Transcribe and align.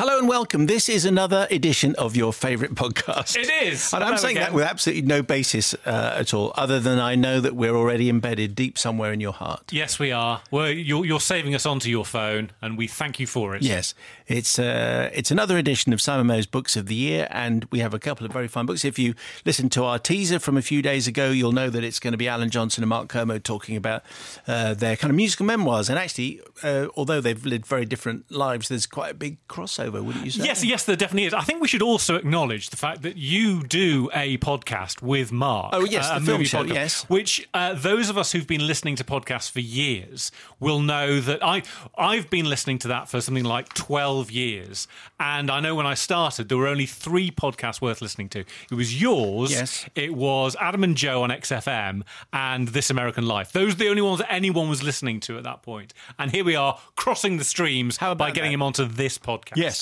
Hello 0.00 0.18
and 0.18 0.26
welcome. 0.26 0.64
This 0.64 0.88
is 0.88 1.04
another 1.04 1.46
edition 1.50 1.94
of 1.96 2.16
your 2.16 2.32
favourite 2.32 2.74
podcast. 2.74 3.36
It 3.36 3.50
is. 3.66 3.92
And 3.92 4.02
I'm 4.02 4.16
saying 4.16 4.36
that 4.36 4.54
with 4.54 4.64
absolutely 4.64 5.02
no 5.02 5.20
basis 5.22 5.74
uh, 5.84 6.16
at 6.16 6.32
all, 6.32 6.54
other 6.56 6.80
than 6.80 6.98
I 6.98 7.16
know 7.16 7.38
that 7.38 7.54
we're 7.54 7.76
already 7.76 8.08
embedded 8.08 8.54
deep 8.54 8.78
somewhere 8.78 9.12
in 9.12 9.20
your 9.20 9.34
heart. 9.34 9.70
Yes, 9.70 9.98
we 9.98 10.10
are. 10.10 10.40
Well, 10.50 10.70
you're, 10.70 11.04
you're 11.04 11.20
saving 11.20 11.54
us 11.54 11.66
onto 11.66 11.90
your 11.90 12.06
phone, 12.06 12.52
and 12.62 12.78
we 12.78 12.86
thank 12.86 13.20
you 13.20 13.26
for 13.26 13.54
it. 13.54 13.60
Yes, 13.60 13.92
it's 14.26 14.58
uh, 14.58 15.10
it's 15.12 15.30
another 15.30 15.58
edition 15.58 15.92
of 15.92 16.00
Simon 16.00 16.28
Mayo's 16.28 16.46
Books 16.46 16.76
of 16.76 16.86
the 16.86 16.94
Year, 16.94 17.28
and 17.30 17.66
we 17.66 17.80
have 17.80 17.92
a 17.92 17.98
couple 17.98 18.24
of 18.24 18.32
very 18.32 18.48
fine 18.48 18.64
books. 18.64 18.86
If 18.86 18.98
you 18.98 19.12
listen 19.44 19.68
to 19.68 19.84
our 19.84 19.98
teaser 19.98 20.38
from 20.38 20.56
a 20.56 20.62
few 20.62 20.80
days 20.80 21.08
ago, 21.08 21.28
you'll 21.30 21.52
know 21.52 21.68
that 21.68 21.84
it's 21.84 21.98
going 21.98 22.12
to 22.12 22.16
be 22.16 22.26
Alan 22.26 22.48
Johnson 22.48 22.82
and 22.82 22.88
Mark 22.88 23.10
Kermode 23.10 23.44
talking 23.44 23.76
about 23.76 24.02
uh, 24.46 24.72
their 24.72 24.96
kind 24.96 25.10
of 25.10 25.16
musical 25.16 25.44
memoirs. 25.44 25.90
And 25.90 25.98
actually, 25.98 26.40
uh, 26.62 26.86
although 26.96 27.20
they've 27.20 27.44
lived 27.44 27.66
very 27.66 27.84
different 27.84 28.30
lives, 28.30 28.70
there's 28.70 28.86
quite 28.86 29.10
a 29.10 29.14
big 29.14 29.46
crossover, 29.46 29.89
wouldn't 29.92 30.24
you 30.24 30.30
say? 30.30 30.44
Yes, 30.44 30.64
yes, 30.64 30.84
there 30.84 30.96
definitely 30.96 31.24
is. 31.26 31.34
I 31.34 31.42
think 31.42 31.60
we 31.60 31.68
should 31.68 31.82
also 31.82 32.16
acknowledge 32.16 32.70
the 32.70 32.76
fact 32.76 33.02
that 33.02 33.16
you 33.16 33.62
do 33.64 34.08
a 34.14 34.38
podcast 34.38 35.02
with 35.02 35.32
Mark. 35.32 35.70
Oh, 35.72 35.84
yes, 35.84 36.08
uh, 36.08 36.14
a 36.16 36.20
the 36.20 36.26
film 36.26 36.38
movie 36.38 36.44
show, 36.44 36.64
podcast, 36.64 36.74
yes. 36.74 37.02
Which 37.08 37.48
uh, 37.54 37.74
those 37.74 38.08
of 38.10 38.16
us 38.18 38.32
who've 38.32 38.46
been 38.46 38.66
listening 38.66 38.96
to 38.96 39.04
podcasts 39.04 39.50
for 39.50 39.60
years 39.60 40.30
will 40.58 40.80
know 40.80 41.20
that 41.20 41.44
I 41.44 41.62
I've 41.96 42.30
been 42.30 42.48
listening 42.48 42.78
to 42.80 42.88
that 42.88 43.08
for 43.08 43.20
something 43.20 43.44
like 43.44 43.72
twelve 43.74 44.30
years, 44.30 44.86
and 45.18 45.50
I 45.50 45.60
know 45.60 45.74
when 45.74 45.86
I 45.86 45.94
started 45.94 46.48
there 46.48 46.58
were 46.58 46.68
only 46.68 46.86
three 46.86 47.30
podcasts 47.30 47.80
worth 47.80 48.02
listening 48.02 48.28
to. 48.30 48.40
It 48.70 48.74
was 48.74 49.00
yours. 49.00 49.50
Yes. 49.50 49.88
It 49.94 50.14
was 50.14 50.56
Adam 50.60 50.84
and 50.84 50.96
Joe 50.96 51.22
on 51.22 51.30
XFM 51.30 52.02
and 52.32 52.68
This 52.68 52.90
American 52.90 53.26
Life. 53.26 53.52
Those 53.52 53.74
are 53.74 53.78
the 53.78 53.88
only 53.88 54.02
ones 54.02 54.18
that 54.18 54.32
anyone 54.32 54.68
was 54.68 54.82
listening 54.82 55.20
to 55.20 55.38
at 55.38 55.44
that 55.44 55.62
point. 55.62 55.94
And 56.18 56.30
here 56.30 56.44
we 56.44 56.56
are 56.56 56.78
crossing 56.96 57.38
the 57.38 57.44
streams 57.44 57.96
How 57.96 58.14
by 58.14 58.30
getting 58.30 58.50
that? 58.50 58.54
him 58.54 58.62
onto 58.62 58.84
this 58.84 59.18
podcast. 59.18 59.56
Yes. 59.56 59.79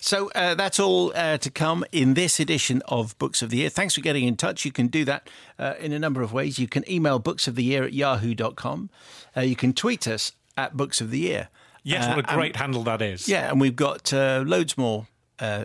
So 0.00 0.30
uh, 0.34 0.54
that's 0.54 0.78
all 0.80 1.12
uh, 1.14 1.38
to 1.38 1.50
come 1.50 1.84
in 1.92 2.14
this 2.14 2.38
edition 2.40 2.82
of 2.86 3.16
Books 3.18 3.42
of 3.42 3.50
the 3.50 3.58
Year. 3.58 3.68
Thanks 3.70 3.94
for 3.94 4.00
getting 4.00 4.24
in 4.24 4.36
touch. 4.36 4.64
You 4.64 4.72
can 4.72 4.86
do 4.88 5.04
that 5.06 5.28
uh, 5.58 5.74
in 5.80 5.92
a 5.92 5.98
number 5.98 6.22
of 6.22 6.32
ways. 6.32 6.58
You 6.58 6.68
can 6.68 6.88
email 6.90 7.18
books 7.18 7.46
of 7.48 7.54
the 7.54 7.64
year 7.64 7.84
at 7.84 7.92
yahoo.com. 7.92 8.90
Uh, 9.36 9.40
you 9.42 9.56
can 9.56 9.72
tweet 9.72 10.06
us 10.06 10.32
at 10.56 10.76
Books 10.76 11.00
of 11.00 11.10
the 11.10 11.18
Year. 11.20 11.48
Yes, 11.84 12.04
Uh, 12.04 12.14
what 12.16 12.24
a 12.26 12.30
and- 12.30 12.38
great 12.38 12.56
handle 12.56 12.82
that 12.84 13.00
is. 13.00 13.28
yeah, 13.28 13.50
and 13.50 13.60
we've 13.60 13.76
got 13.76 14.12
uh, 14.12 14.42
loads 14.46 14.76
more 14.76 15.06
uh, 15.38 15.64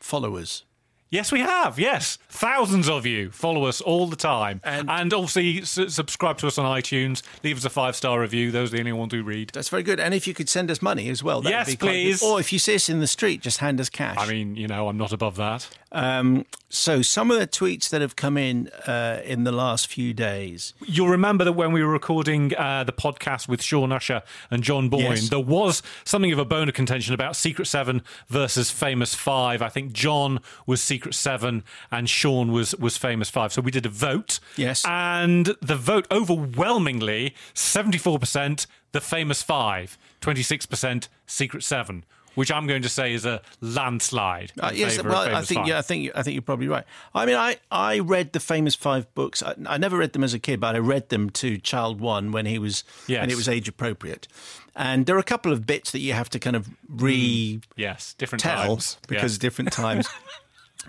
followers. 0.00 0.64
Yes, 1.10 1.32
we 1.32 1.40
have. 1.40 1.76
Yes, 1.78 2.18
thousands 2.28 2.88
of 2.88 3.04
you 3.04 3.32
follow 3.32 3.64
us 3.64 3.80
all 3.80 4.06
the 4.06 4.14
time, 4.16 4.60
And- 4.62 4.88
and, 4.88 5.12
obviously 5.12 5.60
s- 5.62 5.92
subscribe 5.94 6.38
to 6.38 6.46
us 6.46 6.56
on 6.56 6.64
iTunes. 6.64 7.22
Leave 7.42 7.56
us 7.56 7.64
a 7.64 7.70
five 7.70 7.96
star 7.96 8.20
review. 8.20 8.52
Those 8.52 8.68
are 8.72 8.76
the 8.76 8.78
only 8.80 8.92
ones 8.92 9.12
we 9.12 9.20
read. 9.20 9.50
That's 9.52 9.68
very 9.68 9.82
good. 9.82 9.98
And 9.98 10.14
if 10.14 10.28
you 10.28 10.34
could 10.34 10.48
send 10.48 10.70
us 10.70 10.80
money 10.80 11.08
as 11.08 11.22
well, 11.22 11.40
that'd 11.40 11.50
Yes, 11.56 11.66
be 11.70 11.76
quite 11.76 11.88
good. 11.88 11.92
please. 11.92 12.22
Or 12.22 12.38
if 12.38 12.52
you 12.52 12.60
see 12.60 12.76
us 12.76 12.88
in 12.88 13.00
the 13.00 13.08
street, 13.08 13.42
just 13.42 13.58
hand 13.58 13.80
us 13.80 13.88
cash. 13.88 14.16
I 14.18 14.26
mean, 14.28 14.54
you 14.54 14.68
know, 14.68 14.88
I'm 14.88 14.96
not 14.98 15.12
above 15.12 15.34
that. 15.36 15.66
um, 15.92 16.46
so 16.72 17.02
some 17.02 17.32
of 17.32 17.40
the 17.40 17.48
tweets 17.48 17.88
that 17.88 18.00
have 18.00 18.14
come 18.14 18.36
in 18.36 18.68
uh, 18.86 19.20
in 19.24 19.42
the 19.42 19.50
last 19.50 19.88
few 19.88 20.14
days. 20.14 20.72
You'll 20.86 21.08
remember 21.08 21.42
that 21.42 21.54
when 21.54 21.72
we 21.72 21.82
were 21.82 21.90
recording 21.90 22.54
uh, 22.56 22.84
the 22.84 22.92
podcast 22.92 23.48
with 23.48 23.60
Shaun 23.60 23.90
Usher 23.90 24.22
and 24.52 24.62
John 24.62 24.88
Boyne, 24.88 25.02
Yes. 25.02 25.28
there 25.30 25.40
was 25.40 25.82
something 26.04 26.30
of 26.30 26.38
a 26.38 26.44
bone 26.44 26.68
of 26.68 26.74
contention 26.76 27.12
about 27.12 27.34
Secret 27.34 27.66
Seven 27.66 28.02
versus 28.28 28.70
Famous 28.70 29.16
Five. 29.16 29.62
I 29.62 29.68
think 29.68 29.92
John 29.92 30.38
was 30.64 30.80
Secret 30.80 30.99
Seven 31.14 31.64
and 31.90 32.08
Shaun 32.08 32.52
was 32.52 32.74
was 32.76 32.96
Famous 32.96 33.30
Five. 33.30 33.52
So 33.52 33.60
we 33.62 33.70
did 33.70 33.86
a 33.86 33.90
vote. 33.90 34.40
Yes. 34.56 34.84
and 34.86 35.46
the 35.60 35.76
vote 35.76 36.06
overwhelmingly 36.10 37.34
seventy 37.54 37.98
four 37.98 38.18
percent 38.18 38.66
the 38.92 39.00
Famous 39.00 39.42
Five, 39.42 39.96
twenty 40.20 40.42
six 40.42 40.66
percent 40.66 41.08
Secret 41.26 41.62
Seven. 41.62 42.04
Which 42.36 42.52
I'm 42.52 42.68
going 42.68 42.82
to 42.82 42.88
say 42.88 43.12
is 43.12 43.26
a 43.26 43.42
landslide. 43.60 44.52
Uh, 44.58 44.70
yes, 44.72 45.02
well, 45.02 45.16
I 45.34 45.42
think 45.42 45.60
Five. 45.62 45.66
yeah, 45.68 45.78
I 45.78 45.82
think 45.82 46.12
I 46.14 46.22
think 46.22 46.34
you're 46.34 46.42
probably 46.42 46.68
right. 46.68 46.84
I 47.12 47.26
mean, 47.26 47.34
I 47.34 47.56
I 47.72 47.98
read 47.98 48.32
the 48.32 48.38
famous 48.40 48.76
five 48.76 49.12
books. 49.16 49.42
I, 49.42 49.54
I 49.66 49.78
never 49.78 49.96
read 49.98 50.12
them 50.12 50.22
as 50.22 50.32
a 50.32 50.38
kid, 50.38 50.60
but 50.60 50.76
I 50.76 50.78
read 50.78 51.08
them 51.08 51.30
to 51.30 51.58
child 51.58 52.00
one 52.00 52.30
when 52.30 52.46
he 52.46 52.58
was 52.60 52.84
Yes. 53.08 53.22
when 53.22 53.30
it 53.30 53.36
was 53.36 53.48
age 53.48 53.68
appropriate. 53.68 54.28
And 54.76 55.06
there 55.06 55.16
are 55.16 55.18
a 55.18 55.24
couple 55.24 55.52
of 55.52 55.66
bits 55.66 55.90
that 55.90 55.98
you 55.98 56.12
have 56.12 56.30
to 56.30 56.38
kind 56.38 56.54
of 56.54 56.68
re 56.88 57.60
Yes, 57.76 58.14
different 58.14 58.42
tell 58.42 58.64
times. 58.76 58.96
because 59.08 59.34
Yeah. 59.34 59.40
different 59.40 59.72
times. 59.72 60.06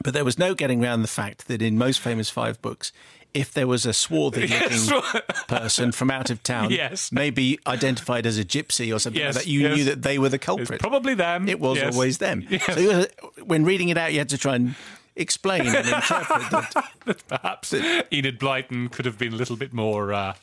but 0.03 0.13
there 0.13 0.25
was 0.25 0.38
no 0.40 0.53
getting 0.56 0.84
around 0.84 1.02
the 1.02 1.07
fact 1.07 1.47
that 1.47 1.62
in 1.62 1.78
most 1.78 2.00
famous 2.00 2.29
five 2.29 2.62
books, 2.62 2.91
if 3.34 3.53
there 3.53 3.68
was 3.68 3.85
a 3.85 3.94
swarthy 3.94 4.41
Yes. 4.50 4.90
looking 4.90 5.22
person 5.47 5.91
from 5.91 6.12
out 6.12 6.29
of 6.29 6.44
town, 6.44 6.72
Yes. 6.72 7.12
maybe 7.12 7.59
identified 7.66 8.25
as 8.25 8.38
a 8.38 8.44
gypsy 8.44 8.94
or 8.94 9.00
something 9.00 9.22
Yes, 9.22 9.35
like 9.35 9.46
that, 9.46 9.50
you 9.50 9.62
yes. 9.62 9.78
knew 9.78 9.84
that 9.85 10.01
they 10.01 10.18
were 10.19 10.30
the 10.30 10.35
It's 10.35 10.46
culprit. 10.46 10.80
probably 10.81 11.13
them. 11.13 11.47
It 11.47 11.59
was 11.59 11.81
always 11.81 12.18
them. 12.18 12.46
So 12.66 13.06
when 13.46 13.63
reading 13.63 13.90
it 13.90 13.97
out, 13.97 14.12
you 14.13 14.19
had 14.19 14.30
to 14.30 14.38
try 14.38 14.56
and 14.56 14.75
explain 15.16 15.68
and 15.68 15.75
interpret 15.88 16.50
that. 16.51 17.24
Perhaps 17.28 17.74
Enid 17.74 18.40
Blyton 18.40 18.91
could 18.91 19.06
have 19.06 19.18
been 19.18 19.34
a 19.34 19.35
little 19.38 19.56
bit 19.56 19.72
more 19.74 20.13
uh, 20.13 20.34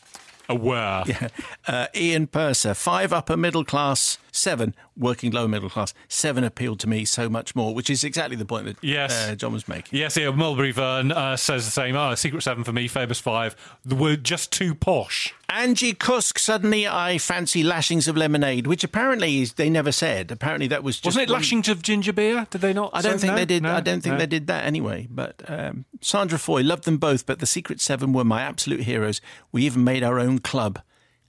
aware. 0.49 1.05
Uh, 1.67 1.87
Ian 1.95 2.27
Purser, 2.27 2.75
five 2.75 3.13
upper 3.13 3.37
middle 3.37 3.65
class, 3.65 4.19
seven 4.39 4.75
working 4.97 5.33
lower 5.33 5.49
middle 5.49 5.69
class, 5.71 5.93
seven 6.09 6.45
appealed 6.45 6.81
to 6.81 6.89
me 6.89 7.05
so 7.05 7.29
much 7.29 7.55
more, 7.57 7.75
which 7.75 7.91
is 7.91 8.05
exactly 8.05 8.37
the 8.37 8.45
point 8.45 8.67
that 8.67 8.77
Yes. 8.83 9.29
uh, 9.29 9.35
John 9.35 9.53
was 9.53 9.69
making. 9.69 9.99
Yes, 9.99 10.15
here, 10.15 10.33
Mulberry 10.33 10.73
Vern 10.73 11.13
uh, 11.13 11.37
says 11.37 11.65
the 11.65 11.71
same. 11.71 11.97
Oh, 11.97 12.15
Secret 12.15 12.43
Seven 12.43 12.65
for 12.65 12.73
me, 12.73 12.89
Famous 12.89 13.19
Five. 13.21 13.57
The 13.85 13.95
word 13.95 14.25
just 14.25 14.53
too 14.53 14.75
posh. 14.75 15.35
Angie 15.51 15.95
Kusk, 15.95 16.39
suddenly 16.39 16.87
I 16.87 17.17
fancy 17.19 17.63
lashings 17.63 18.07
of 18.07 18.17
lemonade, 18.17 18.67
which 18.67 18.85
apparently 18.85 19.41
is, 19.41 19.55
they 19.55 19.71
never 19.71 19.91
said. 19.93 20.31
Apparently 20.31 20.67
that 20.69 20.83
was 20.85 20.97
just 20.97 21.07
Wasn't 21.17 21.29
it 21.29 21.33
lashings 21.33 21.69
of 21.69 21.81
ginger 21.83 22.13
beer? 22.13 22.47
Did 22.51 22.61
they 22.61 22.75
not? 22.75 22.91
I 22.93 23.01
don't 23.01 23.19
think 23.19 23.33
no? 23.33 23.37
they 23.37 23.47
did. 23.47 23.63
No? 23.63 23.75
I 23.75 23.81
don't 23.81 24.03
think 24.03 24.15
No? 24.15 24.19
they 24.19 24.27
did 24.27 24.47
that 24.49 24.65
anyway. 24.65 25.09
But 25.11 25.43
um, 25.49 25.87
Sandra 26.03 26.39
Foy 26.39 26.63
loved 26.63 26.85
them 26.85 26.99
both, 26.99 27.25
but 27.25 27.39
the 27.39 27.47
Secret 27.47 27.81
Seven 27.81 28.13
were 28.13 28.25
my 28.25 28.43
absolute 28.43 28.81
heroes. 28.81 29.21
We 29.51 29.65
even 29.65 29.85
made 29.85 30.03
our 30.03 30.19
own 30.19 30.39
club 30.41 30.83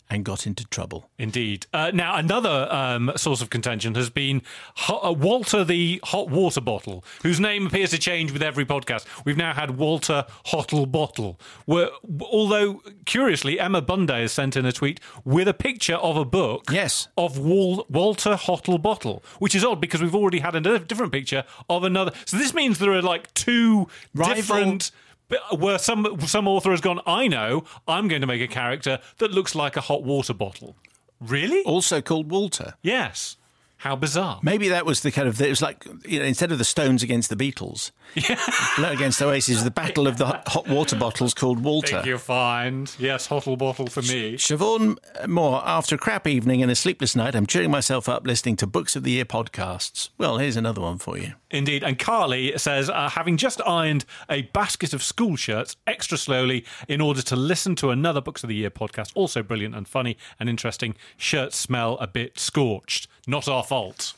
and 0.09 0.25
got 0.25 0.47
into 0.47 0.65
trouble. 0.65 1.09
Indeed. 1.19 1.67
Uh, 1.73 1.91
now, 1.93 2.15
another 2.15 2.67
um, 2.71 3.11
source 3.15 3.41
of 3.41 3.49
contention 3.49 3.93
has 3.95 4.09
been 4.09 4.41
uh, 4.87 5.13
Walter 5.15 5.63
the 5.63 5.99
Hot 6.05 6.29
Water 6.29 6.61
Bottle, 6.61 7.03
whose 7.21 7.39
name 7.39 7.67
appears 7.67 7.91
to 7.91 7.99
change 7.99 8.31
with 8.31 8.41
every 8.41 8.65
podcast. 8.65 9.05
We've 9.23 9.37
now 9.37 9.53
had 9.53 9.77
Walter 9.77 10.25
Hottle 10.47 10.85
Bottle. 10.87 11.39
Where, 11.65 11.89
although, 12.21 12.81
curiously, 13.05 13.59
Emma 13.59 13.81
Bunday 13.81 14.21
has 14.21 14.31
sent 14.31 14.57
in 14.57 14.65
a 14.65 14.71
tweet 14.71 14.99
with 15.23 15.47
a 15.47 15.53
picture 15.53 15.95
of 15.95 16.17
a 16.17 16.25
book 16.25 16.65
Yes. 16.71 17.07
of 17.17 17.37
Wal- 17.37 17.85
Walter 17.89 18.35
Hottle 18.35 18.79
Bottle, 18.79 19.23
which 19.37 19.53
is 19.53 19.63
odd 19.63 19.79
because 19.79 20.01
we've 20.01 20.15
already 20.15 20.39
had 20.39 20.55
a 20.55 20.79
different 20.79 21.11
picture 21.11 21.43
of 21.69 21.83
another. 21.83 22.11
So 22.25 22.37
this 22.37 22.53
means 22.53 22.79
there 22.79 22.93
are 22.93 23.01
like 23.01 23.31
two 23.35 23.87
Rival- 24.15 24.35
different 24.35 24.91
Uh, 25.31 25.55
where 25.57 25.77
some 25.77 26.19
some 26.21 26.47
author 26.47 26.71
has 26.71 26.81
gone, 26.81 26.99
I 27.05 27.27
know, 27.27 27.63
I'm 27.87 28.07
going 28.07 28.21
to 28.21 28.27
make 28.27 28.41
a 28.41 28.47
character 28.47 28.99
that 29.19 29.31
looks 29.31 29.53
like 29.55 29.77
a 29.77 29.81
hot 29.81 30.03
water 30.03 30.33
bottle. 30.33 30.75
Really? 31.19 31.63
Also 31.63 32.01
called 32.01 32.31
Walter. 32.31 32.75
Yes. 32.81 33.37
How 33.77 33.95
bizarre. 33.95 34.39
Maybe 34.43 34.67
that 34.69 34.85
was 34.85 35.01
the 35.01 35.11
kind 35.11 35.27
of 35.27 35.39
it 35.41 35.49
was 35.49 35.61
like 35.61 35.85
you 36.05 36.19
know, 36.19 36.25
instead 36.25 36.51
of 36.51 36.57
the 36.57 36.65
Stones 36.65 37.03
against 37.03 37.29
the 37.29 37.35
Beatles, 37.35 37.91
Blur 38.15 38.91
against 38.91 39.21
Oasis, 39.21 39.63
the 39.63 39.71
battle 39.71 40.07
of 40.07 40.17
the 40.17 40.25
hot- 40.25 40.47
hot 40.47 40.67
water 40.67 40.95
bottles 40.95 41.33
called 41.33 41.63
Walter. 41.63 41.95
Think 41.97 42.05
you'll 42.05 42.17
find. 42.17 42.93
Yes, 42.97 43.27
hottle 43.27 43.55
bottle 43.55 43.87
for 43.87 44.01
me. 44.01 44.35
Siobhan 44.35 44.97
Moore, 45.27 45.61
after 45.65 45.95
a 45.95 45.97
crap 45.97 46.27
evening 46.27 46.61
and 46.61 46.71
a 46.71 46.75
sleepless 46.75 47.15
night, 47.15 47.35
I'm 47.35 47.45
cheering 47.45 47.71
myself 47.71 48.09
up 48.09 48.25
listening 48.25 48.55
to 48.57 48.67
Books 48.67 48.95
of 48.95 49.03
the 49.03 49.11
Year 49.11 49.25
podcasts. 49.25 50.09
Well, 50.17 50.37
here's 50.37 50.55
another 50.55 50.81
one 50.81 50.97
for 50.97 51.17
you. 51.17 51.33
Indeed. 51.51 51.83
And 51.83 51.97
Carly 51.97 52.57
says, 52.57 52.89
uh, 52.89 53.09
having 53.09 53.37
just 53.37 53.61
ironed 53.65 54.05
a 54.29 54.43
basket 54.43 54.93
of 54.93 55.01
school 55.03 55.35
shirts 55.35 55.75
extra 55.87 56.17
slowly 56.17 56.65
in 56.87 57.01
order 57.01 57.21
to 57.23 57.35
listen 57.35 57.75
to 57.77 57.89
another 57.89 58.21
Books 58.21 58.43
of 58.43 58.49
the 58.49 58.55
Year 58.55 58.69
podcast, 58.69 59.11
also 59.15 59.41
brilliant 59.43 59.75
and 59.75 59.87
funny 59.87 60.17
and 60.39 60.49
interesting, 60.49 60.95
shirts 61.17 61.57
smell 61.57 61.97
a 61.99 62.07
bit 62.07 62.39
scorched. 62.39 63.07
Not 63.27 63.47
our 63.47 63.63
fault. 63.63 64.13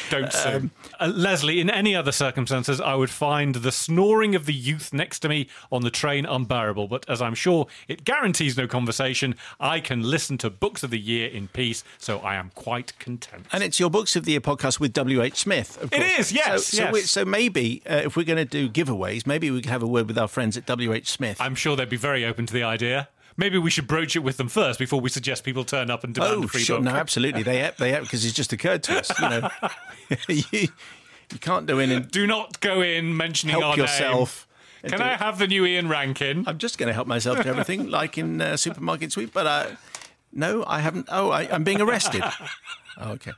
Don't 0.09 0.31
sue. 0.33 0.69
Uh, 1.00 1.07
Leslie, 1.15 1.59
in 1.59 1.69
any 1.69 1.95
other 1.95 2.12
circumstances, 2.12 2.80
I 2.81 2.95
would 2.95 3.09
find 3.09 3.56
the 3.56 3.71
snoring 3.71 4.36
of 4.36 4.45
the 4.45 4.54
youth 4.54 4.94
next 4.94 5.19
to 5.19 5.30
me 5.30 5.48
on 5.71 5.81
the 5.83 5.89
train 5.92 6.25
unbearable. 6.25 6.88
But 6.88 7.07
as 7.09 7.21
I'm 7.21 7.36
sure 7.36 7.68
it 7.88 8.04
guarantees 8.04 8.57
no 8.57 8.68
conversation, 8.68 9.36
I 9.59 9.80
can 9.80 10.01
listen 10.04 10.38
to 10.39 10.50
Books 10.50 10.83
of 10.83 10.89
the 10.89 11.00
Year 11.00 11.30
in 11.30 11.48
peace, 11.50 11.83
so 11.98 12.19
I 12.19 12.36
am 12.36 12.51
quite 12.56 12.98
content. 13.00 13.45
And 13.51 13.63
it's 13.63 13.80
your 13.80 13.89
Books 13.89 14.15
of 14.15 14.25
the 14.25 14.31
Year 14.31 14.42
podcast 14.42 14.80
with 14.80 14.94
W.H. 14.94 15.36
Smith. 15.36 15.81
Of 15.81 15.94
It 15.94 16.19
is, 16.19 16.31
yes, 16.31 16.65
So, 16.65 16.77
so, 16.77 16.83
yes. 16.83 16.94
we- 16.94 17.01
so 17.01 17.25
maybe 17.25 17.81
uh, 17.89 18.01
if 18.06 18.15
we're 18.15 18.24
going 18.25 18.38
to 18.38 18.45
do 18.45 18.69
giveaways, 18.69 19.25
maybe 19.27 19.51
we 19.51 19.62
could 19.62 19.69
have 19.71 19.83
a 19.83 19.88
word 19.88 20.07
with 20.07 20.18
our 20.18 20.27
friends 20.27 20.57
at 20.57 20.65
W.H. 20.65 21.10
Smith. 21.10 21.38
I'm 21.39 21.56
sure 21.56 21.75
they'd 21.75 21.89
be 21.89 21.98
very 21.98 22.25
open 22.25 22.45
to 22.45 22.53
the 22.53 22.63
idea. 22.63 23.10
Maybe 23.38 23.60
we 23.60 23.69
should 23.69 23.88
broach 23.88 24.16
it 24.16 24.19
with 24.19 24.38
them 24.38 24.50
first 24.50 24.80
before 24.80 25.00
we 25.00 25.10
suggest 25.10 25.44
people 25.44 25.63
turn 25.63 25.92
up 25.92 26.04
and 26.04 26.13
demand 26.13 26.34
oh, 26.36 26.44
a 26.44 26.48
free 26.48 26.62
sure. 26.62 26.78
book. 26.78 26.86
No, 26.86 26.92
absolutely. 26.92 27.44
They 27.44 27.72
they 27.78 28.00
because 28.00 28.25
it's 28.25 28.34
just 28.34 28.51
occurred 28.51 28.84
to 28.84 29.00
us. 29.00 29.12
You 29.22 29.30
know, 29.30 29.50
you, 30.28 30.68
you 31.31 31.39
can't 31.39 31.68
do 31.68 31.80
in 31.80 31.92
and 31.92 32.10
Do 32.10 32.25
not 32.25 32.60
go 32.62 32.81
in 32.81 33.16
mentioning 33.16 33.54
help 33.54 33.66
our 33.66 33.78
yourself. 33.78 34.48
Name. 34.84 34.92
Can 34.92 35.01
I 35.01 35.16
have 35.18 35.38
the 35.39 35.48
new 35.48 35.66
Ian 35.66 35.89
Rankin? 35.89 36.45
I'm 36.48 36.57
just 36.57 36.78
going 36.78 36.88
to 36.88 36.94
help 36.94 37.07
myself 37.07 37.42
to 37.42 37.48
everything, 37.48 37.89
like 37.89 38.18
in 38.18 38.39
uh, 38.39 38.57
Supermarket 38.57 39.12
Sweep. 39.12 39.34
But 39.34 39.48
uh, 39.48 39.68
no, 40.31 40.63
I 40.66 40.80
haven't. 40.80 41.07
Oh, 41.12 41.30
I, 41.30 41.42
I'm 41.51 41.63
being 41.63 41.81
arrested. 41.81 42.24
Oh, 43.00 43.12
okay. 43.12 43.34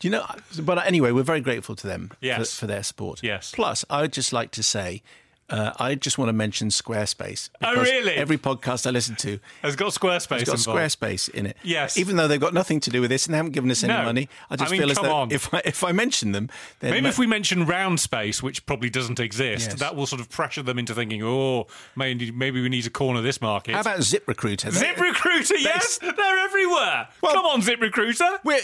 Do 0.00 0.06
you 0.06 0.12
know? 0.12 0.26
But 0.60 0.86
anyway, 0.86 1.12
we're 1.12 1.22
very 1.22 1.40
grateful 1.40 1.74
to 1.76 1.86
them 1.86 2.10
Yes. 2.20 2.52
for, 2.52 2.60
for 2.60 2.66
their 2.66 2.82
support. 2.82 3.22
Yes. 3.22 3.52
Plus, 3.52 3.86
I 3.88 4.02
would 4.02 4.12
just 4.12 4.34
like 4.34 4.50
to 4.50 4.62
say, 4.62 5.02
uh, 5.50 5.72
I 5.78 5.94
just 5.94 6.18
want 6.18 6.28
to 6.28 6.32
mention 6.32 6.68
Squarespace. 6.68 7.50
Oh, 7.62 7.74
really? 7.80 8.14
Every 8.14 8.36
podcast 8.38 8.86
I 8.86 8.90
listen 8.90 9.16
to 9.16 9.38
Has 9.62 9.76
got 9.76 9.92
Squarespace 9.92 10.40
has 10.40 10.44
got 10.44 10.58
involved. 10.58 10.80
Squarespace 10.80 11.28
in 11.30 11.46
it. 11.46 11.56
Yes. 11.62 11.96
Even 11.96 12.16
though 12.16 12.28
they've 12.28 12.40
got 12.40 12.52
nothing 12.54 12.80
to 12.80 12.90
do 12.90 13.00
with 13.00 13.10
this 13.10 13.26
and 13.26 13.32
they 13.34 13.36
haven't 13.38 13.52
given 13.52 13.70
us 13.70 13.82
any 13.82 13.92
No. 13.94 14.02
money, 14.04 14.28
I 14.50 14.56
just 14.56 14.68
I 14.68 14.72
mean, 14.72 14.80
feel 14.82 14.90
as 14.90 14.98
though 14.98 15.14
on. 15.14 15.30
if 15.32 15.52
I, 15.54 15.62
if 15.64 15.82
I 15.84 15.92
mention 15.92 16.32
them, 16.32 16.50
Maybe 16.82 17.00
ma- 17.00 17.08
if 17.08 17.18
we 17.18 17.26
mention 17.26 17.64
round 17.66 18.00
space, 18.00 18.42
which 18.42 18.66
probably 18.66 18.90
doesn't 18.90 19.20
exist, 19.20 19.70
Yes. 19.70 19.80
that 19.80 19.96
will 19.96 20.06
sort 20.06 20.20
of 20.20 20.28
pressure 20.30 20.62
them 20.62 20.78
into 20.78 20.94
thinking, 20.94 21.22
oh, 21.22 21.66
maybe, 21.96 22.30
maybe 22.30 22.60
we 22.60 22.68
need 22.68 22.82
to 22.82 22.90
corner 22.90 23.20
this 23.22 23.40
market. 23.40 23.74
How 23.74 23.80
about 23.80 24.00
ZipRecruiter? 24.00 24.70
ZipRecruiter, 24.72 25.54
yes, 25.58 25.98
they're 25.98 26.38
everywhere. 26.38 27.08
Well- 27.22 27.32
Come 27.34 27.46
on, 27.46 27.62
ZipRecruiter. 27.62 28.38
We 28.44 28.58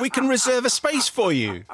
we 0.00 0.10
can 0.10 0.28
reserve 0.28 0.64
a 0.64 0.70
space 0.70 1.08
for 1.08 1.32
you. 1.32 1.64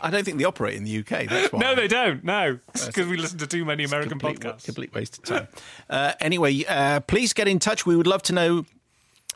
I 0.00 0.10
don't 0.10 0.24
think 0.24 0.38
they 0.38 0.44
operate 0.44 0.74
in 0.74 0.84
the 0.84 0.98
UK. 0.98 1.28
That's 1.28 1.52
why. 1.52 1.60
No, 1.60 1.74
they 1.74 1.88
don't. 1.88 2.22
No, 2.24 2.58
because 2.86 3.06
we 3.06 3.16
listen 3.16 3.38
to 3.38 3.46
too 3.46 3.64
many 3.64 3.84
American 3.84 4.10
complete, 4.10 4.40
podcasts. 4.40 4.64
Complete 4.64 4.94
waste 4.94 5.18
of 5.18 5.24
time. 5.24 5.48
uh, 5.90 6.12
anyway, 6.20 6.64
uh, 6.68 7.00
please 7.00 7.32
get 7.32 7.48
in 7.48 7.58
touch. 7.58 7.84
We 7.86 7.96
would 7.96 8.06
love 8.06 8.22
to 8.24 8.32
know 8.32 8.64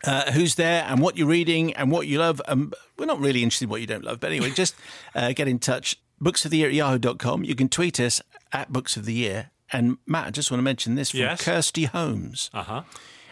uh, 0.05 0.33
who's 0.33 0.55
there 0.57 0.85
and 0.89 1.01
what 1.01 1.17
you're 1.17 1.27
reading 1.29 1.73
and 1.75 1.91
what 1.91 2.07
you 2.07 2.19
love. 2.19 2.41
Um, 2.49 2.73
we're 2.99 3.07
not 3.07 3.19
really 3.21 3.43
interested 3.43 3.65
in 3.65 3.71
what 3.71 3.81
you 3.81 3.87
don't 3.87 4.05
love, 4.05 4.21
but 4.21 4.31
anyway, 4.31 4.51
just 4.51 4.75
uh, 5.15 5.33
get 5.33 5.49
in 5.49 5.59
touch. 5.59 5.97
Books 6.21 6.45
of 6.47 6.51
the 6.51 6.59
year 6.59 6.69
at 6.69 6.75
yahoo.com. 6.75 7.45
You 7.45 7.55
can 7.55 7.69
tweet 7.69 8.01
us 8.01 8.23
at 8.53 8.73
Books 8.73 8.97
of 8.97 9.05
the 9.05 9.13
Year. 9.13 9.51
And 9.73 9.99
Matt, 10.07 10.29
I 10.29 10.31
just 10.31 10.51
want 10.51 10.61
to 10.61 10.63
mention 10.63 10.95
this 10.95 11.11
from 11.11 11.21
Yes. 11.21 11.43
Kirsty 11.45 11.85
Holmes. 11.85 12.51
Uh 12.55 12.63
huh. 12.63 12.83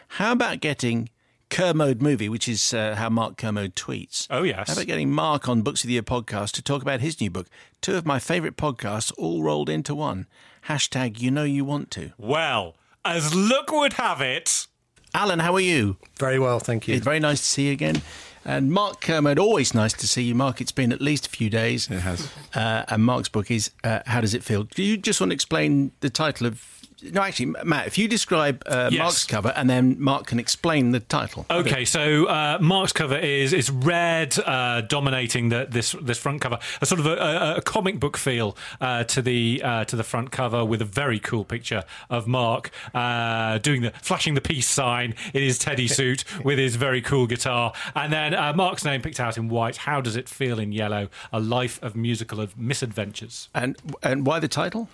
How 0.09 0.32
about 0.32 0.61
getting 0.61 1.09
Kermode 1.50 2.02
Movie, 2.02 2.29
which 2.29 2.49
is 2.49 2.75
uh, 2.75 2.94
how 2.96 3.08
Mark 3.08 3.37
Kermode 3.37 3.75
tweets? 3.76 4.26
Oh, 4.31 4.43
yes. 4.43 4.69
How 4.69 4.75
about 4.75 4.87
getting 4.87 5.11
Mark 5.11 5.49
on 5.49 5.62
Books 5.62 5.85
of 5.85 5.88
the 5.88 5.94
Year 5.94 6.02
podcast 6.02 6.52
to 6.52 6.62
talk 6.62 6.82
about 6.82 7.00
his 7.00 7.20
new 7.20 7.31
book? 7.31 7.46
Two 7.81 7.96
of 7.96 8.05
my 8.06 8.19
favourite 8.19 8.56
podcasts 8.56 9.12
all 9.17 9.43
rolled 9.43 9.69
into 9.69 9.94
one. 9.94 10.26
Hashtag 10.69 11.20
you 11.20 11.31
know 11.31 11.44
you 11.44 11.64
want 11.64 11.91
to. 11.93 12.12
Well, 12.19 12.76
as 13.05 13.35
luck 13.35 13.70
would 13.70 13.94
have 13.94 14.20
it, 14.20 14.67
Alan, 15.14 15.38
how 15.38 15.55
are 15.55 15.61
you? 15.61 15.96
Very 16.19 16.38
well, 16.38 16.58
thank 16.58 16.88
you. 16.88 16.94
It's 16.96 17.05
very 17.05 17.20
nice 17.20 17.41
to 17.41 17.46
see 17.46 17.67
you 17.67 17.73
again. 17.73 18.02
And 18.46 18.70
Mark 18.70 19.00
Kermode, 19.00 19.38
always 19.38 19.73
nice 19.73 19.93
to 19.94 20.06
see 20.06 20.23
you. 20.23 20.35
Mark, 20.35 20.61
it's 20.61 20.73
been 20.73 20.93
at 20.93 21.00
least 21.00 21.26
a 21.26 21.31
few 21.31 21.49
days. 21.49 21.91
It 21.91 22.00
has. 22.00 22.29
Uh, 22.55 22.85
and 22.88 23.02
Mark's 23.02 23.29
book 23.29 23.50
is 23.50 23.70
uh, 23.85 24.00
How 24.06 24.20
Does 24.20 24.35
It 24.35 24.43
Feel? 24.44 24.64
Do 24.64 24.82
you 24.82 24.96
just 24.96 25.20
want 25.20 25.31
to 25.31 25.35
explain 25.35 25.93
the 26.00 26.11
title 26.11 26.46
of. 26.46 26.74
No, 27.12 27.23
actually, 27.23 27.55
Matt, 27.65 27.87
if 27.87 27.99
you 27.99 28.09
describe 28.09 28.62
uh, 28.67 28.89
Yes. 28.91 28.99
Mark's 28.99 29.25
cover 29.25 29.53
and 29.56 29.69
then 29.69 29.97
Mark 30.01 30.27
can 30.27 30.39
explain 30.39 30.91
the 30.93 31.01
title. 31.01 31.47
Okay, 31.51 31.85
so 31.85 32.27
uh, 32.27 32.59
Mark's 32.61 32.93
cover 32.93 33.17
is 33.19 33.53
is 33.53 33.71
red, 33.71 34.39
uh, 34.39 34.83
dominating 34.83 35.49
the, 35.49 35.67
this 35.71 35.95
this 36.01 36.19
front 36.19 36.41
cover. 36.41 36.59
A 36.81 36.87
sort 36.87 37.01
of 37.01 37.06
a, 37.06 37.17
a, 37.17 37.56
a 37.56 37.62
comic 37.62 38.01
book 38.01 38.17
feel 38.17 38.56
uh, 38.81 39.05
to 39.05 39.23
the 39.23 39.61
uh, 39.65 39.85
to 39.85 39.97
the 39.97 40.05
front 40.05 40.31
cover, 40.31 40.65
with 40.65 40.81
a 40.83 40.85
very 40.87 41.19
cool 41.19 41.45
picture 41.45 41.85
of 42.11 42.27
Mark 42.27 42.71
uh, 42.95 43.59
doing 43.59 43.83
the 43.83 43.91
flashing 44.03 44.35
the 44.35 44.41
peace 44.41 44.69
sign 44.69 45.15
in 45.33 45.43
his 45.43 45.59
teddy 45.59 45.89
suit 45.99 46.25
with 46.45 46.59
his 46.59 46.77
very 46.77 47.01
cool 47.03 47.27
guitar, 47.27 47.73
and 47.95 48.12
then 48.12 48.35
uh, 48.35 48.53
Mark's 48.53 48.85
name 48.85 49.03
picked 49.03 49.21
out 49.21 49.37
in 49.37 49.49
white. 49.49 49.77
How 49.79 50.01
does 50.01 50.17
it 50.17 50.29
feel 50.29 50.59
in 50.59 50.73
yellow? 50.73 51.09
A 51.33 51.41
life 51.41 51.83
of 51.83 51.95
musical 51.97 52.41
of 52.41 52.56
misadventures. 52.59 53.49
And, 53.55 53.77
and 54.03 54.27
why 54.27 54.39
the 54.39 54.49
title? 54.49 54.89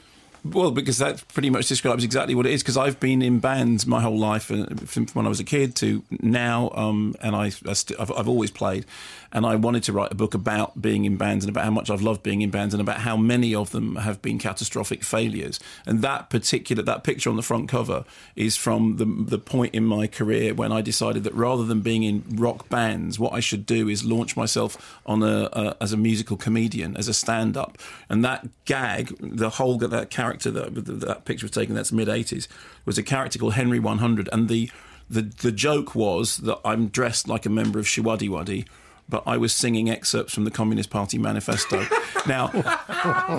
Well, 0.45 0.71
because 0.71 0.99
that 0.99 1.27
pretty 1.29 1.51
much 1.51 1.69
describes 1.69 2.03
exactly 2.03 2.35
what 2.35 2.47
it 2.47 2.53
is. 2.53 2.63
Because 2.63 2.77
I've 2.77 2.99
been 2.99 3.21
in 3.21 3.41
bands 3.41 3.87
my 3.87 4.01
whole 4.01 4.19
life, 4.19 4.51
uh, 4.51 4.67
from 4.87 5.07
when 5.09 5.27
I 5.27 5.29
was 5.29 5.41
a 5.41 5.45
kid 5.45 5.75
to 5.77 6.03
now, 6.21 6.71
um, 6.75 7.15
and 7.21 7.37
I, 7.37 7.47
I 7.67 7.73
st- 7.75 8.01
I've, 8.01 8.11
I've 8.13 8.29
always 8.29 8.51
played. 8.51 8.87
And 9.33 9.47
I 9.47 9.55
wanted 9.57 9.85
to 9.85 9.93
write 9.93 10.11
a 10.11 10.15
book 10.17 10.35
about 10.35 10.81
being 10.81 11.05
in 11.05 11.17
bands 11.17 11.45
and 11.45 11.51
about 11.51 11.65
how 11.65 11.71
much 11.71 11.89
I've 11.89 12.03
loved 12.03 12.23
being 12.23 12.43
in 12.43 12.51
bands 12.51 12.75
and 12.75 12.81
about 12.81 12.99
how 12.99 13.17
many 13.17 13.55
of 13.55 13.71
them 13.71 13.97
have 13.97 14.21
been 14.23 14.39
catastrophic 14.39 15.05
failures. 15.05 15.61
And 15.87 16.03
that 16.03 16.31
particular 16.31 16.83
that 16.83 17.05
picture 17.05 17.31
on 17.31 17.37
the 17.37 17.43
front 17.43 17.69
cover 17.69 18.05
is 18.35 18.57
from 18.57 18.97
the 18.97 19.05
the 19.05 19.39
point 19.39 19.75
in 19.75 19.85
my 19.85 20.09
career 20.09 20.53
when 20.55 20.73
I 20.73 20.81
decided 20.81 21.23
that 21.25 21.35
rather 21.35 21.65
than 21.65 21.81
being 21.81 22.03
in 22.03 22.25
rock 22.31 22.69
bands, 22.69 23.19
what 23.19 23.33
I 23.33 23.41
should 23.41 23.67
do 23.67 23.89
is 23.89 24.05
launch 24.05 24.37
myself 24.37 24.99
on 25.07 25.23
a, 25.23 25.49
a 25.53 25.77
as 25.81 25.93
a 25.93 25.97
musical 25.97 26.37
comedian, 26.37 26.97
as 26.97 27.07
a 27.07 27.15
stand 27.15 27.57
up. 27.57 27.79
And 28.09 28.25
that 28.25 28.49
gag, 28.65 29.15
the 29.21 29.51
whole 29.51 29.79
that 29.79 30.11
character 30.11 30.30
that 30.39 30.75
that 30.75 31.25
picture 31.25 31.45
was 31.45 31.51
taken, 31.51 31.75
that's 31.75 31.93
mid 31.93 32.09
'80s, 32.09 32.49
was 32.85 32.99
a 32.99 33.03
character 33.03 33.39
called 33.39 33.55
Henry 33.55 33.79
100, 33.79 34.29
and 34.33 34.49
the 34.49 34.71
the 35.09 35.23
the 35.23 35.53
joke 35.53 35.95
was 35.95 36.39
that 36.39 36.59
I'm 36.65 36.89
dressed 36.89 37.29
like 37.29 37.47
a 37.47 37.51
member 37.51 37.79
of 37.79 37.87
Showaddywaddy. 37.87 38.67
But 39.11 39.25
I 39.27 39.37
was 39.37 39.53
singing 39.53 39.91
excerpts 39.91 40.33
from 40.33 40.45
the 40.45 40.51
Communist 40.51 40.89
Party 40.89 41.19
manifesto. 41.19 41.85
now, 42.27 42.47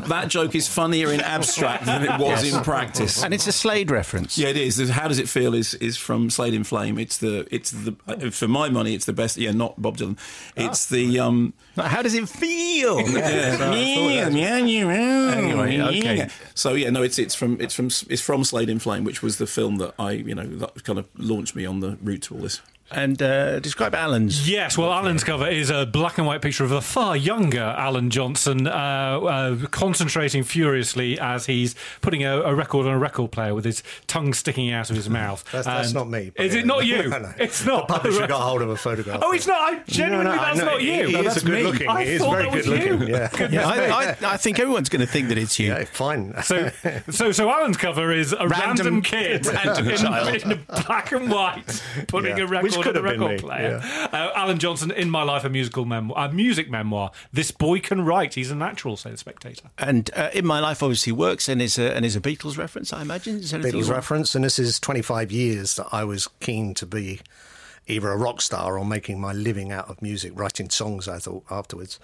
that 0.08 0.26
joke 0.28 0.54
is 0.54 0.68
funnier 0.68 1.12
in 1.14 1.22
abstract 1.22 1.86
than 1.86 2.04
it 2.04 2.20
was 2.20 2.44
in 2.44 2.62
practice. 2.62 3.24
And 3.24 3.34
it's 3.34 3.48
a 3.48 3.52
Slade 3.52 3.90
reference. 3.90 4.38
Yeah, 4.38 4.50
it 4.50 4.58
is. 4.58 4.90
How 4.90 5.08
does 5.08 5.18
it 5.20 5.30
feel? 5.30 5.54
Is 5.54 5.74
is 5.76 5.98
from 5.98 6.30
Slade 6.30 6.54
in 6.54 6.66
Flame. 6.66 7.00
It's 7.00 7.18
the 7.18 7.48
it's 7.50 7.72
the 7.72 7.96
uh, 8.08 8.30
for 8.32 8.48
my 8.48 8.70
money, 8.70 8.94
it's 8.94 9.06
the 9.06 9.14
best. 9.14 9.38
Yeah, 9.38 9.52
not 9.52 9.82
Bob 9.82 9.98
Dylan. 9.98 10.18
It's 10.56 10.88
the 10.88 11.20
um. 11.20 11.54
How 11.78 12.02
does 12.02 12.14
it 12.14 12.28
feel? 12.28 13.00
Yeah, 13.02 13.72
yeah, 13.74 14.28
yeah, 14.30 14.58
yeah. 14.58 15.36
Anyway, 15.38 15.80
okay. 15.80 16.30
So 16.54 16.74
yeah, 16.74 16.90
no, 16.90 17.02
it's 17.02 17.18
it's 17.18 17.34
from 17.36 17.60
it's 17.62 17.74
from 17.74 17.88
it's 18.10 18.22
from 18.22 18.44
Slade 18.44 18.70
in 18.70 18.80
Flame, 18.80 19.04
which 19.06 19.24
was 19.24 19.38
the 19.38 19.48
film 19.48 19.78
that 19.78 19.94
I 19.98 20.12
you 20.12 20.36
know 20.36 20.46
that 20.46 20.84
kind 20.84 21.00
of 21.00 21.08
launched 21.18 21.56
me 21.56 21.66
on 21.66 21.80
the 21.80 21.98
route 22.02 22.24
to 22.24 22.36
all 22.36 22.42
this. 22.42 22.62
And 22.94 23.22
uh, 23.22 23.60
describe 23.60 23.96
Alan's. 23.96 24.50
Yes, 24.50 24.78
well, 24.78 24.92
Alan's 24.92 25.24
cover 25.24 25.48
is 25.48 25.70
a 25.70 25.86
black 25.86 26.18
and 26.18 26.28
white 26.28 26.42
picture 26.42 26.64
of 26.64 26.72
a 26.72 26.82
far 26.82 27.16
younger 27.16 27.62
Alan 27.78 28.10
Johnson 28.10 28.68
uh, 28.68 28.72
uh, 28.72 29.56
concentrating 29.68 30.44
furiously 30.44 31.20
as 31.20 31.46
he's 31.46 31.76
putting 32.02 32.24
a, 32.24 32.42
a 32.42 32.54
record 32.56 32.86
on 32.88 32.94
a 32.94 33.00
record 33.00 33.32
player 33.32 33.54
with 33.56 33.66
his 33.66 33.82
tongue 34.08 34.34
sticking 34.34 34.72
out 34.72 34.90
of 34.90 34.96
his 34.96 35.10
mouth. 35.10 35.44
That's, 35.52 35.66
that's 35.66 35.94
not 35.94 36.10
me. 36.10 36.32
Is 36.36 36.54
yeah. 36.54 36.62
it 36.62 36.66
not 36.66 36.86
you? 36.86 37.02
No, 37.12 37.18
no. 37.20 37.34
It's 37.40 37.66
not. 37.66 37.88
The 37.88 37.94
publisher 37.96 38.28
got 38.28 38.42
hold 38.42 38.62
of 38.62 38.70
a 38.70 38.78
photograph. 38.78 39.20
Oh, 39.24 39.32
it's 39.34 39.48
not. 39.48 39.60
I 39.74 39.80
genuinely, 39.88 40.32
No, 40.32 40.36
no, 40.36 40.42
that's 40.42 40.60
know. 40.60 40.66
not 40.66 40.82
you. 40.82 41.08
He 41.08 41.14
No, 41.14 41.20
is 41.20 41.26
that's 41.26 41.38
a 41.38 41.46
good 41.46 41.54
me. 41.54 41.64
looking. 41.64 41.88
I 41.90 42.04
He 42.06 42.12
is 42.12 42.22
thought 42.22 42.32
very 42.32 42.44
that 42.44 42.54
was 42.56 42.66
good 42.66 42.92
looking, 42.92 43.08
you. 43.08 43.14
yeah. 43.16 43.48
Yeah, 43.52 43.68
I, 43.68 44.04
I, 44.12 44.16
I 44.34 44.38
think 44.38 44.60
everyone's 44.60 44.90
going 44.90 45.00
to 45.06 45.12
think 45.12 45.30
that 45.30 45.38
it's 45.38 45.58
you. 45.60 45.68
Yeah, 45.68 45.86
fine. 45.86 46.34
So, 46.44 46.70
so, 47.10 47.32
so 47.32 47.50
Alan's 47.50 47.78
cover 47.78 48.12
is 48.12 48.34
a 48.34 48.48
random, 48.48 48.52
Random- 48.52 49.02
kid 49.04 49.46
random 49.48 49.90
in, 49.90 49.98
child. 49.98 50.36
in 50.44 50.60
black 50.86 51.12
and 51.12 51.30
white 51.32 51.82
putting 52.08 52.38
Yeah. 52.38 52.44
a 52.44 52.48
record 52.48 52.64
Which 52.64 52.81
on 52.82 52.94
could 52.94 52.98
a 52.98 53.02
have 53.02 53.12
been 53.12 53.22
record 53.22 53.42
me, 53.42 53.48
player. 53.48 53.82
Uh, 54.12 54.32
Alan 54.36 54.60
Johnson, 54.60 54.92
in 54.92 55.10
my 55.10 55.24
life, 55.24 55.44
a 55.44 55.50
musical 55.50 55.86
memoir, 55.86 56.28
a 56.28 56.32
music 56.32 56.70
memoir. 56.70 57.12
This 57.32 57.52
boy 57.52 57.80
can 57.80 58.04
write. 58.06 58.34
He's 58.34 58.52
a 58.52 58.56
natural, 58.56 58.98
say 58.98 59.12
the 59.12 59.18
Spectator. 59.18 59.70
And 59.78 60.10
uh, 60.16 60.30
in 60.34 60.46
my 60.46 60.60
life, 60.60 60.84
obviously 60.84 61.12
works 61.12 61.48
and 61.48 61.62
is 61.62 61.78
a, 61.78 61.96
and 61.96 62.06
is 62.06 62.16
a 62.16 62.22
Beatles 62.22 62.58
reference. 62.58 62.94
I 62.94 63.02
imagine. 63.02 63.38
Is 63.38 63.54
Beatles 63.54 63.90
reference, 63.90 64.36
and 64.36 64.44
this 64.44 64.60
is 64.60 64.80
25 64.80 65.32
years 65.32 65.76
that 65.76 65.88
I 65.92 66.04
was 66.04 66.28
keen 66.40 66.74
to 66.76 66.86
be 66.86 67.22
either 67.88 68.10
a 68.10 68.18
rock 68.18 68.42
star 68.42 68.78
or 68.78 68.86
making 68.86 69.20
my 69.20 69.34
living 69.34 69.72
out 69.72 69.90
of 69.90 70.02
music, 70.02 70.32
writing 70.36 70.70
songs. 70.70 71.08
I 71.08 71.20
thought 71.20 71.44
afterwards, 71.50 72.00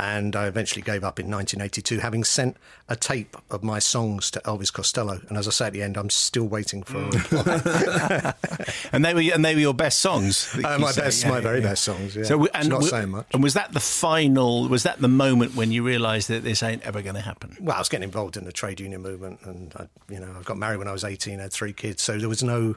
and 0.00 0.34
I 0.34 0.46
eventually 0.46 0.80
gave 0.80 1.04
up 1.04 1.20
in 1.20 1.26
1982, 1.30 1.98
having 1.98 2.24
sent 2.24 2.56
a 2.88 2.96
tape 2.96 3.36
of 3.50 3.62
my 3.62 3.78
songs 3.78 4.30
to 4.30 4.40
Elvis 4.40 4.72
Costello. 4.72 5.20
And 5.28 5.36
as 5.36 5.46
I 5.46 5.50
say 5.50 5.66
at 5.66 5.74
the 5.74 5.82
end, 5.82 5.98
I'm 5.98 6.08
still 6.08 6.48
waiting 6.48 6.82
for 6.82 6.96
a 6.98 7.04
reply. 7.10 8.34
And 8.92 9.04
they 9.04 9.14
were 9.14 9.20
and 9.34 9.44
they 9.44 9.54
were 9.54 9.60
your 9.60 9.74
best 9.74 10.00
songs. 10.00 10.52
Uh, 10.56 10.78
my 10.78 10.92
best, 10.92 11.22
yeah, 11.22 11.28
my 11.30 11.36
yeah, 11.36 11.40
very 11.42 11.60
yeah. 11.60 11.68
best 11.68 11.84
songs. 11.84 12.16
Yeah. 12.16 12.24
So 12.24 12.38
we- 12.38 12.48
It's 12.48 12.56
and 12.56 12.68
not 12.70 12.80
we- 12.80 12.88
saying 12.88 13.10
much. 13.10 13.26
And 13.32 13.42
was 13.42 13.54
that 13.54 13.72
the 13.72 13.80
final? 13.80 14.68
Was 14.68 14.82
that 14.84 15.00
the 15.00 15.08
moment 15.08 15.54
when 15.54 15.70
you 15.70 15.82
realised 15.84 16.28
that 16.28 16.42
this 16.42 16.62
ain't 16.62 16.82
ever 16.82 17.02
going 17.02 17.14
to 17.14 17.20
happen? 17.20 17.56
Well, 17.60 17.76
I 17.76 17.78
was 17.78 17.88
getting 17.88 18.04
involved 18.04 18.36
in 18.36 18.44
the 18.44 18.52
trade 18.52 18.80
union 18.80 19.02
movement, 19.02 19.40
and 19.44 19.72
I, 19.76 19.86
you 20.12 20.18
know, 20.18 20.34
I 20.38 20.42
got 20.42 20.56
married 20.56 20.78
when 20.78 20.88
I 20.88 20.92
was 20.92 21.04
eighteen, 21.04 21.38
had 21.38 21.52
three 21.52 21.72
kids, 21.74 22.02
so 22.02 22.18
there 22.18 22.28
was 22.28 22.42
no 22.42 22.76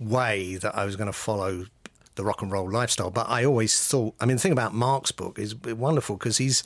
way 0.00 0.56
that 0.56 0.74
I 0.76 0.84
was 0.86 0.96
going 0.96 1.06
to 1.06 1.12
follow 1.12 1.66
the 2.16 2.24
rock 2.24 2.42
and 2.42 2.50
roll 2.50 2.70
lifestyle. 2.70 3.10
But 3.10 3.28
I 3.28 3.44
always 3.44 3.86
thought, 3.86 4.14
I 4.20 4.26
mean, 4.26 4.36
the 4.36 4.42
thing 4.42 4.52
about 4.52 4.74
Mark's 4.74 5.12
book 5.12 5.38
is 5.38 5.54
wonderful 5.54 6.16
because 6.16 6.38
he's 6.38 6.62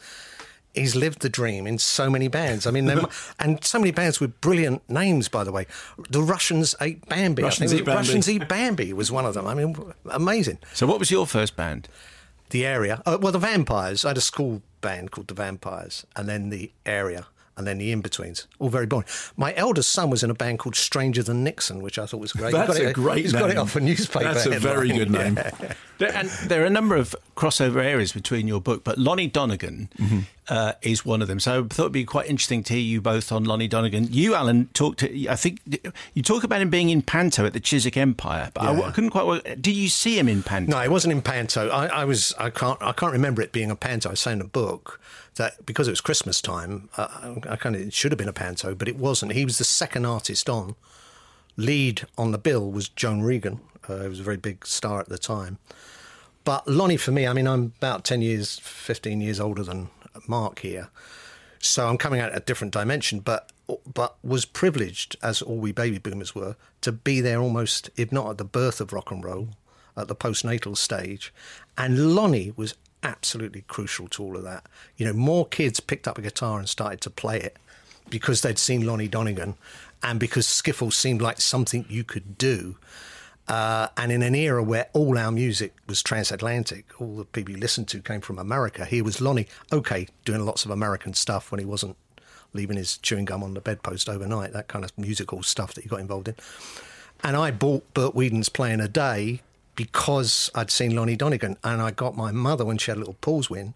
he's 0.74 0.94
lived 0.94 1.20
the 1.20 1.28
dream 1.28 1.66
in 1.66 1.78
so 1.78 2.10
many 2.10 2.28
bands. 2.28 2.66
I 2.66 2.70
mean, 2.70 2.88
and 3.38 3.64
so 3.64 3.78
many 3.78 3.90
bands 3.90 4.20
with 4.20 4.40
brilliant 4.40 4.88
names, 4.88 5.28
by 5.28 5.44
the 5.44 5.52
way. 5.52 5.66
The 6.10 6.22
Russians 6.22 6.74
ate 6.80 7.06
Bambi. 7.08 7.42
Russians 7.42 7.72
I 7.72 7.76
think 7.76 7.82
Eat 7.82 7.86
Bambi. 7.86 7.96
Russians 7.96 8.28
Eat 8.28 8.48
Bambi 8.48 8.92
was 8.92 9.10
one 9.10 9.26
of 9.26 9.34
them. 9.34 9.46
I 9.46 9.54
mean, 9.54 9.76
amazing. 10.10 10.58
So 10.74 10.86
what 10.86 10.98
was 10.98 11.10
your 11.10 11.26
first 11.26 11.56
band? 11.56 11.88
The 12.50 12.64
area, 12.64 13.02
uh, 13.04 13.18
well, 13.20 13.32
the 13.32 13.38
Vampires. 13.38 14.04
I 14.04 14.08
had 14.08 14.16
a 14.16 14.22
school 14.22 14.62
band 14.80 15.10
called 15.10 15.28
the 15.28 15.34
Vampires, 15.34 16.06
and 16.16 16.26
then 16.28 16.48
the 16.48 16.72
area, 16.86 17.26
and 17.58 17.66
then 17.66 17.76
the 17.78 17.92
In-Betweens. 17.92 18.46
All 18.58 18.70
very 18.70 18.86
boring. 18.86 19.06
My 19.36 19.52
eldest 19.56 19.90
son 19.90 20.08
was 20.08 20.22
in 20.22 20.30
a 20.30 20.34
band 20.34 20.60
called 20.60 20.76
Stranger 20.76 21.22
Than 21.22 21.44
Nixon, 21.44 21.82
which 21.82 21.98
I 21.98 22.06
thought 22.06 22.20
was 22.20 22.32
great. 22.32 22.52
He 22.52 22.58
That's 22.58 22.68
got 22.68 22.80
a 22.80 22.88
it- 22.88 22.94
great 22.94 23.22
He's 23.24 23.32
name. 23.34 23.42
got 23.42 23.50
it 23.50 23.58
off 23.58 23.76
a 23.76 23.80
newspaper. 23.80 24.24
That's 24.32 24.46
a 24.46 24.58
very 24.58 24.88
good 24.90 25.10
name. 25.10 25.36
Yeah. 25.36 25.74
There, 25.98 26.14
and 26.14 26.28
there 26.46 26.62
are 26.62 26.66
a 26.66 26.70
number 26.70 26.94
of 26.94 27.12
crossover 27.36 27.82
areas 27.82 28.12
between 28.12 28.46
your 28.46 28.60
book, 28.60 28.84
but 28.84 28.98
Lonnie 28.98 29.26
Donegan, 29.26 29.88
uh, 30.48 30.74
is 30.80 31.04
one 31.04 31.20
of 31.22 31.26
them. 31.26 31.40
So 31.40 31.64
I 31.64 31.74
thought 31.74 31.82
it'd 31.82 31.92
be 31.92 32.04
quite 32.04 32.28
interesting 32.28 32.62
to 32.62 32.74
hear 32.74 32.82
you 32.82 33.00
both 33.00 33.32
on 33.32 33.42
Lonnie 33.42 33.66
Donegan. 33.66 34.06
You, 34.12 34.36
Alan, 34.36 34.68
talked. 34.74 35.00
To, 35.00 35.26
I 35.28 35.34
think 35.34 35.58
you 36.14 36.22
talk 36.22 36.44
about 36.44 36.62
him 36.62 36.70
being 36.70 36.90
in 36.90 37.02
Panto 37.02 37.44
at 37.46 37.52
the 37.52 37.58
Chiswick 37.58 37.96
Empire, 37.96 38.52
but 38.54 38.62
I, 38.62 38.80
I, 38.80 38.90
couldn't 38.92 39.10
quite. 39.10 39.26
Work. 39.26 39.42
Did 39.60 39.74
you 39.74 39.88
see 39.88 40.16
him 40.16 40.28
in 40.28 40.44
Panto? 40.44 40.70
No, 40.70 40.80
he 40.80 40.88
wasn't 40.88 41.10
in 41.12 41.20
Panto. 41.20 41.68
I, 41.68 41.86
I, 41.86 42.04
was. 42.04 42.32
I 42.38 42.50
can't. 42.50 42.80
I 42.80 42.92
can't 42.92 43.12
remember 43.12 43.42
it 43.42 43.50
being 43.50 43.68
a 43.72 43.74
Panto. 43.76 44.10
I 44.10 44.14
say 44.14 44.32
in 44.34 44.40
a 44.40 44.44
book 44.44 45.00
that 45.38 45.64
because 45.64 45.88
it 45.88 45.92
was 45.92 46.00
Christmas 46.00 46.40
time, 46.40 46.88
uh, 46.96 47.34
I 47.48 47.56
kind 47.56 47.74
of 47.74 47.82
it 47.82 47.92
should 47.92 48.12
have 48.12 48.18
been 48.18 48.28
a 48.28 48.32
Panto, 48.32 48.74
but 48.74 48.88
it 48.88 48.96
wasn't. 48.96 49.32
He 49.32 49.44
was 49.44 49.58
the 49.58 49.64
second 49.64 50.04
artist 50.04 50.48
on. 50.48 50.76
Lead 51.56 52.06
on 52.16 52.30
the 52.30 52.38
bill 52.38 52.70
was 52.70 52.88
Joan 52.88 53.22
Regan. 53.22 53.60
Uh, 53.88 54.02
he 54.02 54.08
was 54.08 54.20
a 54.20 54.22
very 54.24 54.36
big 54.36 54.64
star 54.66 55.00
at 55.00 55.08
the 55.08 55.18
time. 55.18 55.58
But 56.44 56.68
Lonnie, 56.68 56.96
for 56.96 57.10
me, 57.10 57.26
I 57.26 57.32
mean, 57.32 57.48
I'm 57.48 57.72
about 57.78 58.04
10 58.04 58.22
years, 58.22 58.58
15 58.60 59.20
years 59.20 59.40
older 59.40 59.62
than 59.62 59.90
Mark 60.26 60.60
here. 60.60 60.88
So 61.58 61.88
I'm 61.88 61.98
coming 61.98 62.20
out 62.20 62.30
at 62.30 62.38
a 62.38 62.44
different 62.44 62.72
dimension, 62.72 63.20
but 63.20 63.50
but 63.92 64.16
was 64.22 64.44
privileged, 64.44 65.16
as 65.22 65.42
all 65.42 65.58
we 65.58 65.72
baby 65.72 65.98
boomers 65.98 66.34
were, 66.34 66.56
to 66.80 66.90
be 66.90 67.20
there 67.20 67.40
almost, 67.40 67.90
if 67.96 68.10
not 68.10 68.30
at 68.30 68.38
the 68.38 68.44
birth 68.44 68.80
of 68.80 68.92
rock 68.92 69.10
and 69.10 69.22
roll, 69.22 69.50
at 69.94 70.08
the 70.08 70.16
postnatal 70.16 70.76
stage. 70.76 71.34
And 71.76 72.14
Lonnie 72.14 72.54
was 72.56 72.74
absolutely 73.02 73.62
crucial 73.68 74.08
to 74.08 74.22
all 74.22 74.36
of 74.36 74.42
that. 74.44 74.64
You 74.96 75.06
know, 75.06 75.12
more 75.12 75.46
kids 75.46 75.80
picked 75.80 76.08
up 76.08 76.18
a 76.18 76.22
guitar 76.22 76.58
and 76.58 76.68
started 76.68 77.00
to 77.02 77.10
play 77.10 77.40
it 77.40 77.56
because 78.10 78.40
they'd 78.42 78.58
seen 78.58 78.86
Lonnie 78.86 79.08
Donegan 79.08 79.54
and 80.02 80.20
because 80.20 80.46
skiffle 80.46 80.92
seemed 80.92 81.22
like 81.22 81.40
something 81.40 81.84
you 81.88 82.04
could 82.04 82.38
do. 82.38 82.76
Uh, 83.46 83.88
and 83.96 84.12
in 84.12 84.22
an 84.22 84.34
era 84.34 84.62
where 84.62 84.88
all 84.92 85.16
our 85.16 85.32
music 85.32 85.74
was 85.86 86.02
transatlantic, 86.02 86.84
all 87.00 87.16
the 87.16 87.24
people 87.24 87.54
you 87.54 87.60
listened 87.60 87.88
to 87.88 88.00
came 88.00 88.20
from 88.20 88.38
America. 88.38 88.84
Here 88.84 89.02
was 89.02 89.20
Lonnie, 89.20 89.46
okay, 89.72 90.06
doing 90.24 90.44
lots 90.44 90.64
of 90.64 90.70
American 90.70 91.14
stuff 91.14 91.50
when 91.50 91.58
he 91.58 91.64
wasn't 91.64 91.96
leaving 92.52 92.76
his 92.76 92.98
chewing 92.98 93.24
gum 93.24 93.42
on 93.42 93.54
the 93.54 93.60
bedpost 93.60 94.08
overnight, 94.08 94.52
that 94.52 94.68
kind 94.68 94.84
of 94.84 94.96
musical 94.98 95.42
stuff 95.42 95.74
that 95.74 95.82
he 95.82 95.88
got 95.88 96.00
involved 96.00 96.28
in. 96.28 96.34
And 97.24 97.36
I 97.36 97.50
bought 97.50 97.92
Bert 97.94 98.14
Weedon's 98.14 98.48
Play 98.48 98.72
in 98.72 98.80
a 98.80 98.88
Day 98.88 99.40
because 99.78 100.50
I'd 100.56 100.72
seen 100.72 100.96
Lonnie 100.96 101.14
Donegan, 101.14 101.56
and 101.62 101.80
I 101.80 101.92
got 101.92 102.16
my 102.16 102.32
mother 102.32 102.64
when 102.64 102.78
she 102.78 102.90
had 102.90 102.96
a 102.96 102.98
little 102.98 103.14
pulse 103.20 103.48
win 103.48 103.74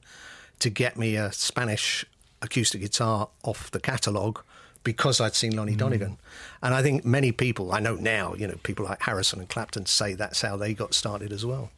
to 0.59 0.68
get 0.68 0.97
me 0.97 1.14
a 1.14 1.30
Spanish 1.30 2.04
acoustic 2.42 2.80
guitar 2.80 3.28
off 3.44 3.71
the 3.71 3.78
catalogue 3.78 4.42
because 4.82 5.21
I'd 5.21 5.37
seen 5.37 5.54
Lonnie 5.54 5.75
mm. 5.75 5.78
Donegan. 5.78 6.18
And 6.61 6.75
I 6.75 6.82
think 6.82 7.04
many 7.04 7.30
people, 7.30 7.71
I 7.73 7.78
know 7.78 7.94
now, 7.94 8.35
you 8.35 8.49
know, 8.49 8.56
people 8.64 8.85
like 8.85 9.00
Harrison 9.02 9.38
and 9.38 9.49
Clapton 9.49 9.87
say 9.87 10.14
that's 10.14 10.42
how 10.42 10.56
they 10.56 10.75
got 10.75 10.92
started 10.92 11.32
as 11.32 11.47
well. 11.47 11.71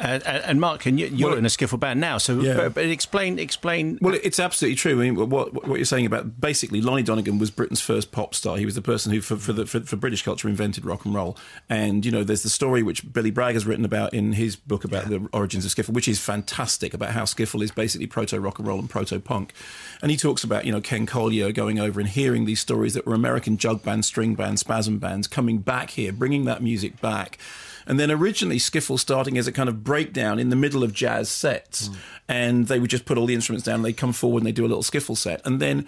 Uh, 0.00 0.18
and 0.24 0.60
Mark, 0.60 0.86
and 0.86 0.98
you, 0.98 1.26
are 1.26 1.30
well, 1.30 1.38
in 1.38 1.44
a 1.44 1.48
skiffle 1.48 1.78
band 1.78 2.00
now, 2.00 2.16
so 2.16 2.40
yeah. 2.40 2.54
but, 2.54 2.74
but, 2.74 2.84
explain, 2.86 3.38
explain. 3.38 3.98
Well, 4.00 4.18
it's 4.22 4.40
absolutely 4.40 4.76
true. 4.76 4.98
I 4.98 5.10
mean, 5.10 5.28
what 5.28 5.52
what 5.52 5.76
you're 5.76 5.84
saying 5.84 6.06
about 6.06 6.40
basically 6.40 6.80
Lonnie 6.80 7.02
Donegan 7.02 7.38
was 7.38 7.50
Britain's 7.50 7.82
first 7.82 8.10
pop 8.10 8.34
star. 8.34 8.56
He 8.56 8.64
was 8.64 8.74
the 8.74 8.80
person 8.80 9.12
who, 9.12 9.20
for 9.20 9.36
for, 9.36 9.52
the, 9.52 9.66
for, 9.66 9.80
for 9.80 9.96
British 9.96 10.22
culture, 10.22 10.48
invented 10.48 10.86
rock 10.86 11.04
and 11.04 11.14
roll. 11.14 11.36
And 11.68 12.06
you 12.06 12.10
know, 12.10 12.24
there's 12.24 12.42
the 12.42 12.48
story 12.48 12.82
which 12.82 13.12
Billy 13.12 13.30
Bragg 13.30 13.54
has 13.54 13.66
written 13.66 13.84
about 13.84 14.14
in 14.14 14.32
his 14.32 14.56
book 14.56 14.84
about 14.84 15.10
yeah. 15.10 15.18
the 15.18 15.28
origins 15.34 15.66
of 15.66 15.70
skiffle, 15.70 15.92
which 15.92 16.08
is 16.08 16.18
fantastic 16.18 16.94
about 16.94 17.10
how 17.10 17.24
skiffle 17.24 17.62
is 17.62 17.70
basically 17.70 18.06
proto 18.06 18.40
rock 18.40 18.58
and 18.58 18.66
roll 18.66 18.78
and 18.78 18.88
proto 18.88 19.20
punk. 19.20 19.52
And 20.00 20.10
he 20.10 20.16
talks 20.16 20.42
about 20.42 20.64
you 20.64 20.72
know 20.72 20.80
Ken 20.80 21.04
Colyer 21.04 21.52
going 21.52 21.78
over 21.78 22.00
and 22.00 22.08
hearing 22.08 22.46
these 22.46 22.60
stories 22.60 22.94
that 22.94 23.04
were 23.04 23.14
American 23.14 23.58
jug 23.58 23.82
bands, 23.82 24.06
string 24.06 24.34
bands, 24.34 24.62
spasm 24.62 24.98
bands 24.98 25.26
coming 25.26 25.58
back 25.58 25.90
here, 25.90 26.10
bringing 26.10 26.46
that 26.46 26.62
music 26.62 27.02
back 27.02 27.38
and 27.86 27.98
then 27.98 28.10
originally 28.10 28.58
skiffle 28.58 28.98
starting 28.98 29.38
as 29.38 29.46
a 29.46 29.52
kind 29.52 29.68
of 29.68 29.84
breakdown 29.84 30.38
in 30.38 30.50
the 30.50 30.56
middle 30.56 30.82
of 30.82 30.92
jazz 30.92 31.28
sets, 31.28 31.88
mm. 31.88 31.96
and 32.28 32.66
they 32.68 32.78
would 32.78 32.90
just 32.90 33.04
put 33.04 33.18
all 33.18 33.26
the 33.26 33.34
instruments 33.34 33.64
down. 33.64 33.82
They'd 33.82 33.96
come 33.96 34.12
forward 34.12 34.40
and 34.40 34.46
they 34.46 34.52
do 34.52 34.64
a 34.64 34.68
little 34.68 34.82
skiffle 34.82 35.16
set, 35.16 35.44
and 35.46 35.60
then. 35.60 35.86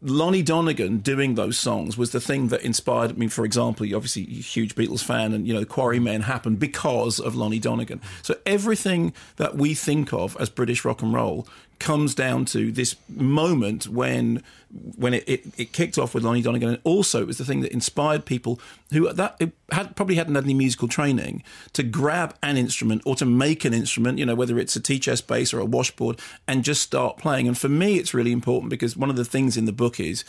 Lonnie 0.00 0.42
Donegan 0.42 0.98
doing 0.98 1.34
those 1.34 1.58
songs 1.58 1.98
was 1.98 2.12
the 2.12 2.20
thing 2.20 2.48
that 2.48 2.62
inspired. 2.62 3.10
I 3.10 3.14
mean, 3.14 3.30
for 3.30 3.44
example, 3.44 3.84
you 3.84 3.96
obviously 3.96 4.22
a 4.22 4.26
huge 4.26 4.76
Beatles 4.76 5.02
fan, 5.02 5.32
and 5.32 5.44
you 5.44 5.52
know, 5.52 5.64
Quarrymen 5.64 6.20
happened 6.20 6.60
because 6.60 7.18
of 7.18 7.34
Lonnie 7.34 7.58
Donegan. 7.58 8.00
So 8.22 8.36
everything 8.46 9.12
that 9.38 9.56
we 9.56 9.74
think 9.74 10.12
of 10.12 10.36
as 10.38 10.50
British 10.50 10.84
rock 10.84 11.02
and 11.02 11.12
roll 11.12 11.48
comes 11.80 12.14
down 12.14 12.44
to 12.44 12.70
this 12.70 12.94
moment 13.08 13.88
when 13.88 14.42
when 14.70 15.14
it, 15.14 15.24
it, 15.26 15.46
it, 15.56 15.72
kicked 15.72 15.96
off 15.96 16.14
with 16.14 16.24
Lonnie 16.24 16.42
Donegan, 16.42 16.68
and 16.68 16.78
also 16.84 17.22
it 17.22 17.26
was 17.26 17.38
the 17.38 17.44
thing 17.44 17.60
that 17.60 17.72
inspired 17.72 18.26
people 18.26 18.60
who 18.92 19.10
that 19.12 19.40
had 19.72 19.96
probably 19.96 20.16
hadn't 20.16 20.34
had 20.34 20.44
any 20.44 20.54
musical 20.54 20.88
training 20.88 21.42
to 21.72 21.82
grab 21.82 22.34
an 22.42 22.56
instrument 22.56 23.02
or 23.06 23.14
to 23.16 23.24
make 23.24 23.64
an 23.64 23.72
instrument, 23.72 24.18
you 24.18 24.26
know, 24.26 24.34
whether 24.34 24.58
it's 24.58 24.76
a 24.76 24.80
tea-chest 24.80 25.26
bass 25.26 25.54
or 25.54 25.58
a 25.58 25.64
washboard, 25.64 26.20
and 26.46 26.64
just 26.64 26.82
start 26.82 27.16
playing. 27.16 27.48
And 27.48 27.56
for 27.56 27.68
me, 27.68 27.96
it's 27.96 28.12
really 28.12 28.32
important 28.32 28.70
because 28.70 28.96
one 28.96 29.10
of 29.10 29.16
the 29.16 29.24
things 29.24 29.56
in 29.56 29.64
the 29.64 29.72
book 29.72 29.98
is 29.98 30.24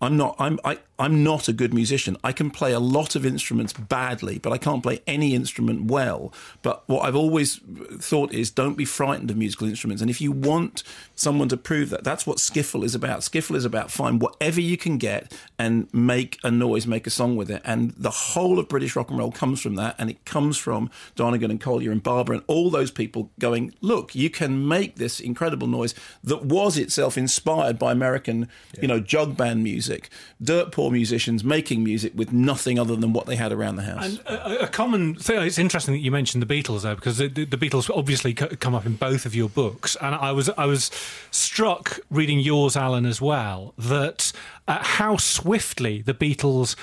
I'm 0.00 0.16
not 0.16 0.36
I'm 0.38 0.58
I, 0.64 0.78
I'm 0.98 1.22
not 1.22 1.48
a 1.48 1.52
good 1.52 1.72
musician. 1.72 2.16
I 2.24 2.32
can 2.32 2.50
play 2.50 2.72
a 2.72 2.80
lot 2.80 3.16
of 3.16 3.24
instruments 3.24 3.72
badly, 3.72 4.38
but 4.38 4.52
I 4.52 4.58
can't 4.58 4.82
play 4.82 5.00
any 5.06 5.34
instrument 5.34 5.90
well. 5.90 6.32
But 6.62 6.82
what 6.86 7.00
I've 7.00 7.16
always 7.16 7.60
thought 7.98 8.32
is 8.32 8.50
don't 8.50 8.76
be 8.76 8.84
frightened 8.84 9.30
of 9.30 9.36
musical 9.36 9.68
instruments. 9.68 10.02
And 10.02 10.10
if 10.10 10.20
you 10.20 10.32
want 10.32 10.82
someone 11.14 11.48
to 11.48 11.56
prove 11.56 11.90
that, 11.90 12.04
that's 12.04 12.26
what 12.26 12.38
skiffle 12.38 12.84
is 12.84 12.94
about. 12.94 13.20
Skiffle 13.20 13.56
is 13.56 13.64
about 13.64 13.90
find 13.90 14.20
whatever 14.20 14.60
you 14.60 14.76
can 14.76 14.98
get 14.98 15.32
and 15.58 15.92
make 15.92 16.38
a 16.44 16.50
noise, 16.50 16.86
make 16.86 17.06
a 17.06 17.10
song 17.10 17.36
with 17.36 17.50
it. 17.50 17.62
And 17.64 17.92
the 17.96 18.10
whole 18.10 18.58
of 18.58 18.68
British 18.68 18.96
rock 18.96 19.10
and 19.10 19.18
roll 19.18 19.32
comes 19.32 19.60
from 19.60 19.76
that, 19.76 19.94
and 19.98 20.10
it 20.10 20.24
comes 20.24 20.56
from 20.56 20.90
Donegan 21.14 21.50
and 21.50 21.60
Colyer 21.60 21.90
and 21.90 22.02
Barber 22.02 22.32
and 22.32 22.42
all 22.46 22.70
those 22.70 22.90
people 22.90 23.30
going, 23.38 23.74
look, 23.80 24.14
you 24.14 24.30
can 24.30 24.66
make 24.66 24.96
this 24.96 25.20
incredible 25.20 25.66
noise 25.66 25.94
that 26.24 26.44
was 26.44 26.76
itself 26.76 27.16
inspired 27.16 27.78
by 27.78 27.92
American, 27.92 28.48
yeah. 28.74 28.80
you 28.82 28.88
know, 28.88 29.00
jug 29.00 29.36
band 29.36 29.62
music 29.62 29.76
music, 29.76 30.10
dirt 30.42 30.72
poor 30.72 30.85
musicians 30.90 31.44
making 31.44 31.84
music 31.84 32.12
with 32.14 32.32
nothing 32.32 32.78
other 32.78 32.96
than 32.96 33.12
what 33.12 33.26
they 33.26 33.36
had 33.36 33.52
around 33.52 33.76
the 33.76 33.82
house. 33.82 34.04
And 34.04 34.20
a, 34.26 34.64
a 34.64 34.68
common 34.68 35.14
thing, 35.14 35.42
it's 35.42 35.58
interesting 35.58 35.94
that 35.94 36.00
you 36.00 36.10
mentioned 36.10 36.42
the 36.42 36.62
Beatles 36.62 36.82
there 36.82 36.94
because 36.94 37.18
the, 37.18 37.28
the, 37.28 37.56
Beatles 37.56 37.90
obviously 37.94 38.34
come 38.34 38.74
up 38.74 38.86
in 38.86 38.94
both 38.96 39.26
of 39.26 39.34
your 39.34 39.48
books, 39.48 39.96
and 40.00 40.14
I 40.14 40.32
was 40.32 40.50
I 40.50 40.66
was 40.66 40.90
struck 41.30 42.00
reading 42.10 42.40
yours, 42.40 42.76
Alan, 42.76 43.06
as 43.06 43.20
well, 43.20 43.74
that 43.78 44.32
uh, 44.68 44.82
how 44.82 45.16
swiftly 45.16 46.02
the 46.02 46.14
Beatles 46.14 46.76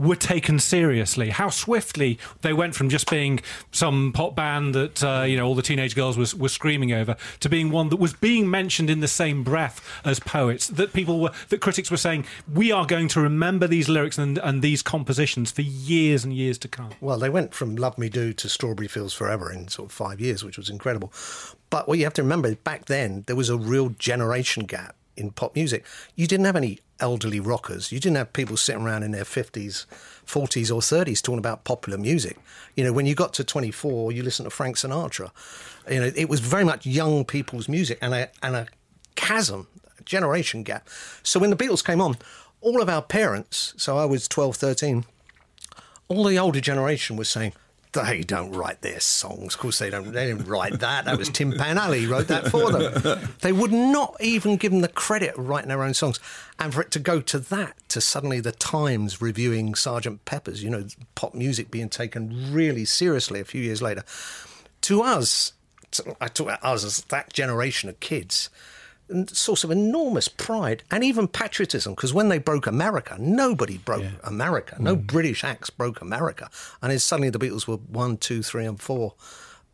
were 0.00 0.16
taken 0.16 0.58
seriously. 0.58 1.28
How 1.28 1.50
swiftly 1.50 2.18
they 2.40 2.52
went 2.52 2.74
from 2.74 2.88
just 2.88 3.08
being 3.10 3.40
some 3.70 4.12
pop 4.12 4.34
band 4.34 4.74
that 4.74 5.04
uh, 5.04 5.24
you 5.26 5.36
know 5.36 5.46
all 5.46 5.54
the 5.54 5.62
teenage 5.62 5.94
girls 5.94 6.16
was, 6.16 6.34
were 6.34 6.48
screaming 6.48 6.92
over 6.92 7.16
to 7.40 7.48
being 7.48 7.70
one 7.70 7.90
that 7.90 7.98
was 7.98 8.14
being 8.14 8.50
mentioned 8.50 8.88
in 8.88 9.00
the 9.00 9.08
same 9.08 9.44
breath 9.44 10.00
as 10.04 10.18
poets. 10.18 10.68
That 10.68 10.92
people 10.94 11.20
were 11.20 11.32
that 11.50 11.60
critics 11.60 11.90
were 11.90 11.98
saying 11.98 12.24
we 12.52 12.72
are 12.72 12.86
going 12.86 13.08
to 13.08 13.20
remember 13.20 13.66
these 13.66 13.88
lyrics 13.88 14.16
and, 14.16 14.38
and 14.38 14.62
these 14.62 14.82
compositions 14.82 15.52
for 15.52 15.62
years 15.62 16.24
and 16.24 16.32
years 16.32 16.56
to 16.58 16.68
come. 16.68 16.90
Well, 17.00 17.18
they 17.18 17.30
went 17.30 17.54
from 17.54 17.76
"Love 17.76 17.98
Me 17.98 18.08
Do" 18.08 18.32
to 18.32 18.48
"Strawberry 18.48 18.88
Fields 18.88 19.12
Forever" 19.12 19.52
in 19.52 19.68
sort 19.68 19.90
of 19.90 19.92
five 19.92 20.20
years, 20.20 20.42
which 20.42 20.56
was 20.56 20.70
incredible. 20.70 21.12
But 21.68 21.86
what 21.86 21.98
you 21.98 22.04
have 22.04 22.14
to 22.14 22.22
remember 22.22 22.54
back 22.54 22.86
then 22.86 23.24
there 23.26 23.36
was 23.36 23.50
a 23.50 23.56
real 23.56 23.90
generation 23.90 24.64
gap 24.64 24.96
in 25.16 25.30
pop 25.30 25.54
music. 25.54 25.84
You 26.14 26.26
didn't 26.26 26.46
have 26.46 26.56
any 26.56 26.78
elderly 27.00 27.40
rockers. 27.40 27.92
You 27.92 28.00
didn't 28.00 28.16
have 28.16 28.32
people 28.32 28.56
sitting 28.56 28.82
around 28.82 29.02
in 29.02 29.10
their 29.10 29.24
50s, 29.24 29.86
40s, 30.26 30.74
or 30.74 30.80
30s 30.80 31.22
talking 31.22 31.38
about 31.38 31.64
popular 31.64 31.98
music. 31.98 32.38
You 32.76 32.84
know, 32.84 32.92
when 32.92 33.06
you 33.06 33.14
got 33.14 33.32
to 33.34 33.44
24, 33.44 34.12
you 34.12 34.22
listened 34.22 34.46
to 34.46 34.50
Frank 34.50 34.76
Sinatra. 34.76 35.30
You 35.90 36.00
know, 36.00 36.12
it 36.14 36.28
was 36.28 36.40
very 36.40 36.64
much 36.64 36.86
young 36.86 37.24
people's 37.24 37.68
music 37.68 37.98
and 38.00 38.14
a, 38.14 38.30
and 38.42 38.56
a 38.56 38.66
chasm, 39.16 39.66
a 39.98 40.02
generation 40.02 40.62
gap. 40.62 40.88
So 41.22 41.40
when 41.40 41.50
the 41.50 41.56
Beatles 41.56 41.84
came 41.84 42.00
on, 42.00 42.16
all 42.60 42.82
of 42.82 42.88
our 42.88 43.02
parents, 43.02 43.74
so 43.76 43.98
I 43.98 44.04
was 44.04 44.28
12, 44.28 44.56
13, 44.56 45.04
all 46.08 46.24
the 46.24 46.38
older 46.38 46.60
generation 46.60 47.16
was 47.16 47.28
saying, 47.28 47.52
they 47.92 48.22
don't 48.22 48.52
write 48.52 48.82
their 48.82 49.00
songs. 49.00 49.54
Of 49.54 49.60
course, 49.60 49.78
they 49.78 49.90
don't. 49.90 50.12
They 50.12 50.26
didn't 50.26 50.46
write 50.46 50.80
that. 50.80 51.06
That 51.06 51.18
was 51.18 51.28
Tin 51.28 51.52
Pan 51.52 51.78
Alley 51.78 52.06
wrote 52.06 52.28
that 52.28 52.48
for 52.48 52.70
them. 52.70 53.18
They 53.40 53.52
would 53.52 53.72
not 53.72 54.16
even 54.20 54.56
give 54.56 54.72
them 54.72 54.82
the 54.82 54.88
credit 54.88 55.36
of 55.36 55.48
writing 55.48 55.68
their 55.68 55.82
own 55.82 55.94
songs, 55.94 56.20
and 56.58 56.72
for 56.72 56.82
it 56.82 56.90
to 56.92 56.98
go 56.98 57.20
to 57.20 57.38
that, 57.38 57.76
to 57.88 58.00
suddenly 58.00 58.40
the 58.40 58.52
Times 58.52 59.20
reviewing 59.20 59.74
Sergeant 59.74 60.24
Pepper's, 60.24 60.62
you 60.62 60.70
know, 60.70 60.86
pop 61.14 61.34
music 61.34 61.70
being 61.70 61.88
taken 61.88 62.52
really 62.52 62.84
seriously 62.84 63.40
a 63.40 63.44
few 63.44 63.62
years 63.62 63.80
later. 63.82 64.04
To 64.82 65.02
us, 65.02 65.52
I 66.20 66.28
talk 66.28 66.46
about 66.46 66.64
us 66.64 66.84
as 66.84 66.98
that 67.04 67.32
generation 67.32 67.88
of 67.88 67.98
kids 68.00 68.50
source 69.28 69.64
of 69.64 69.70
enormous 69.70 70.28
pride 70.28 70.82
and 70.90 71.02
even 71.04 71.28
patriotism 71.28 71.94
because 71.94 72.14
when 72.14 72.28
they 72.28 72.38
broke 72.38 72.66
America, 72.66 73.16
nobody 73.18 73.78
broke 73.78 74.02
yeah. 74.02 74.10
America. 74.24 74.76
No 74.78 74.96
mm. 74.96 75.06
British 75.06 75.44
acts 75.44 75.70
broke 75.70 76.00
America, 76.00 76.50
and 76.82 76.92
it's 76.92 77.04
suddenly 77.04 77.30
the 77.30 77.38
Beatles 77.38 77.66
were 77.66 77.76
one, 77.76 78.16
two, 78.16 78.42
three, 78.42 78.64
and 78.64 78.80
four 78.80 79.14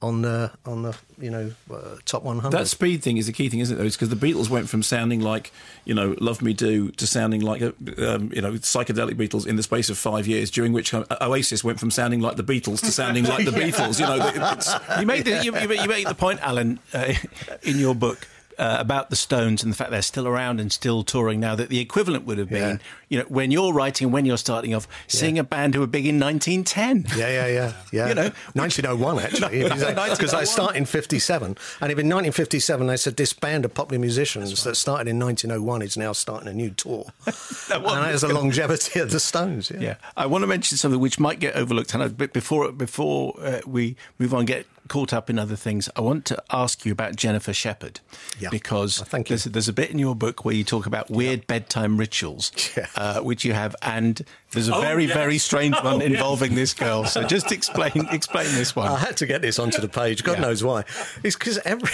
on 0.02 0.22
the 0.22 0.50
on 0.66 0.82
the 0.82 0.96
you 1.18 1.30
know 1.30 1.50
uh, 1.72 1.96
top 2.04 2.22
100. 2.22 2.50
That 2.50 2.68
speed 2.68 3.02
thing 3.02 3.16
is 3.16 3.26
the 3.26 3.32
key 3.32 3.48
thing, 3.48 3.60
isn't 3.60 3.74
it? 3.74 3.78
Though, 3.78 3.88
because 3.88 4.10
the 4.10 4.16
Beatles 4.16 4.50
went 4.50 4.68
from 4.68 4.82
sounding 4.82 5.20
like 5.20 5.52
you 5.84 5.94
know 5.94 6.14
"Love 6.20 6.42
Me 6.42 6.52
Do" 6.52 6.90
to 6.92 7.06
sounding 7.06 7.40
like 7.40 7.62
uh, 7.62 7.72
um, 7.98 8.30
you 8.32 8.42
know 8.42 8.52
psychedelic 8.52 9.14
Beatles 9.14 9.46
in 9.46 9.56
the 9.56 9.62
space 9.62 9.88
of 9.88 9.96
five 9.96 10.26
years. 10.26 10.50
During 10.50 10.72
which 10.72 10.92
uh, 10.92 11.04
Oasis 11.20 11.64
went 11.64 11.80
from 11.80 11.90
sounding 11.90 12.20
like 12.20 12.36
the 12.36 12.44
Beatles 12.44 12.80
to 12.80 12.92
sounding 12.92 13.24
like 13.24 13.44
the 13.44 13.52
yeah. 13.52 13.58
Beatles. 13.70 13.98
You 14.00 14.06
know, 14.06 15.00
you 15.00 15.06
made 15.06 15.24
the 15.24 15.44
you, 15.44 15.56
you, 15.58 15.88
made 15.88 16.06
the 16.06 16.14
point, 16.14 16.40
Alan, 16.42 16.78
uh, 16.92 17.14
in 17.62 17.78
your 17.78 17.94
book 17.94 18.26
uh, 18.58 18.76
about 18.78 19.10
the 19.10 19.16
Stones 19.16 19.62
and 19.62 19.72
the 19.72 19.76
fact 19.76 19.90
they're 19.90 20.02
still 20.02 20.26
around 20.26 20.60
and 20.60 20.72
still 20.72 21.02
touring 21.04 21.40
now 21.40 21.54
that 21.54 21.68
the 21.68 21.78
equivalent 21.78 22.24
would 22.24 22.38
have 22.38 22.48
been, 22.48 22.76
Yeah. 22.76 22.86
you 23.08 23.18
know, 23.18 23.24
when 23.28 23.50
you're 23.50 23.72
writing, 23.72 24.10
when 24.10 24.24
you're 24.24 24.38
starting 24.38 24.74
off, 24.74 24.88
seeing 25.06 25.38
a 25.38 25.44
band 25.44 25.74
who 25.74 25.80
were 25.80 25.86
big 25.86 26.06
in 26.06 26.18
1910. 26.18 27.06
Yeah, 27.18 27.28
yeah, 27.28 27.46
yeah, 27.46 27.72
yeah. 27.92 28.08
You 28.08 28.14
know, 28.14 28.30
1901 28.54 29.18
actually, 29.24 29.62
because 29.62 29.82
I 29.82 29.92
1901. 29.94 30.46
started 30.46 30.76
in 30.78 30.84
57, 30.86 31.46
and 31.46 31.56
if 31.92 31.98
in 31.98 32.06
1957 32.08 32.86
they 32.86 32.96
said 32.96 33.16
this 33.16 33.32
band 33.32 33.64
of 33.64 33.74
popular 33.74 34.00
musicians 34.00 34.64
that 34.64 34.74
started 34.76 35.08
in 35.08 35.18
1901 35.18 35.82
is 35.82 35.96
now 35.96 36.12
starting 36.12 36.48
a 36.48 36.52
new 36.54 36.70
tour, 36.70 37.06
and 37.26 37.84
there's 38.04 38.22
the 38.22 38.32
longevity 38.32 39.00
of 39.00 39.10
the 39.10 39.20
Stones. 39.20 39.70
Yeah. 39.70 39.80
Yeah, 39.80 39.94
I 40.16 40.26
want 40.26 40.42
to 40.42 40.46
mention 40.46 40.78
something 40.78 41.00
which 41.00 41.20
might 41.20 41.38
get 41.40 41.54
overlooked, 41.54 41.94
and 41.94 42.02
I, 42.02 42.08
before 42.08 42.72
before 42.72 43.34
uh, 43.40 43.60
we 43.66 43.96
move 44.18 44.32
on, 44.34 44.44
get 44.46 44.66
caught 44.88 45.12
up 45.12 45.28
in 45.30 45.38
other 45.38 45.56
things. 45.56 45.88
I 45.96 46.00
want 46.00 46.24
to 46.26 46.42
ask 46.50 46.84
you 46.84 46.92
about 46.92 47.16
Jennifer 47.16 47.52
Shepherd, 47.52 48.00
Yeah. 48.38 48.48
because 48.50 49.00
Oh, 49.00 49.04
thank 49.04 49.28
you. 49.30 49.36
there's, 49.36 49.44
there's 49.44 49.68
a 49.68 49.72
bit 49.72 49.90
in 49.90 49.98
your 49.98 50.14
book 50.14 50.44
where 50.44 50.54
you 50.54 50.64
talk 50.64 50.86
about 50.86 51.10
weird 51.10 51.46
bedtime 51.46 51.96
rituals, 51.96 52.52
Yeah. 52.76 52.86
uh, 52.96 53.20
which 53.20 53.44
you 53.44 53.52
have, 53.52 53.74
and 53.82 54.24
there's 54.52 54.68
a 54.68 54.74
Oh, 54.76 54.80
very 54.80 55.04
yes. 55.06 55.14
very 55.14 55.38
strange 55.38 55.74
one 55.76 55.86
Oh, 55.86 55.98
yes. 55.98 56.06
involving 56.12 56.54
this 56.54 56.74
girl. 56.74 57.04
So 57.04 57.22
just 57.24 57.52
explain 57.52 58.06
explain 58.12 58.46
this 58.54 58.74
one. 58.76 58.88
I 58.90 58.98
had 58.98 59.16
to 59.18 59.26
get 59.26 59.42
this 59.42 59.58
onto 59.58 59.80
the 59.80 59.88
page. 59.88 60.24
God 60.24 60.34
Yeah. 60.38 60.42
knows 60.42 60.62
why. 60.64 60.84
It's 61.22 61.36
because 61.36 61.58
every. 61.64 61.88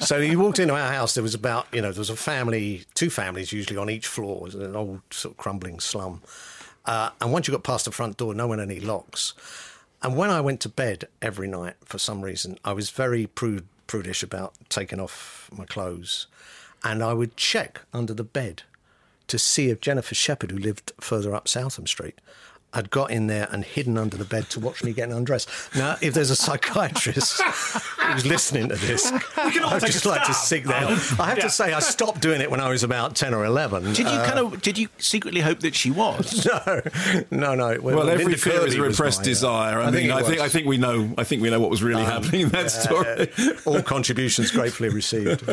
so 0.00 0.18
you 0.18 0.38
walked 0.38 0.58
into 0.58 0.74
our 0.74 0.92
house. 0.92 1.14
There 1.14 1.22
was 1.22 1.34
about 1.34 1.66
you 1.72 1.80
know 1.82 1.92
there 1.92 2.00
was 2.00 2.10
a 2.10 2.16
family, 2.16 2.84
two 2.94 3.10
families 3.10 3.52
usually 3.52 3.76
on 3.76 3.90
each 3.90 4.06
floor. 4.06 4.38
It 4.38 4.42
was 4.44 4.54
an 4.56 4.76
old 4.76 5.00
sort 5.10 5.32
of 5.34 5.38
crumbling 5.38 5.80
slum. 5.80 6.22
Uh, 6.86 7.10
and 7.20 7.32
once 7.32 7.48
you 7.48 7.52
got 7.52 7.62
past 7.64 7.86
the 7.86 7.90
front 7.92 8.18
door, 8.18 8.34
no 8.34 8.46
one 8.46 8.58
had 8.58 8.70
any 8.70 8.78
locks. 8.78 9.32
And 10.04 10.18
when 10.18 10.28
I 10.28 10.42
went 10.42 10.60
to 10.60 10.68
bed 10.68 11.08
every 11.22 11.48
night, 11.48 11.76
for 11.82 11.96
some 11.96 12.20
reason, 12.20 12.58
I 12.62 12.74
was 12.74 12.90
very 12.90 13.26
prude, 13.26 13.66
prudish 13.86 14.22
about 14.22 14.52
taking 14.68 15.00
off 15.00 15.48
my 15.50 15.64
clothes, 15.64 16.26
and 16.84 17.02
I 17.02 17.14
would 17.14 17.38
check 17.38 17.80
under 17.94 18.12
the 18.12 18.22
bed 18.22 18.64
to 19.28 19.38
see 19.38 19.70
if 19.70 19.80
Jennifer 19.80 20.14
Shepherd, 20.14 20.50
who 20.50 20.58
lived 20.58 20.92
further 21.00 21.34
up 21.34 21.48
Southam 21.48 21.86
Street, 21.86 22.18
had 22.74 22.90
got 22.90 23.10
in 23.10 23.26
there 23.28 23.48
and 23.52 23.64
hidden 23.64 23.96
under 23.96 24.16
the 24.16 24.24
bed 24.24 24.50
to 24.50 24.60
watch 24.60 24.82
me 24.84 24.92
getting 24.92 25.14
undressed. 25.14 25.48
Now, 25.74 25.96
if 26.00 26.12
there's 26.14 26.30
a 26.30 26.36
psychiatrist 26.36 27.40
who's 27.42 28.26
listening 28.26 28.68
to 28.68 28.76
this, 28.76 29.10
I'd 29.36 29.80
just 29.86 30.04
a 30.04 30.08
like 30.08 30.24
to 30.24 30.34
stab. 30.34 30.46
seek 30.46 30.64
their 30.64 30.78
help. 30.80 31.20
I 31.20 31.28
have 31.28 31.38
Yeah. 31.38 31.44
to 31.44 31.50
say, 31.50 31.72
I 31.72 31.80
stopped 31.80 32.20
doing 32.20 32.40
it 32.40 32.50
when 32.50 32.60
I 32.60 32.68
was 32.68 32.82
about 32.82 33.14
10 33.16 33.32
or 33.34 33.44
11. 33.44 33.84
did 33.92 33.98
you 34.00 34.06
Uh, 34.06 34.26
kind 34.26 34.38
of 34.38 34.60
did 34.62 34.76
you 34.78 34.88
secretly 34.98 35.40
hope 35.40 35.60
that 35.60 35.74
she 35.74 35.90
was? 35.90 36.46
no, 37.30 37.54
no, 37.54 37.54
no. 37.54 37.78
Well, 37.80 38.08
every 38.08 38.24
Linda 38.24 38.38
fear 38.38 38.66
is 38.66 38.74
a 38.74 38.82
repressed 38.82 39.20
my, 39.20 39.22
uh, 39.22 39.24
desire. 39.24 39.80
I, 39.80 39.90
mean, 39.90 40.10
it 40.10 40.12
I 40.12 40.22
think. 40.22 40.40
I 40.40 40.48
think 40.48 40.66
we 40.66 40.76
know. 40.76 41.14
I 41.16 41.24
think 41.24 41.42
we 41.42 41.50
know 41.50 41.60
what 41.60 41.70
was 41.70 41.82
really 41.82 42.04
happening 42.04 42.42
in 42.42 42.48
that 42.50 42.70
story. 42.70 43.30
all 43.64 43.82
contributions 43.82 44.50
gratefully 44.50 44.88
received. 44.88 45.46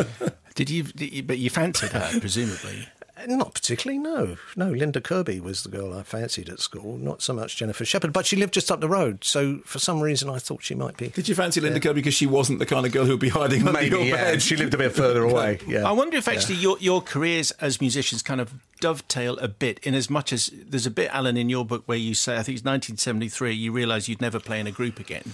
Did 0.55 0.69
you, 0.69 0.83
did 0.83 1.13
you? 1.13 1.23
But 1.23 1.37
you 1.37 1.49
fancied 1.49 1.91
her, 1.91 2.19
presumably. 2.19 2.87
Not 3.27 3.53
particularly, 3.53 3.97
no. 3.99 4.37
No, 4.55 4.69
Linda 4.71 5.01
Kirby 5.01 5.39
was 5.39 5.63
the 5.63 5.69
girl 5.69 5.93
I 5.93 6.03
fancied 6.03 6.49
at 6.49 6.59
school, 6.59 6.97
not 6.97 7.21
so 7.21 7.33
much 7.33 7.57
Jennifer 7.57 7.85
Shepherd, 7.85 8.13
but 8.13 8.25
she 8.25 8.35
lived 8.35 8.53
just 8.53 8.71
up 8.71 8.79
the 8.81 8.89
road. 8.89 9.23
So 9.23 9.59
for 9.65 9.79
some 9.79 10.01
reason, 10.01 10.29
I 10.29 10.37
thought 10.39 10.63
she 10.63 10.75
might 10.75 10.97
be. 10.97 11.09
Did 11.09 11.27
you 11.29 11.35
fancy 11.35 11.61
Linda 11.61 11.79
Kirby 11.79 11.95
because 12.01 12.13
she 12.13 12.27
wasn't 12.27 12.59
the 12.59 12.65
kind 12.65 12.85
of 12.85 12.91
girl 12.91 13.05
who'd 13.05 13.19
be 13.19 13.29
hiding 13.29 13.61
under 13.67 13.73
Maybe, 13.73 13.95
your 13.95 14.05
yeah. 14.05 14.15
bed? 14.15 14.41
She 14.41 14.55
lived 14.55 14.73
a 14.73 14.77
bit 14.77 14.93
further 14.93 15.23
away. 15.25 15.59
Yeah. 15.67 15.87
I 15.87 15.91
wonder 15.91 16.17
if 16.17 16.27
actually 16.27 16.55
your 16.55 16.77
your 16.79 17.01
careers 17.01 17.51
as 17.59 17.79
musicians 17.81 18.21
kind 18.21 18.41
of 18.41 18.53
dovetail 18.79 19.37
a 19.37 19.47
bit 19.47 19.79
in 19.83 19.93
as 19.93 20.09
much 20.09 20.33
as 20.33 20.49
there's 20.53 20.85
a 20.87 20.91
bit, 20.91 21.09
Alan, 21.13 21.37
in 21.37 21.49
your 21.49 21.63
book 21.65 21.83
where 21.85 21.97
you 21.97 22.13
say, 22.15 22.33
I 22.33 22.43
think 22.43 22.57
it's 22.57 22.65
1973, 22.65 23.53
you 23.53 23.71
realise 23.71 24.07
you'd 24.07 24.21
never 24.21 24.39
play 24.39 24.59
in 24.59 24.67
a 24.67 24.71
group 24.71 24.99
again. 24.99 25.33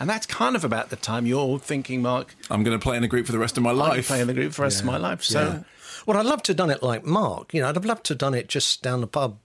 And 0.00 0.08
that's 0.08 0.26
kind 0.26 0.54
of 0.54 0.64
about 0.64 0.90
the 0.90 0.96
time 0.96 1.26
you're 1.26 1.58
thinking, 1.58 2.02
Mark, 2.02 2.34
I'm 2.50 2.62
going 2.62 2.78
to 2.78 2.82
play 2.82 2.96
in 2.96 3.02
a 3.04 3.08
group 3.08 3.26
for 3.26 3.32
the 3.32 3.38
rest 3.38 3.56
of 3.56 3.62
my 3.64 3.70
I'll 3.70 3.76
be 3.76 3.80
life. 3.80 4.06
playing 4.06 4.26
the 4.28 4.34
group 4.34 4.52
for 4.52 4.60
the 4.60 4.66
rest 4.66 4.80
of 4.80 4.86
my 4.86 4.96
life. 4.96 5.22
So 5.24 5.40
Yeah. 5.40 5.62
Well, 6.08 6.16
I'd 6.16 6.24
love 6.24 6.42
to 6.44 6.52
have 6.52 6.56
done 6.56 6.70
it 6.70 6.82
like 6.82 7.04
Mark. 7.04 7.52
You 7.52 7.60
know, 7.60 7.68
I'd 7.68 7.74
have 7.74 7.84
loved 7.84 8.04
to 8.04 8.14
have 8.14 8.18
done 8.18 8.32
it 8.32 8.48
just 8.48 8.82
down 8.82 9.02
the 9.02 9.06
pub, 9.06 9.36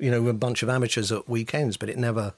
you 0.00 0.10
know, 0.10 0.20
with 0.20 0.34
a 0.34 0.38
bunch 0.38 0.64
of 0.64 0.68
amateurs 0.68 1.12
at 1.12 1.28
weekends, 1.28 1.76
but 1.76 1.88
it 1.88 1.96
never 1.96 2.34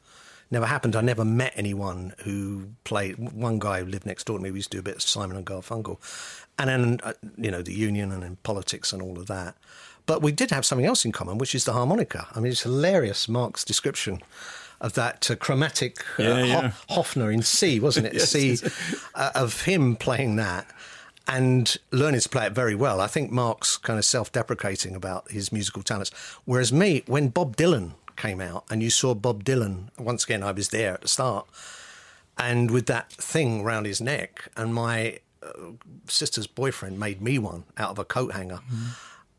never 0.50 0.66
happened. 0.66 0.94
I 0.94 1.00
never 1.00 1.24
met 1.24 1.54
anyone 1.56 2.12
who 2.24 2.68
played. 2.84 3.18
One 3.18 3.58
guy 3.58 3.80
who 3.80 3.86
lived 3.86 4.04
next 4.04 4.24
door 4.24 4.36
to 4.36 4.44
me, 4.44 4.50
we 4.50 4.58
used 4.58 4.70
to 4.72 4.76
do 4.76 4.80
a 4.80 4.82
bit 4.82 4.96
of 4.96 5.02
Simon 5.02 5.38
and 5.38 5.46
Garfunkel. 5.46 5.98
And 6.58 6.68
then, 6.68 7.00
uh, 7.02 7.14
you 7.38 7.50
know, 7.50 7.62
the 7.62 7.72
union 7.72 8.12
and 8.12 8.22
then 8.22 8.36
politics 8.42 8.92
and 8.92 9.00
all 9.00 9.18
of 9.18 9.28
that. 9.28 9.56
But 10.04 10.20
we 10.20 10.30
did 10.30 10.50
have 10.50 10.66
something 10.66 10.84
else 10.84 11.06
in 11.06 11.12
common, 11.12 11.38
which 11.38 11.54
is 11.54 11.64
the 11.64 11.72
harmonica. 11.72 12.28
I 12.34 12.40
mean, 12.40 12.52
it's 12.52 12.64
hilarious, 12.64 13.30
Mark's 13.30 13.64
description 13.64 14.20
of 14.82 14.92
that 14.92 15.30
uh, 15.30 15.36
chromatic 15.36 16.04
uh, 16.18 16.22
Yeah, 16.22 16.44
yeah. 16.44 16.72
Ho- 16.90 17.00
Hohner 17.02 17.32
in 17.32 17.40
C, 17.40 17.80
wasn't 17.80 18.08
it? 18.08 18.20
C, 18.28 18.58
uh, 19.14 19.30
of 19.34 19.62
him 19.62 19.96
playing 19.96 20.36
that 20.36 20.66
and 21.26 21.76
learning 21.90 22.20
to 22.20 22.28
play 22.28 22.46
it 22.46 22.52
very 22.52 22.74
well. 22.74 23.00
I 23.00 23.06
think 23.06 23.30
Mark's 23.30 23.76
kind 23.76 23.98
of 23.98 24.04
self 24.04 24.30
deprecating 24.32 24.94
about 24.94 25.30
his 25.30 25.52
musical 25.52 25.82
talents. 25.82 26.10
Whereas 26.44 26.72
me, 26.72 27.02
when 27.06 27.28
Bob 27.28 27.56
Dylan 27.56 27.92
came 28.16 28.40
out 28.40 28.64
and 28.70 28.82
you 28.82 28.90
saw 28.90 29.14
Bob 29.14 29.44
Dylan, 29.44 29.88
once 29.98 30.24
again, 30.24 30.42
I 30.42 30.52
was 30.52 30.68
there 30.68 30.94
at 30.94 31.00
the 31.00 31.08
start, 31.08 31.46
and 32.38 32.70
with 32.70 32.86
that 32.86 33.12
thing 33.12 33.62
round 33.62 33.86
his 33.86 34.00
neck, 34.00 34.48
and 34.56 34.74
my 34.74 35.18
uh, 35.42 35.72
sister's 36.06 36.46
boyfriend 36.46 36.98
made 36.98 37.22
me 37.22 37.38
one 37.38 37.64
out 37.78 37.90
of 37.90 37.98
a 37.98 38.04
coat 38.04 38.32
hanger. 38.32 38.60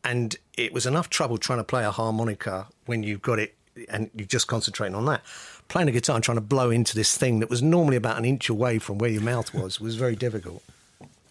And 0.02 0.36
it 0.56 0.72
was 0.72 0.86
enough 0.86 1.10
trouble 1.10 1.36
trying 1.36 1.58
to 1.58 1.64
play 1.64 1.84
a 1.84 1.90
harmonica 1.90 2.68
when 2.84 3.02
you've 3.02 3.22
got 3.22 3.40
it 3.40 3.56
and 3.88 4.10
you're 4.14 4.26
just 4.26 4.46
concentrating 4.46 4.94
on 4.94 5.04
that. 5.06 5.22
Playing 5.68 5.88
a 5.88 5.92
guitar 5.92 6.16
and 6.16 6.24
trying 6.24 6.36
to 6.36 6.42
blow 6.42 6.70
into 6.70 6.94
this 6.94 7.16
thing 7.18 7.40
that 7.40 7.50
was 7.50 7.62
normally 7.62 7.96
about 7.96 8.16
an 8.16 8.24
inch 8.24 8.48
away 8.48 8.78
from 8.78 8.98
where 8.98 9.10
your 9.10 9.22
mouth 9.22 9.52
was 9.52 9.80
was 9.80 9.96
very 9.96 10.14
difficult. 10.14 10.62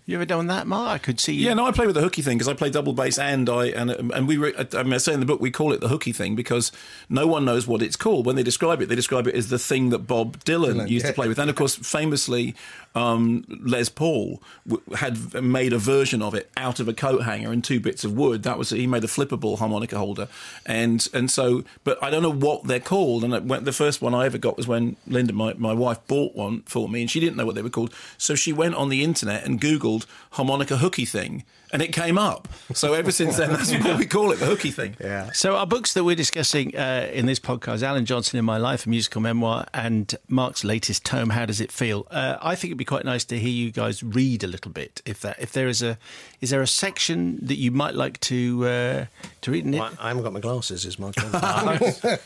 You 0.08 0.15
ever 0.15 0.26
done 0.26 0.46
that, 0.48 0.68
Mark? 0.68 0.88
I 0.88 0.98
could 1.00 1.20
see 1.20 1.34
you. 1.34 1.48
Yeah, 1.48 1.56
no, 1.56 1.65
I 1.65 1.72
play 1.72 1.88
with 1.88 1.96
the 1.96 2.02
hooky 2.02 2.22
thing 2.22 2.38
because 2.38 2.48
I 2.48 2.54
play 2.54 2.70
double 2.70 2.94
bass 2.94 3.18
and 3.18 3.50
I 3.50 3.68
and 3.68 3.89
and 3.89 4.28
we. 4.28 4.38
Re, 4.38 4.54
I, 4.56 4.84
mean, 4.84 4.94
I 4.94 4.98
say 4.98 5.13
in 5.13 5.20
the 5.20 5.26
book 5.26 5.41
we 5.41 5.50
call 5.50 5.74
it 5.74 5.82
the 5.82 5.88
hooky 5.88 6.12
thing 6.12 6.36
because 6.36 6.72
no 7.10 7.26
one 7.26 7.44
knows 7.44 7.65
what 7.65 7.82
it's 7.82 7.96
called. 7.96 8.28
When 8.28 8.36
they 8.36 8.44
describe 8.44 8.82
it, 8.84 8.89
they 8.89 8.96
describe 8.96 9.26
it 9.26 9.34
as 9.34 9.50
the 9.50 9.58
thing 9.58 9.89
that 9.89 10.00
Bob 10.00 10.44
Dylan, 10.44 10.76
Dylan, 10.76 10.89
used 10.89 11.08
to 11.08 11.13
play 11.13 11.28
with, 11.28 11.39
and 11.39 11.50
of 11.50 11.56
course, 11.56 11.76
famously, 11.76 12.54
um, 12.94 13.46
Les 13.48 13.89
Paul 13.89 14.44
w- 14.68 14.84
had 14.96 15.41
made 15.44 15.74
a 15.74 15.80
version 15.80 16.22
of 16.22 16.36
it 16.36 16.52
out 16.56 16.80
of 16.80 16.88
a 16.88 16.94
coat 16.94 17.24
hanger 17.24 17.52
and 17.52 17.63
two 17.63 17.80
bits 17.80 18.04
of 18.04 18.13
wood. 18.13 18.44
That 18.44 18.60
was 18.60 18.70
he 18.70 18.86
made 18.86 19.04
a 19.04 19.08
flippable 19.08 19.58
harmonica 19.58 19.98
holder, 19.98 20.28
and 20.68 21.08
and 21.15 21.32
so, 21.32 21.63
but 21.84 22.02
I 22.04 22.12
don't 22.12 22.22
know 22.22 22.32
what 22.32 22.65
they're 22.65 22.80
called. 22.80 23.24
And 23.24 23.34
it 23.34 23.44
went, 23.44 23.65
the 23.65 23.74
first 23.74 24.04
one 24.04 24.13
I 24.13 24.28
ever 24.28 24.38
got 24.38 24.56
was 24.56 24.68
when 24.68 24.98
Linda, 25.08 25.34
my, 25.34 25.54
my 25.54 25.74
wife, 25.74 25.98
bought 26.06 26.36
one 26.36 26.62
for 26.68 26.88
me, 26.88 27.02
and 27.02 27.10
she 27.10 27.20
didn't 27.20 27.38
know 27.38 27.46
what 27.48 27.56
they 27.56 27.63
were 27.63 27.72
called, 27.72 27.91
so 28.20 28.36
she 28.36 28.54
went 28.54 28.76
on 28.76 28.89
the 28.89 29.04
internet 29.04 29.44
and 29.46 29.60
googled 29.60 29.95
harmonica 30.32 30.78
hooky 30.78 31.06
thing, 31.06 31.44
and 31.76 31.82
it 31.82 31.92
came 31.92 32.18
up. 32.18 32.48
So 32.74 32.94
ever 32.94 33.12
since 33.12 33.36
then, 33.36 33.50
that's 33.52 33.70
what 33.84 33.98
we 34.00 34.06
call 34.06 34.32
it, 34.32 34.40
the 34.40 34.46
hooky 34.46 34.72
thing. 34.72 34.96
Yeah. 34.98 35.34
So 35.34 35.58
our 35.58 35.68
books 35.68 35.92
that 35.94 36.06
we're 36.06 36.16
discussing 36.16 36.74
uh, 36.74 37.10
in 37.12 37.26
this 37.26 37.38
podcast, 37.38 37.84
Alan 37.84 38.06
Johnson 38.06 38.40
in 38.40 38.46
My 38.46 38.56
Life, 38.58 38.86
a 38.86 38.90
musical 38.90 39.20
memoir, 39.20 39.66
and 39.74 40.16
Mark's 40.30 40.64
latest 40.64 41.04
tome, 41.04 41.32
How 41.32 41.46
Does 41.46 41.60
It 41.60 41.74
Feel? 41.74 42.08
Uh, 42.10 42.38
I 42.42 42.56
think 42.56 42.70
it'd 42.70 42.78
be 42.78 42.86
quite 42.86 43.04
nice 43.04 43.26
to 43.26 43.38
hear 43.38 43.50
you 43.50 43.72
guys 43.72 44.02
read 44.04 44.42
a 44.42 44.48
little 44.48 44.72
bit. 44.72 45.02
If 45.06 45.20
that, 45.20 45.36
if 45.38 45.52
there 45.52 45.68
is 45.68 45.84
a, 45.84 45.98
is 46.40 46.50
there 46.50 46.62
a 46.62 46.68
section 46.68 47.40
that 47.42 47.58
you 47.58 47.72
might 47.72 47.94
like 47.94 48.22
to 48.22 48.66
uh, 48.66 49.06
to 49.42 49.52
read 49.52 49.66
in 49.66 49.74
it? 49.74 49.82
I, 49.82 49.92
I 50.00 50.08
haven't 50.08 50.24
got 50.24 50.32
my 50.32 50.40
glasses, 50.40 50.86
is 50.86 50.98
my 50.98 51.12
problem. 51.16 51.78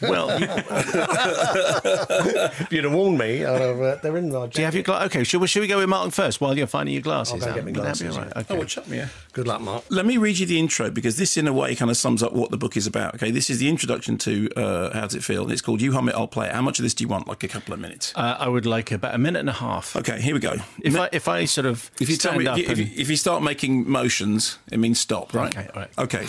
well, 0.03 0.39
you, 0.39 0.45
if 2.59 2.71
you'd 2.71 2.83
have 2.83 2.93
warned 2.93 3.17
me, 3.17 3.45
I'd 3.45 3.61
have, 3.61 3.81
uh, 3.81 3.95
they're 4.03 4.15
in 4.17 4.31
my 4.31 4.41
Jacket. 4.41 4.53
do 4.53 4.61
you 4.61 4.65
have 4.65 4.75
your 4.75 4.83
glasses? 4.83 5.07
Okay, 5.07 5.23
should 5.23 5.41
we, 5.41 5.47
should 5.47 5.61
we 5.61 5.67
go 5.67 5.79
with 5.79 5.89
Mark 5.89 6.11
first 6.11 6.39
while 6.39 6.55
you're 6.57 6.67
finding 6.67 6.93
your 6.93 7.01
glasses? 7.01 7.41
I'll 7.43 7.49
go 7.49 7.55
get 7.55 7.63
my 7.65 7.71
Would 7.71 7.75
that 7.77 7.81
glasses, 7.81 8.15
all 8.15 8.23
right? 8.23 8.31
yeah. 8.35 8.41
Okay. 8.41 8.53
Oh, 8.53 8.57
well, 8.57 8.67
chuck 8.67 8.87
me 8.87 8.99
a- 8.99 9.09
Good 9.39 9.47
luck, 9.47 9.61
Mark. 9.61 9.85
Let 9.87 10.05
me 10.05 10.17
read 10.17 10.37
you 10.37 10.45
the 10.45 10.59
intro 10.59 10.89
because 10.91 11.15
this, 11.15 11.37
in 11.37 11.47
a 11.47 11.53
way, 11.53 11.73
kind 11.73 11.89
of 11.89 11.95
sums 11.95 12.21
up 12.21 12.33
what 12.33 12.51
the 12.51 12.57
book 12.57 12.75
is 12.75 12.85
about. 12.85 13.15
Okay, 13.15 13.31
this 13.31 13.49
is 13.49 13.57
the 13.59 13.69
introduction 13.69 14.17
to 14.17 14.49
uh, 14.57 14.91
How 14.93 15.03
Does 15.03 15.15
It 15.15 15.23
Feel? 15.23 15.43
And 15.43 15.51
it's 15.53 15.61
called 15.61 15.79
You 15.81 15.93
Hum 15.93 16.09
It, 16.09 16.15
I'll 16.15 16.27
Play 16.27 16.47
It. 16.47 16.53
How 16.53 16.61
much 16.61 16.77
of 16.77 16.83
this 16.83 16.93
do 16.93 17.05
you 17.05 17.07
want? 17.07 17.25
Like 17.25 17.41
a 17.45 17.47
couple 17.47 17.73
of 17.73 17.79
minutes. 17.79 18.11
Uh, 18.17 18.35
I 18.37 18.49
would 18.49 18.65
like 18.65 18.91
about 18.91 19.15
a 19.15 19.17
minute 19.17 19.39
and 19.39 19.47
a 19.47 19.53
half. 19.53 19.95
Okay, 19.95 20.19
here 20.19 20.33
we 20.33 20.41
go. 20.41 20.55
If 20.83 20.97
I 20.97 21.07
if 21.13 21.29
I 21.29 21.45
sort 21.45 21.67
of 21.67 21.89
If 22.01 22.09
you 22.09 22.17
tell 22.17 22.31
stand 22.33 22.39
me, 22.43 22.47
up 22.47 22.57
if, 22.59 22.77
you, 22.77 22.83
and- 22.83 22.99
if 22.99 23.09
you 23.09 23.15
start 23.15 23.41
making 23.41 23.89
motions, 23.89 24.59
it 24.69 24.77
means 24.77 24.99
stop, 24.99 25.33
right? 25.33 25.55
Okay, 25.57 25.69
all 25.73 25.79
right. 25.83 25.89
Okay. 25.97 26.25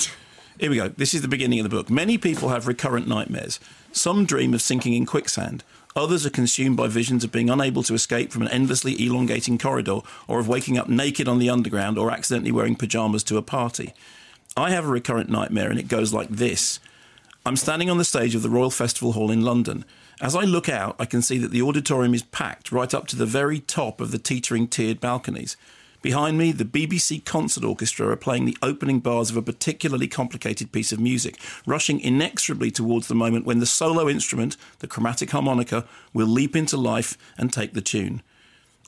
Here 0.61 0.71
we 0.71 0.77
go. 0.77 0.89
This 0.91 1.13
is 1.13 1.23
the 1.23 1.27
beginning 1.29 1.59
of 1.59 1.65
the 1.65 1.69
book. 1.71 1.91
Many 1.91 2.17
people 2.17 2.51
have 2.51 2.69
recurrent 2.69 3.09
nightmares. 3.09 3.59
Some 3.91 4.25
dream 4.25 4.55
of 4.55 4.63
sinking 4.63 4.93
in 4.95 5.05
quicksand. 5.05 5.65
Others 5.97 6.25
are 6.25 6.31
consumed 6.31 6.77
by 6.77 6.87
visions 6.87 7.25
of 7.25 7.33
being 7.33 7.51
unable 7.51 7.83
to 7.83 7.95
escape 7.95 8.33
from 8.33 8.43
an 8.43 8.49
endlessly 8.49 9.05
elongating 9.05 9.59
corridor, 9.59 10.01
or 10.29 10.39
of 10.39 10.49
waking 10.49 10.79
up 10.79 10.89
naked 10.89 11.27
on 11.27 11.39
the 11.39 11.51
underground, 11.51 11.99
or 11.99 12.11
accidentally 12.11 12.53
wearing 12.53 12.77
pajamas 12.77 13.25
to 13.25 13.37
a 13.37 13.43
party. 13.43 13.93
I 14.57 14.71
have 14.71 14.85
a 14.85 14.89
recurrent 14.89 15.31
nightmare, 15.31 15.71
and 15.71 15.79
it 15.79 15.89
goes 15.89 16.13
like 16.13 16.29
this. 16.29 16.79
I'm 17.45 17.57
standing 17.57 17.91
on 17.91 17.99
the 17.99 18.05
stage 18.05 18.35
of 18.35 18.43
the 18.43 18.51
Royal 18.51 18.71
Festival 18.71 19.13
Hall 19.13 19.31
in 19.31 19.43
London. 19.43 19.85
As 20.21 20.37
I 20.37 20.43
look 20.43 20.69
out, 20.69 20.95
I 20.99 21.07
can 21.07 21.23
see 21.23 21.39
that 21.39 21.51
the 21.51 21.63
auditorium 21.63 22.15
is 22.15 22.23
packed 22.23 22.71
right 22.71 22.93
up 22.93 23.07
to 23.09 23.17
the 23.17 23.27
very 23.27 23.61
top 23.61 24.01
of 24.01 24.11
the 24.11 24.19
teetering 24.19 24.69
tiered 24.69 25.01
balconies. 25.01 25.57
Behind 26.03 26.39
me, 26.39 26.51
the 26.51 26.65
BBC 26.65 27.23
Concert 27.27 27.63
Orchestra 27.63 28.09
are 28.09 28.17
playing 28.17 28.47
the 28.47 28.57
opening 28.63 29.01
bars 29.01 29.29
of 29.29 29.37
a 29.37 29.43
particularly 29.43 30.09
complicated 30.09 30.73
piece 30.73 30.93
of 30.93 31.01
music, 31.01 31.37
rushing 31.67 32.01
inexorably 32.01 32.71
towards 32.71 33.07
the 33.09 33.15
moment 33.15 33.45
when 33.45 33.61
the 33.61 33.67
solo 33.67 34.09
instrument, 34.09 34.57
the 34.79 34.87
chromatic 34.87 35.31
harmonica, 35.31 35.85
will 36.15 36.27
leap 36.27 36.57
into 36.57 36.79
life 36.79 37.19
and 37.37 37.53
take 37.53 37.75
the 37.75 37.83
tune. 37.83 38.23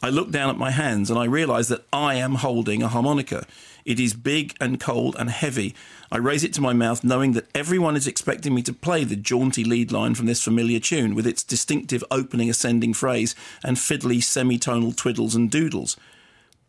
I 0.02 0.08
look 0.08 0.30
down 0.30 0.48
at 0.48 0.56
my 0.56 0.70
hands 0.70 1.10
and 1.10 1.18
I 1.18 1.24
realise 1.24 1.68
that 1.68 1.84
I 1.92 2.14
am 2.14 2.36
holding 2.36 2.82
a 2.82 2.88
harmonica. 2.88 3.46
It 3.84 4.00
is 4.00 4.14
big 4.14 4.56
and 4.58 4.80
cold 4.80 5.14
and 5.18 5.28
heavy. 5.28 5.74
I 6.10 6.16
raise 6.16 6.42
it 6.42 6.54
to 6.54 6.62
my 6.62 6.72
mouth, 6.72 7.04
knowing 7.04 7.32
that 7.32 7.48
everyone 7.54 7.94
is 7.94 8.06
expecting 8.06 8.54
me 8.54 8.62
to 8.62 8.72
play 8.72 9.04
the 9.04 9.16
jaunty 9.16 9.64
lead 9.64 9.92
line 9.92 10.14
from 10.14 10.26
this 10.26 10.42
familiar 10.42 10.80
tune 10.80 11.14
with 11.14 11.26
its 11.26 11.44
distinctive 11.44 12.02
opening 12.10 12.48
ascending 12.48 12.94
phrase 12.94 13.34
and 13.62 13.76
fiddly 13.76 14.18
semitonal 14.18 14.96
twiddles 14.96 15.36
and 15.36 15.50
doodles. 15.50 15.98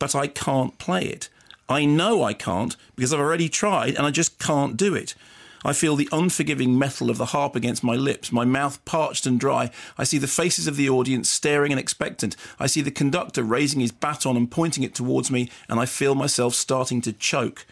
But 0.03 0.15
I 0.15 0.27
can't 0.27 0.77
play 0.79 1.05
it. 1.05 1.29
I 1.69 1.85
know 1.85 2.25
I 2.25 2.33
can't 2.33 2.75
because 2.97 3.13
I've 3.13 3.21
already 3.21 3.47
tried 3.47 3.95
and 3.95 4.05
I 4.05 4.11
just 4.11 4.37
can't 4.37 4.75
do 4.75 4.93
it. 4.93 5.15
I 5.63 5.71
feel 5.71 5.95
the 5.95 6.09
unforgiving 6.11 6.77
metal 6.77 7.09
of 7.09 7.17
the 7.17 7.27
harp 7.27 7.55
against 7.55 7.85
my 7.85 7.95
lips, 7.95 8.29
my 8.29 8.43
mouth 8.43 8.83
parched 8.83 9.25
and 9.25 9.39
dry. 9.39 9.71
I 9.97 10.03
see 10.03 10.17
the 10.17 10.27
faces 10.27 10.67
of 10.67 10.75
the 10.75 10.89
audience 10.89 11.29
staring 11.29 11.71
and 11.71 11.79
expectant. 11.79 12.35
I 12.59 12.67
see 12.67 12.81
the 12.81 12.91
conductor 12.91 13.43
raising 13.43 13.79
his 13.79 13.93
baton 13.93 14.35
and 14.35 14.51
pointing 14.51 14.83
it 14.83 14.93
towards 14.93 15.31
me, 15.31 15.49
and 15.69 15.79
I 15.79 15.85
feel 15.85 16.15
myself 16.15 16.53
starting 16.53 16.99
to 16.99 17.13
choke. 17.13 17.65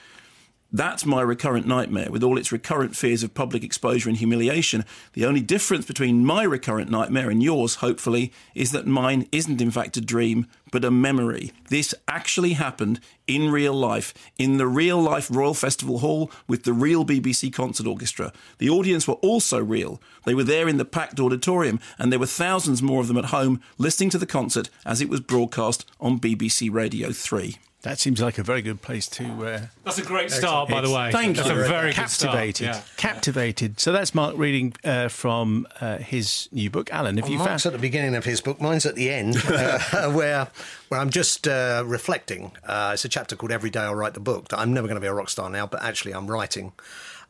That's 0.74 1.06
my 1.06 1.22
recurrent 1.22 1.68
nightmare, 1.68 2.10
with 2.10 2.24
all 2.24 2.38
its 2.38 2.54
recurrent 2.54 2.96
fears 2.96 3.24
of 3.24 3.34
public 3.34 3.62
exposure 3.62 4.08
and 4.08 4.18
humiliation. 4.18 4.86
The 5.12 5.26
only 5.26 5.42
difference 5.42 5.86
between 5.86 6.26
my 6.26 6.44
recurrent 6.44 6.90
nightmare 6.90 7.30
and 7.30 7.44
yours, 7.44 7.76
hopefully, 7.76 8.32
is 8.56 8.72
that 8.72 8.88
mine 8.88 9.28
isn't 9.34 9.60
in 9.60 9.70
fact 9.70 9.98
a 9.98 10.02
dream, 10.02 10.48
but 10.72 10.86
a 10.86 10.90
memory. 10.92 11.52
This 11.68 11.94
actually 12.08 12.54
happened 12.54 13.02
in 13.28 13.52
real 13.52 13.74
life, 13.74 14.14
in 14.38 14.56
the 14.56 14.68
real 14.68 15.02
life 15.02 15.30
Royal 15.30 15.54
Festival 15.54 16.00
Hall 16.00 16.32
with 16.48 16.64
the 16.64 16.72
real 16.72 17.04
BBC 17.04 17.52
Concert 17.52 17.86
Orchestra. 17.86 18.32
The 18.60 18.70
audience 18.70 19.06
were 19.10 19.16
also 19.16 19.62
real. 19.62 20.02
They 20.26 20.34
were 20.34 20.46
there 20.46 20.70
in 20.70 20.78
the 20.78 20.86
packed 20.86 21.20
auditorium, 21.20 21.82
and 22.00 22.14
there 22.14 22.20
were 22.20 22.26
thousands 22.26 22.82
more 22.82 23.02
of 23.02 23.10
them 23.10 23.18
at 23.18 23.26
home 23.26 23.60
listening 23.78 24.10
to 24.12 24.18
the 24.18 24.26
concert 24.26 24.70
as 24.86 25.02
it 25.02 25.10
was 25.10 25.20
broadcast 25.20 25.86
on 26.00 26.18
BBC 26.18 26.72
Radio 26.72 27.12
3. 27.12 27.58
That 27.84 28.00
seems 28.00 28.22
like 28.22 28.38
a 28.38 28.44
very 28.44 28.62
good 28.62 28.84
place 28.84 29.08
to. 29.10 29.24
Uh, 29.24 29.62
that's 29.84 29.98
a 29.98 30.04
great 30.04 30.30
start, 30.30 30.70
by 30.70 30.82
the 30.82 30.90
way. 30.90 31.12
Thank 31.12 31.38
that's 31.38 31.50
you. 31.50 31.56
a 31.56 31.68
very 31.68 31.94
captivated. 31.94 32.68
Good 32.68 32.76
start. 32.76 32.88
Yeah. 32.88 32.96
Captivated. 32.98 33.80
So 33.80 33.92
that's 33.92 34.14
Mark 34.14 34.38
reading 34.38 34.76
uh, 34.84 35.08
from 35.08 35.68
uh, 35.80 35.98
his 35.98 36.48
new 36.52 36.70
book. 36.70 36.94
Alan, 36.94 37.18
have 37.18 37.24
well, 37.24 37.32
you 37.32 37.38
Mark's 37.40 37.64
found? 37.64 37.74
at 37.74 37.78
the 37.78 37.82
beginning 37.82 38.14
of 38.14 38.24
his 38.24 38.40
book. 38.40 38.62
Mine's 38.62 38.86
at 38.86 38.94
the 38.94 39.10
end, 39.10 39.38
uh, 39.48 40.12
where 40.12 40.50
where 40.90 41.00
I'm 41.00 41.10
just 41.10 41.48
uh, 41.48 41.84
reflecting. 41.86 42.52
Uh, 42.64 42.92
it's 42.94 43.04
a 43.04 43.10
chapter 43.10 43.36
called 43.36 43.52
"Every 43.52 43.72
Day 43.72 43.80
I'll 43.80 43.96
Write 43.96 44.14
the 44.14 44.20
Book." 44.20 44.50
That 44.50 44.60
I'm 44.60 44.74
never 44.74 44.88
going 44.88 44.96
to 44.96 45.02
be 45.02 45.08
a 45.08 45.14
rock 45.14 45.30
star 45.30 45.50
now, 45.50 45.66
but 45.66 45.82
actually 45.82 46.14
I'm 46.14 46.30
writing. 46.30 46.74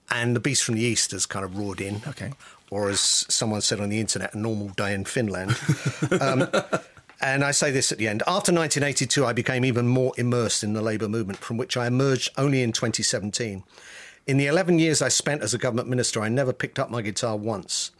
And 0.10 0.36
the 0.36 0.42
Beast 0.42 0.66
from 0.66 0.76
the 0.76 0.82
East 0.82 1.12
has 1.12 1.26
kind 1.26 1.46
of 1.46 1.58
roared 1.58 1.80
in. 1.80 2.02
Okay. 2.06 2.34
Or 2.70 2.90
as 2.90 3.00
someone 3.00 3.62
said 3.62 3.80
on 3.80 3.88
the 3.88 4.02
internet, 4.02 4.34
a 4.34 4.38
normal 4.38 4.70
day 4.70 4.94
in 4.94 5.06
Finland. 5.06 5.58
um, 6.20 6.50
and 7.22 7.44
I 7.44 7.52
say 7.52 7.72
this 7.72 7.92
at 7.92 7.98
the 7.98 8.08
end. 8.08 8.22
After 8.28 8.52
1982, 8.52 9.26
I 9.26 9.34
became 9.34 9.64
even 9.64 9.88
more 9.88 10.14
immersed 10.18 10.64
in 10.64 10.74
the 10.74 10.82
Labour 10.82 11.08
movement, 11.08 11.40
from 11.40 11.58
which 11.58 11.78
I 11.78 11.88
emerged 11.88 12.30
only 12.38 12.64
in 12.64 12.72
2017. 12.72 13.64
In 14.28 14.38
the 14.38 14.48
11 14.48 14.80
years 14.80 15.02
I 15.02 15.10
spent 15.10 15.42
as 15.42 15.54
a 15.54 15.60
government 15.60 15.88
minister, 15.88 16.22
I 16.22 16.30
never 16.30 16.54
picked 16.54 16.80
up 16.80 16.90
my 16.90 17.02
guitar 17.02 17.38
once. 17.38 17.92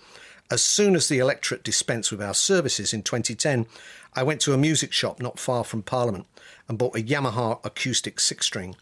As 0.50 0.62
soon 0.62 0.96
as 0.96 1.08
the 1.08 1.20
electorate 1.20 1.64
dispensed 1.64 2.12
with 2.12 2.22
our 2.22 2.34
services 2.34 2.94
in 2.94 3.04
2010, 3.04 3.68
I 4.14 4.24
went 4.24 4.42
to 4.42 4.54
a 4.54 4.58
music 4.58 4.92
shop 4.92 5.22
not 5.22 5.40
far 5.40 5.64
from 5.64 5.82
Parliament 5.82 6.26
and 6.68 6.78
bought 6.78 6.98
a 6.98 7.02
Yamaha 7.02 7.64
acoustic 7.64 8.20
six 8.20 8.46
string. 8.46 8.76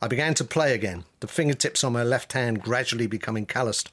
I 0.00 0.08
began 0.08 0.34
to 0.34 0.44
play 0.44 0.74
again, 0.74 1.04
the 1.20 1.28
fingertips 1.28 1.84
on 1.84 1.92
my 1.92 2.02
left 2.02 2.32
hand 2.32 2.62
gradually 2.62 3.06
becoming 3.06 3.46
calloused 3.46 3.90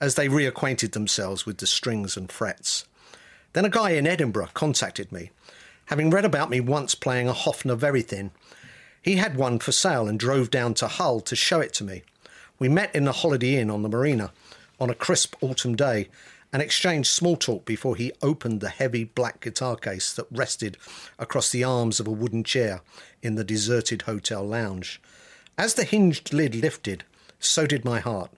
as 0.00 0.14
they 0.14 0.28
reacquainted 0.28 0.92
themselves 0.92 1.44
with 1.44 1.58
the 1.58 1.66
strings 1.66 2.16
and 2.16 2.32
frets. 2.32 2.86
Then 3.52 3.64
a 3.64 3.70
guy 3.70 3.90
in 3.90 4.06
Edinburgh 4.06 4.50
contacted 4.54 5.10
me 5.10 5.30
having 5.90 6.08
read 6.08 6.24
about 6.24 6.48
me 6.48 6.60
once 6.60 6.94
playing 6.94 7.28
a 7.28 7.32
Hofner 7.32 7.76
Verithin. 7.76 8.30
He 9.02 9.16
had 9.16 9.36
one 9.36 9.58
for 9.58 9.72
sale 9.72 10.06
and 10.06 10.20
drove 10.20 10.48
down 10.48 10.74
to 10.74 10.86
Hull 10.86 11.18
to 11.22 11.34
show 11.34 11.58
it 11.58 11.72
to 11.74 11.84
me. 11.84 12.04
We 12.60 12.68
met 12.68 12.94
in 12.94 13.06
the 13.06 13.12
Holiday 13.12 13.56
Inn 13.56 13.70
on 13.70 13.82
the 13.82 13.88
marina 13.88 14.30
on 14.78 14.88
a 14.88 14.94
crisp 14.94 15.34
autumn 15.40 15.74
day 15.74 16.06
and 16.52 16.62
exchanged 16.62 17.10
small 17.10 17.36
talk 17.36 17.64
before 17.64 17.96
he 17.96 18.12
opened 18.22 18.60
the 18.60 18.68
heavy 18.68 19.02
black 19.02 19.40
guitar 19.40 19.74
case 19.74 20.12
that 20.14 20.28
rested 20.30 20.76
across 21.18 21.50
the 21.50 21.64
arms 21.64 21.98
of 21.98 22.06
a 22.06 22.12
wooden 22.12 22.44
chair 22.44 22.82
in 23.20 23.34
the 23.34 23.42
deserted 23.42 24.02
hotel 24.02 24.46
lounge. 24.46 25.02
As 25.58 25.74
the 25.74 25.82
hinged 25.82 26.32
lid 26.32 26.54
lifted, 26.54 27.02
so 27.40 27.66
did 27.66 27.84
my 27.84 27.98
heart. 27.98 28.30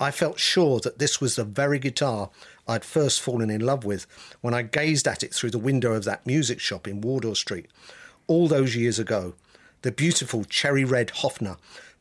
I 0.00 0.10
felt 0.10 0.40
sure 0.40 0.80
that 0.80 0.98
this 0.98 1.20
was 1.20 1.36
the 1.36 1.44
very 1.44 1.78
guitar 1.78 2.30
I'd 2.68 2.84
first 2.84 3.20
fallen 3.20 3.50
in 3.50 3.60
love 3.60 3.84
with 3.84 4.06
when 4.40 4.54
I 4.54 4.62
gazed 4.62 5.08
at 5.08 5.22
it 5.22 5.34
through 5.34 5.50
the 5.50 5.58
window 5.58 5.92
of 5.92 6.04
that 6.04 6.26
music 6.26 6.60
shop 6.60 6.86
in 6.86 7.00
Wardour 7.00 7.34
Street 7.34 7.66
all 8.26 8.48
those 8.48 8.76
years 8.76 8.98
ago. 8.98 9.34
The 9.82 9.90
beautiful 9.90 10.44
cherry 10.44 10.84
red 10.84 11.08
Hofner, 11.08 11.56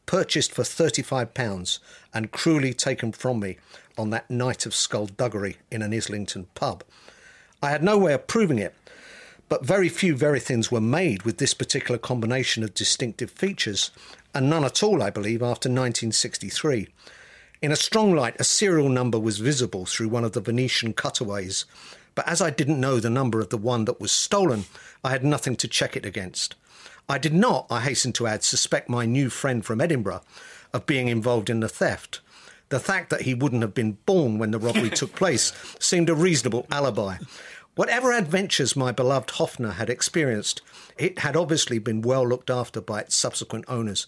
purchased 0.06 0.52
for 0.52 0.64
£35 0.64 1.80
and 2.14 2.32
cruelly 2.32 2.74
taken 2.74 3.12
from 3.12 3.40
me 3.40 3.58
on 3.98 4.10
that 4.10 4.30
night 4.30 4.66
of 4.66 4.74
skullduggery 4.74 5.58
in 5.70 5.82
an 5.82 5.94
Islington 5.94 6.48
pub. 6.56 6.84
I 7.62 7.70
had 7.70 7.84
no 7.84 7.98
way 7.98 8.14
of 8.14 8.28
proving 8.28 8.58
it, 8.58 8.74
but 9.50 9.66
very 9.66 9.90
few 9.90 10.16
Verithins 10.16 10.72
were 10.72 10.82
made 10.82 11.24
with 11.24 11.38
this 11.38 11.54
particular 11.54 11.98
combination 11.98 12.64
of 12.64 12.74
distinctive 12.74 13.32
features, 13.32 13.92
and 14.34 14.50
none 14.50 14.64
at 14.64 14.82
all, 14.82 15.04
I 15.04 15.10
believe, 15.10 15.42
after 15.42 15.70
1963. 15.70 16.88
In 17.62 17.74
a 17.74 17.76
strong 17.76 18.16
light, 18.16 18.38
a 18.40 18.46
serial 18.46 18.88
number 18.88 19.20
was 19.20 19.40
visible 19.40 19.86
through 19.86 20.08
one 20.08 20.24
of 20.24 20.32
the 20.32 20.40
Venetian 20.40 20.94
cutaways, 20.94 21.66
but 22.16 22.26
as 22.26 22.42
I 22.42 22.52
didn't 22.52 22.80
know 22.80 23.02
the 23.02 23.10
number 23.10 23.42
of 23.42 23.50
the 23.50 23.58
one 23.58 23.84
that 23.84 24.00
was 24.00 24.14
stolen, 24.14 24.64
I 25.04 25.10
had 25.10 25.26
nothing 25.26 25.58
to 25.58 25.68
check 25.68 25.98
it 25.98 26.06
against. 26.06 26.56
I 27.10 27.18
did 27.18 27.34
not, 27.34 27.68
I 27.70 27.82
hasten 27.82 28.14
to 28.14 28.28
add, 28.28 28.44
suspect 28.44 28.88
my 28.88 29.06
new 29.06 29.30
friend 29.30 29.66
from 29.66 29.82
Edinburgh 29.82 30.22
of 30.72 30.86
being 30.86 31.10
involved 31.10 31.50
in 31.50 31.60
the 31.60 31.68
theft. 31.68 32.22
The 32.70 32.80
fact 32.80 33.10
that 33.10 33.24
he 33.24 33.34
wouldn't 33.34 33.64
have 33.64 33.74
been 33.74 33.98
born 34.06 34.38
when 34.38 34.52
the 34.52 34.60
robbery 34.60 34.90
took 34.96 35.14
place 35.14 35.52
seemed 35.80 36.10
a 36.10 36.16
reasonable 36.16 36.66
alibi. 36.72 37.18
Whatever 37.76 38.14
adventures 38.14 38.78
my 38.78 38.94
beloved 38.94 39.32
Hofner 39.32 39.74
had 39.74 39.90
experienced, 39.90 40.62
it 40.98 41.20
had 41.20 41.36
obviously 41.36 41.78
been 41.78 42.02
well 42.04 42.26
looked 42.26 42.50
after 42.50 42.80
by 42.80 43.02
its 43.02 43.16
subsequent 43.16 43.66
owners. 43.68 44.08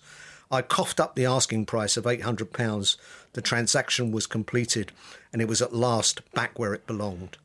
I 0.52 0.62
coughed 0.62 1.00
up 1.00 1.16
the 1.16 1.26
asking 1.26 1.66
price 1.66 1.96
of 1.96 2.04
£800. 2.04 2.98
The 3.34 3.42
transaction 3.42 4.12
was 4.12 4.28
completed, 4.28 4.92
and 5.32 5.42
it 5.42 5.48
was 5.48 5.62
at 5.62 5.74
last 5.74 6.22
back 6.34 6.60
where 6.60 6.74
it 6.74 6.86
belonged. 6.86 7.38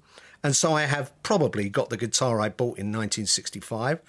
And 0.43 0.57
so 0.57 0.73
I 0.73 0.83
have 0.83 1.13
probably 1.23 1.69
got 1.69 1.91
the 1.91 1.97
guitar 1.97 2.41
I 2.41 2.49
bought 2.49 2.79
in 2.79 2.93
1965. 2.93 4.01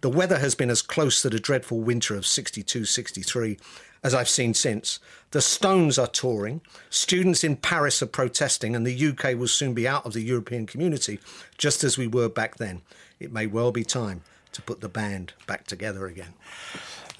The 0.00 0.10
weather 0.10 0.38
has 0.38 0.54
been 0.54 0.70
as 0.70 0.82
close 0.82 1.22
to 1.22 1.30
the 1.30 1.40
dreadful 1.40 1.80
winter 1.80 2.14
of 2.14 2.26
62 2.26 2.84
63 2.84 3.58
as 4.02 4.14
I've 4.14 4.28
seen 4.28 4.54
since. 4.54 5.00
The 5.32 5.40
Stones 5.40 5.98
are 5.98 6.06
touring, 6.06 6.60
students 6.90 7.42
in 7.42 7.56
Paris 7.56 8.00
are 8.02 8.06
protesting, 8.06 8.76
and 8.76 8.86
the 8.86 9.08
UK 9.08 9.36
will 9.36 9.48
soon 9.48 9.74
be 9.74 9.88
out 9.88 10.06
of 10.06 10.12
the 10.12 10.22
European 10.22 10.66
community, 10.66 11.18
just 11.58 11.82
as 11.82 11.98
we 11.98 12.06
were 12.06 12.28
back 12.28 12.56
then. 12.56 12.82
It 13.18 13.32
may 13.32 13.46
well 13.46 13.72
be 13.72 13.82
time 13.82 14.22
to 14.52 14.62
put 14.62 14.80
the 14.80 14.88
band 14.88 15.32
back 15.46 15.66
together 15.66 16.06
again. 16.06 16.34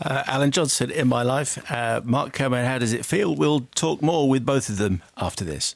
Uh, 0.00 0.22
Alan 0.26 0.50
Johnson 0.50 0.90
in 0.90 1.08
my 1.08 1.22
life. 1.22 1.58
Uh, 1.70 2.00
Mark 2.04 2.32
Kermode, 2.32 2.66
how 2.66 2.78
does 2.78 2.92
it 2.92 3.04
feel? 3.06 3.34
We'll 3.34 3.60
talk 3.74 4.02
more 4.02 4.28
with 4.28 4.44
both 4.44 4.68
of 4.68 4.76
them 4.76 5.02
after 5.16 5.44
this. 5.44 5.74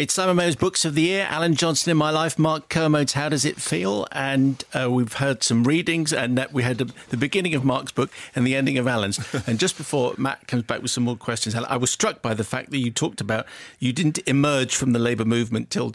It's 0.00 0.14
Simon 0.14 0.36
Mayo's 0.36 0.56
Books 0.56 0.86
of 0.86 0.94
the 0.94 1.02
Year. 1.02 1.26
Alan 1.28 1.54
Johnson 1.54 1.90
in 1.90 1.98
my 1.98 2.08
life. 2.08 2.38
Mark 2.38 2.70
Kermode's 2.70 3.12
How 3.12 3.28
Does 3.28 3.44
It 3.44 3.60
Feel? 3.60 4.06
And 4.12 4.64
uh, 4.72 4.90
we've 4.90 5.12
heard 5.12 5.42
some 5.42 5.62
readings, 5.64 6.10
and 6.10 6.42
we 6.52 6.62
had 6.62 6.78
the, 6.78 6.90
the, 7.10 7.18
beginning 7.18 7.54
of 7.54 7.66
Mark's 7.66 7.92
book 7.92 8.10
and 8.34 8.46
the 8.46 8.56
ending 8.56 8.78
of 8.78 8.88
Alan's. 8.88 9.20
and 9.46 9.58
just 9.58 9.76
before 9.76 10.14
Matt 10.16 10.46
comes 10.48 10.62
back 10.62 10.80
with 10.80 10.90
some 10.90 11.04
more 11.04 11.16
questions, 11.16 11.54
I 11.54 11.76
was 11.76 11.90
struck 11.90 12.22
by 12.22 12.32
the 12.32 12.44
fact 12.44 12.70
that 12.70 12.78
you 12.78 12.90
talked 12.90 13.20
about 13.20 13.44
you 13.78 13.92
didn't 13.92 14.20
emerge 14.26 14.74
from 14.74 14.94
the 14.94 14.98
Labour 14.98 15.26
movement 15.26 15.68
till 15.68 15.94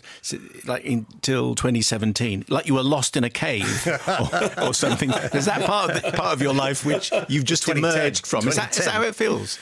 like 0.68 0.86
until 0.86 1.56
2017, 1.56 2.46
like 2.48 2.68
you 2.68 2.76
were 2.76 2.84
lost 2.84 3.18
in 3.18 3.24
a 3.24 3.30
cave 3.32 3.88
or, 4.08 4.66
or 4.68 4.74
something. 4.76 5.10
Is 5.34 5.46
that 5.46 5.66
part 5.66 5.90
of 5.90 6.04
the, 6.04 6.12
part 6.12 6.32
of 6.32 6.44
your 6.44 6.54
life 6.54 6.86
which 6.86 7.12
you've 7.28 7.46
just 7.46 7.68
emerged 7.68 8.28
from? 8.28 8.48
Is 8.48 8.56
that, 8.56 8.78
is 8.78 8.86
that 8.86 8.94
how 8.94 9.02
it 9.02 9.16
feels? 9.16 9.58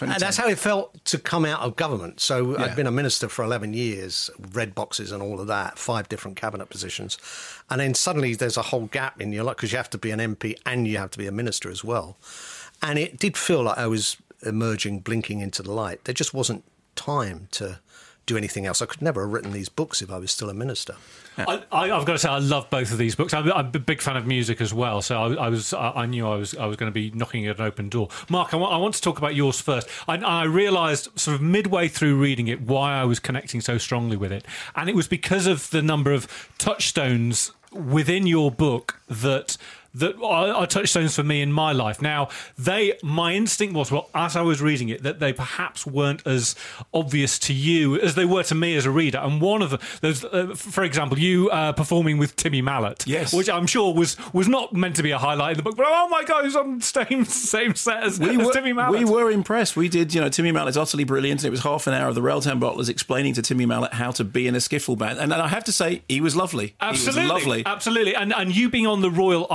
And 0.00 0.12
that's 0.12 0.36
how 0.36 0.48
it 0.48 0.58
felt 0.58 1.04
to 1.06 1.18
come 1.18 1.44
out 1.44 1.60
of 1.60 1.76
government. 1.76 2.20
So 2.20 2.52
yeah. 2.52 2.64
I'd 2.64 2.76
been 2.76 2.86
a 2.86 2.92
minister 2.92 3.28
for 3.28 3.44
11 3.44 3.74
years, 3.74 4.30
red 4.52 4.74
boxes 4.74 5.12
and 5.12 5.22
all 5.22 5.40
of 5.40 5.46
that, 5.48 5.78
five 5.78 6.08
different 6.08 6.36
cabinet 6.36 6.68
positions. 6.68 7.18
And 7.70 7.80
then 7.80 7.94
suddenly 7.94 8.34
there's 8.34 8.56
a 8.56 8.62
whole 8.62 8.86
gap 8.86 9.20
in 9.20 9.32
your 9.32 9.44
life 9.44 9.56
because 9.56 9.72
you 9.72 9.78
have 9.78 9.90
to 9.90 9.98
be 9.98 10.10
an 10.10 10.20
MP 10.20 10.58
and 10.64 10.86
you 10.86 10.98
have 10.98 11.10
to 11.10 11.18
be 11.18 11.26
a 11.26 11.32
minister 11.32 11.70
as 11.70 11.82
well. 11.82 12.16
And 12.82 12.98
it 12.98 13.18
did 13.18 13.36
feel 13.36 13.62
like 13.64 13.78
I 13.78 13.86
was 13.86 14.16
emerging, 14.44 15.00
blinking 15.00 15.40
into 15.40 15.62
the 15.62 15.72
light. 15.72 16.04
There 16.04 16.14
just 16.14 16.32
wasn't 16.32 16.64
time 16.94 17.48
to 17.52 17.80
do 18.28 18.36
anything 18.36 18.66
else. 18.66 18.80
I 18.80 18.86
could 18.86 19.02
never 19.02 19.22
have 19.22 19.32
written 19.32 19.52
these 19.52 19.68
books 19.68 20.00
if 20.02 20.10
I 20.10 20.18
was 20.18 20.30
still 20.30 20.48
a 20.50 20.54
minister. 20.54 20.94
Yeah. 21.36 21.62
I, 21.72 21.88
have 21.88 22.04
got 22.04 22.12
to 22.12 22.18
say, 22.18 22.28
I 22.28 22.38
love 22.38 22.68
both 22.70 22.92
of 22.92 22.98
these 22.98 23.14
books. 23.14 23.32
I'm, 23.32 23.50
I'm, 23.52 23.66
a 23.66 23.78
big 23.78 24.00
fan 24.00 24.16
of 24.16 24.26
music 24.26 24.60
as 24.60 24.74
well, 24.74 25.02
so 25.02 25.20
I, 25.20 25.46
I 25.46 25.48
was, 25.48 25.72
I, 25.72 26.06
knew 26.06 26.26
I 26.28 26.36
was, 26.36 26.54
I 26.56 26.66
was 26.66 26.76
going 26.76 26.90
to 26.90 26.94
be 26.94 27.10
knocking 27.10 27.46
at 27.46 27.58
an 27.58 27.64
open 27.64 27.88
door. 27.88 28.08
Mark, 28.28 28.52
I 28.52 28.56
want, 28.56 28.72
I 28.72 28.76
want 28.76 28.94
to 28.94 29.00
talk 29.00 29.18
about 29.18 29.34
yours 29.34 29.60
first. 29.60 29.88
I, 30.06 30.16
I 30.16 30.44
realised 30.44 31.08
sort 31.18 31.36
of 31.36 31.42
midway 31.42 31.88
through 31.88 32.16
reading 32.16 32.48
it 32.48 32.60
why 32.60 32.94
I 32.94 33.04
was 33.04 33.18
connecting 33.18 33.60
so 33.60 33.78
strongly 33.78 34.16
with 34.16 34.32
it, 34.32 34.44
and 34.76 34.88
it 34.88 34.94
was 34.94 35.08
because 35.08 35.46
of 35.46 35.70
the 35.70 35.82
number 35.82 36.12
of 36.12 36.52
touchstones 36.58 37.52
within 37.72 38.26
your 38.26 38.50
book 38.50 39.00
that 39.08 39.56
that 39.98 40.16
are, 40.22 40.48
are 40.54 40.66
touchstones 40.66 41.14
for 41.16 41.22
me 41.22 41.42
in 41.42 41.52
my 41.52 41.72
life. 41.72 42.00
Now, 42.02 42.28
they, 42.58 42.94
my 43.02 43.34
instinct 43.34 43.74
was, 43.74 43.90
well, 43.90 44.08
as 44.14 44.36
I 44.36 44.42
was 44.42 44.60
reading 44.62 44.88
it, 44.88 45.02
that 45.02 45.20
they 45.20 45.32
perhaps 45.32 45.86
weren't 45.86 46.26
as 46.26 46.54
obvious 46.94 47.38
to 47.40 47.52
you 47.52 47.98
as 48.00 48.14
they 48.14 48.24
were 48.24 48.42
to 48.44 48.54
me 48.54 48.76
as 48.76 48.86
a 48.86 48.90
reader. 48.90 49.18
And 49.18 49.40
one 49.40 49.62
of 49.62 49.70
them, 49.70 49.80
there's, 50.00 50.24
uh, 50.24 50.54
for 50.56 50.84
example, 50.84 51.18
you 51.18 51.50
uh, 51.50 51.72
performing 51.72 52.18
with 52.18 52.36
Timmy 52.36 52.62
Mallett, 52.62 53.04
Yes. 53.06 53.32
which 53.32 53.48
I'm 53.48 53.66
sure 53.66 53.94
was 53.94 54.16
was 54.32 54.48
not 54.48 54.72
meant 54.72 54.96
to 54.96 55.02
be 55.02 55.10
a 55.10 55.18
highlight 55.18 55.52
in 55.52 55.56
the 55.58 55.62
book, 55.62 55.76
but 55.76 55.86
oh 55.88 56.08
my 56.08 56.24
god, 56.24 56.44
he's 56.44 56.56
on 56.56 56.78
the 56.78 56.84
same 56.84 57.24
same 57.58 57.74
set 57.74 58.02
as, 58.02 58.18
we 58.18 58.30
as 58.38 58.46
were, 58.46 58.52
Timmy 58.52 58.72
Mallett. 58.72 58.98
we 59.00 59.04
were 59.04 59.30
impressed. 59.30 59.76
We 59.76 59.88
did, 59.88 60.14
you 60.14 60.20
know, 60.20 60.28
Timmy 60.28 60.52
Mallett's 60.52 60.76
utterly 60.76 61.04
brilliant. 61.04 61.40
And 61.40 61.46
it 61.48 61.50
was 61.50 61.60
half 61.60 61.86
an 61.86 61.94
hour 61.94 62.08
of 62.08 62.14
the 62.14 62.20
Railtown 62.22 62.60
Bottlers 62.60 62.88
explaining 62.88 63.34
to 63.34 63.42
Timmy 63.42 63.66
Mallett 63.66 63.94
how 63.94 64.10
to 64.12 64.24
be 64.24 64.46
in 64.46 64.54
a 64.54 64.58
skiffle 64.58 64.96
band. 64.98 65.18
And 65.18 65.32
I 65.32 65.48
have 65.48 65.64
to 65.64 65.72
say, 65.72 66.02
he 66.08 66.20
was 66.20 66.34
lovely. 66.36 66.74
Absolutely, 66.80 67.22
He 67.22 67.26
was 67.32 67.42
lovely. 67.46 67.62
absolutely, 67.66 68.14
and 68.14 68.32
and 68.32 68.54
you 68.54 68.68
being 68.70 68.86
on 68.86 69.00
the 69.00 69.10
Royal 69.10 69.46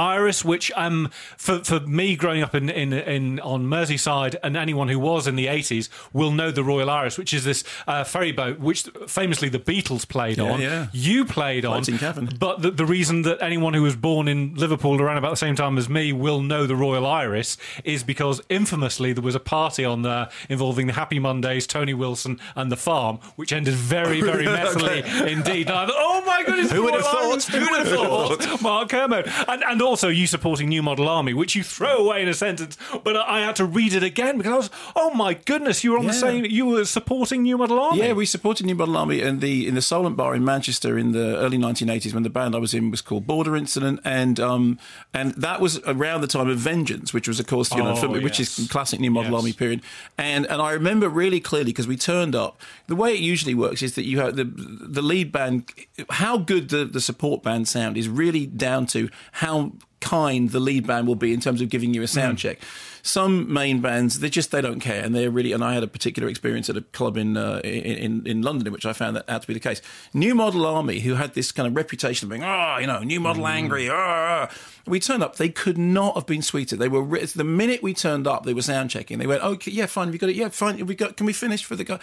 Which 0.46 0.72
um 0.76 1.10
for 1.38 1.60
for 1.64 1.82
me 1.82 2.16
growing 2.16 2.42
up 2.42 2.56
in 2.56 2.70
in, 2.70 2.94
in 2.94 3.40
on 3.42 3.66
Merseyside, 3.66 4.36
and 4.42 4.56
anyone 4.56 4.88
who 4.88 5.00
was 5.00 5.28
in 5.28 5.36
the 5.36 5.48
eighties 5.48 5.90
will 6.14 6.32
know 6.32 6.50
the 6.52 6.64
Royal 6.64 6.90
Iris, 6.90 7.18
which 7.18 7.34
is 7.34 7.44
this 7.44 7.64
uh, 7.88 8.04
ferry 8.06 8.32
boat 8.32 8.60
which 8.60 8.84
famously 9.08 9.50
the 9.50 9.60
Beatles 9.60 10.08
played 10.08 10.38
Yeah, 10.38 10.52
on. 10.52 10.62
yeah. 10.62 10.88
You 10.94 11.26
played 11.26 11.66
on, 11.66 11.84
Floating 11.84 11.98
Cavern. 11.98 12.30
but 12.40 12.62
the, 12.62 12.72
the 12.72 12.86
reason 12.86 13.24
that 13.24 13.42
anyone 13.42 13.74
who 13.74 13.82
was 13.84 13.96
born 13.96 14.28
in 14.28 14.54
Liverpool 14.56 15.02
around 15.02 15.18
about 15.18 15.32
the 15.32 15.36
same 15.38 15.56
time 15.56 15.78
as 15.78 15.90
me 15.90 16.14
will 16.14 16.42
know 16.42 16.66
the 16.66 16.76
Royal 16.76 17.06
Iris 17.06 17.58
is 17.84 18.04
because 18.04 18.42
infamously 18.50 19.12
there 19.14 19.24
was 19.24 19.36
a 19.36 19.40
party 19.40 19.84
on 19.84 20.04
there 20.04 20.30
involving 20.50 20.88
the 20.88 20.94
Happy 20.94 21.20
Mondays, 21.20 21.68
Tony 21.68 21.94
Wilson, 21.94 22.40
and 22.56 22.72
the 22.72 22.78
Farm, 22.78 23.20
which 23.36 23.52
ended 23.52 23.74
very 23.74 24.22
very 24.32 24.46
messily 24.46 25.04
indeed. 25.28 25.70
And 25.70 25.90
thought, 25.90 25.92
oh 25.94 26.24
my 26.26 26.44
goodness, 26.46 26.72
Who 26.72 26.84
would 26.84 26.94
have 26.94 27.04
thought? 27.04 27.44
Who 27.46 27.60
would 27.72 27.80
have 27.88 27.90
thought? 27.90 28.62
Mark 28.62 28.90
Kermode. 28.90 29.28
And, 29.48 29.64
and 29.64 29.82
also 29.82 30.08
you 30.14 30.28
supporting 30.28 30.70
New 30.70 30.82
Model 30.84 31.10
Army, 31.10 31.34
which 31.34 31.56
you 31.56 31.64
throw 31.64 31.98
away 31.98 32.22
in 32.22 32.28
a 32.28 32.34
sentence, 32.34 32.78
but 33.04 33.16
I 33.18 33.42
had 33.42 33.56
to 33.58 33.66
read 33.66 33.94
it 33.94 34.04
again 34.04 34.38
because 34.38 34.54
I 34.54 34.58
was, 34.58 34.70
oh 34.96 35.14
my 35.14 35.34
goodness, 35.34 35.84
you 35.84 35.92
were 35.92 35.98
on 36.00 36.08
the 36.08 36.14
same, 36.14 36.46
you 36.46 36.66
were 36.66 36.86
supporting 36.86 37.44
New 37.44 37.58
Model 37.58 37.80
Army. 37.80 38.00
Yeah, 38.00 38.14
we 38.14 38.26
supported 38.26 38.66
New 38.66 38.76
Model 38.76 38.96
Army 38.98 39.22
in 39.22 39.40
the 39.40 39.68
in 39.68 39.76
the 39.76 39.82
Solent 39.82 40.16
Bar 40.16 40.36
in 40.36 40.46
Manchester 40.46 40.98
in 40.98 41.12
the 41.12 41.38
early 41.38 41.58
1980s 41.58 42.14
when 42.14 42.24
the 42.24 42.30
band 42.30 42.56
I 42.56 42.60
was 42.60 42.74
in 42.74 42.92
was 42.92 43.02
called 43.02 43.28
Border 43.28 43.56
Incident, 43.56 44.00
and 44.06 44.40
um 44.40 44.80
and 45.14 45.34
that 45.36 45.60
was 45.60 45.80
around 45.86 46.22
the 46.22 46.28
time 46.28 46.50
of 46.50 46.58
Vengeance, 46.58 47.14
which 47.14 47.28
was 47.28 47.40
of 47.40 47.48
course 47.48 47.72
you 47.74 47.84
know 47.84 47.92
Oh, 47.92 47.96
from- 47.96 48.12
which 48.24 48.40
is 48.40 48.68
classic 48.72 49.00
New 49.00 49.12
Model 49.12 49.32
Yes. 49.32 49.40
Army 49.42 49.54
period, 49.54 49.82
and 50.18 50.46
and 50.48 50.62
I 50.62 50.72
remember 50.72 51.10
really 51.10 51.40
clearly 51.40 51.72
because 51.72 51.88
we 51.88 51.98
turned 51.98 52.36
up. 52.36 52.60
The 52.88 52.96
way 52.96 53.14
it 53.14 53.20
usually 53.20 53.56
works 53.56 53.82
is 53.82 53.96
that 53.96 54.04
you 54.06 54.20
have 54.20 54.36
the 54.36 54.46
the 54.46 55.02
lead 55.02 55.32
band, 55.32 55.66
how 56.10 56.38
good 56.38 56.70
the 56.70 56.86
the 56.86 57.02
support 57.02 57.44
band 57.44 57.68
sound 57.68 57.98
is 57.98 58.08
really 58.10 58.46
down 58.46 58.86
to 58.88 59.10
how 59.34 59.74
kind 60.04 60.50
the 60.52 60.60
lead 60.60 60.86
band 60.86 61.08
will 61.08 61.16
be 61.16 61.34
in 61.34 61.40
terms 61.40 61.62
of 61.62 61.70
giving 61.70 61.94
you 61.94 62.02
a 62.02 62.06
Mm. 62.06 62.10
sound 62.10 62.38
check. 62.38 62.58
Some 63.06 63.52
main 63.52 63.82
bands, 63.82 64.20
they 64.22 64.30
just 64.30 64.52
they 64.52 64.62
don't 64.62 64.80
care, 64.80 65.04
and 65.04 65.14
they're 65.14 65.30
really. 65.30 65.52
And 65.52 65.62
I 65.62 65.74
had 65.74 65.84
a 65.84 65.88
particular 65.88 66.30
experience 66.30 66.70
at 66.70 66.78
a 66.78 66.82
club 66.82 67.18
in 67.18 67.36
uh, 67.36 67.60
in, 67.64 68.26
in 68.26 68.42
London, 68.42 68.66
in 68.68 68.72
which 68.74 68.86
I 68.86 68.94
found 68.94 69.18
that 69.18 69.30
out 69.30 69.42
to 69.42 69.48
be 69.48 69.54
the 69.54 69.60
case. 69.60 69.82
New 70.14 70.34
Model 70.34 70.66
Army, 70.66 71.00
who 71.02 71.16
had 71.16 71.34
this 71.34 71.52
kind 71.52 71.68
of 71.68 71.76
reputation 71.76 72.26
of 72.28 72.30
being, 72.30 72.44
oh, 72.46 72.78
you 72.80 72.88
know, 72.88 73.00
New 73.00 73.20
Model 73.20 73.46
angry, 73.46 73.90
ah, 73.90 74.48
ah." 74.50 74.56
we 74.88 75.00
turned 75.02 75.22
up. 75.22 75.36
They 75.36 75.50
could 75.50 75.78
not 75.78 76.16
have 76.16 76.26
been 76.26 76.42
sweeter. 76.42 76.78
They 76.78 76.88
were 76.88 77.04
the 77.26 77.44
minute 77.44 77.84
we 77.84 77.94
turned 77.94 78.26
up, 78.26 78.46
they 78.46 78.54
were 78.54 78.62
sound 78.62 78.90
checking. 78.90 79.20
They 79.20 79.28
went, 79.28 79.44
okay, 79.44 79.72
yeah, 79.72 79.86
fine, 79.88 80.14
you 80.14 80.20
got 80.20 80.30
it? 80.30 80.38
Yeah, 80.38 80.50
fine. 80.50 80.86
We 80.86 80.96
got? 80.96 81.18
Can 81.18 81.26
we 81.26 81.34
finish 81.34 81.66
for 81.66 81.76
the 81.76 81.84
guy? 81.84 82.00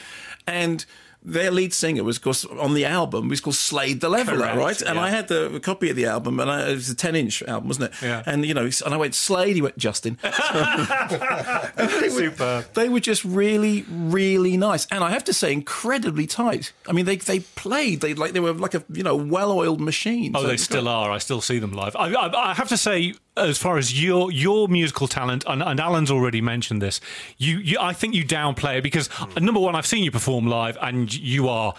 And 0.46 0.84
their 1.22 1.50
lead 1.50 1.74
singer 1.74 2.02
was, 2.02 2.16
of 2.16 2.22
course, 2.22 2.44
on 2.44 2.74
the 2.74 2.87
album 2.87 3.28
was 3.28 3.40
called 3.40 3.56
Slade 3.56 4.00
the 4.00 4.09
Leveler, 4.09 4.38
Correct, 4.38 4.56
right? 4.56 4.83
And 4.83 4.96
yeah. 4.96 5.02
I 5.02 5.11
had 5.11 5.28
the, 5.28 5.61
copy 5.62 5.90
of 5.90 5.96
the 5.96 6.06
album, 6.06 6.40
and 6.40 6.50
I, 6.50 6.70
it 6.70 6.74
was 6.74 6.88
a 6.88 6.94
ten-inch 6.94 7.42
album, 7.42 7.68
wasn't 7.68 7.92
it? 7.92 8.02
Yeah. 8.02 8.22
And 8.24 8.46
you 8.46 8.54
know, 8.54 8.70
and 8.85 8.94
I 8.94 8.96
went 8.96 9.14
Slade. 9.14 9.56
He 9.56 9.62
went 9.62 9.76
Justin. 9.76 10.18
Super. 12.09 12.64
They 12.74 12.88
were 12.88 13.00
just 13.00 13.24
really, 13.24 13.85
really 13.88 14.56
nice, 14.56 14.87
and 14.87 15.04
I 15.04 15.11
have 15.11 15.24
to 15.24 15.35
say, 15.35 15.52
incredibly 15.52 16.26
tight. 16.26 16.72
I 16.88 16.92
mean, 16.92 17.04
they 17.04 17.16
they 17.16 17.40
played. 17.40 18.00
They 18.00 18.14
like 18.14 18.33
they 18.33 18.40
were 18.40 18.54
like 18.54 18.74
a 18.74 18.83
you 18.90 19.02
know 19.02 19.16
well-oiled 19.16 19.80
machine. 19.80 20.33
Oh, 20.35 20.42
So 20.42 20.48
they 20.48 20.56
still 20.56 20.88
are. 20.88 21.11
I 21.11 21.18
still 21.18 21.40
see 21.40 21.59
them 21.59 21.72
live. 21.72 21.94
I, 21.96 22.12
I, 22.12 22.50
I 22.50 22.54
have 22.54 22.68
to 22.68 22.76
say, 22.76 23.14
as 23.40 23.59
far 23.59 23.79
as 23.79 24.03
your 24.03 24.31
your 24.31 24.68
musical 24.68 25.09
talent, 25.09 25.44
and, 25.46 25.62
and 25.62 25.81
Alan's 25.81 26.11
already 26.11 26.40
mentioned 26.40 26.81
this, 26.81 27.00
you, 27.38 27.59
you 27.59 27.79
I 27.81 27.92
think 27.92 28.14
you 28.14 28.24
downplay 28.24 28.79
it 28.79 28.83
because 28.83 29.09
uh, 29.20 29.40
number 29.40 29.61
one, 29.61 29.74
I've 29.74 29.87
seen 29.87 30.05
you 30.05 30.11
perform 30.11 30.46
live, 30.46 30.76
and 30.81 31.12
you 31.12 31.48
are 31.48 31.74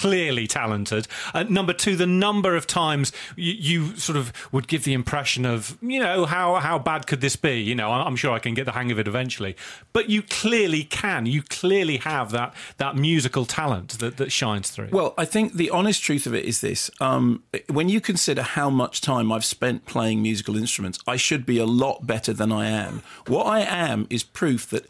clearly 0.00 0.46
talented. 0.46 1.08
And 1.32 1.50
number 1.50 1.72
two, 1.72 1.96
the 1.96 2.06
number 2.06 2.56
of 2.56 2.66
times 2.66 3.12
you, 3.36 3.52
you 3.52 3.96
sort 3.96 4.16
of 4.16 4.32
would 4.52 4.68
give 4.68 4.84
the 4.84 4.92
impression 4.92 5.46
of, 5.46 5.78
you 5.80 6.00
know, 6.00 6.26
how 6.26 6.56
how 6.56 6.78
bad 6.78 7.06
could 7.06 7.20
this 7.20 7.36
be? 7.36 7.60
You 7.60 7.74
know, 7.74 7.90
I'm 7.90 8.16
sure 8.16 8.32
I 8.32 8.38
can 8.38 8.54
get 8.54 8.64
the 8.66 8.72
hang 8.72 8.92
of 8.92 8.98
it 8.98 9.08
eventually. 9.08 9.56
But 9.92 10.10
you 10.10 10.22
clearly 10.22 10.84
can. 10.84 11.26
You 11.26 11.42
clearly 11.42 11.98
have 11.98 12.30
that 12.32 12.54
that 12.76 12.96
musical 12.96 13.44
talent 13.46 13.98
that, 14.00 14.16
that 14.16 14.30
shines 14.32 14.70
through. 14.70 14.88
Well, 14.92 15.14
I 15.16 15.24
think 15.24 15.54
the 15.54 15.70
honest 15.70 16.02
truth 16.02 16.26
of 16.26 16.34
it 16.34 16.44
is 16.44 16.60
this: 16.60 16.90
um, 17.00 17.42
when 17.68 17.88
you 17.88 18.00
consider 18.00 18.42
how 18.42 18.70
much 18.70 19.00
time 19.00 19.32
I've 19.32 19.44
spent 19.44 19.86
playing 19.86 20.22
musical 20.22 20.56
instruments, 20.56 20.98
I 21.06 21.16
should 21.16 21.46
be 21.46 21.58
a 21.58 21.66
lot 21.66 22.06
better 22.06 22.32
than 22.32 22.52
I 22.52 22.66
am. 22.66 23.02
What 23.26 23.46
I 23.46 23.60
am 23.60 24.06
is 24.10 24.22
proof 24.22 24.68
that. 24.70 24.86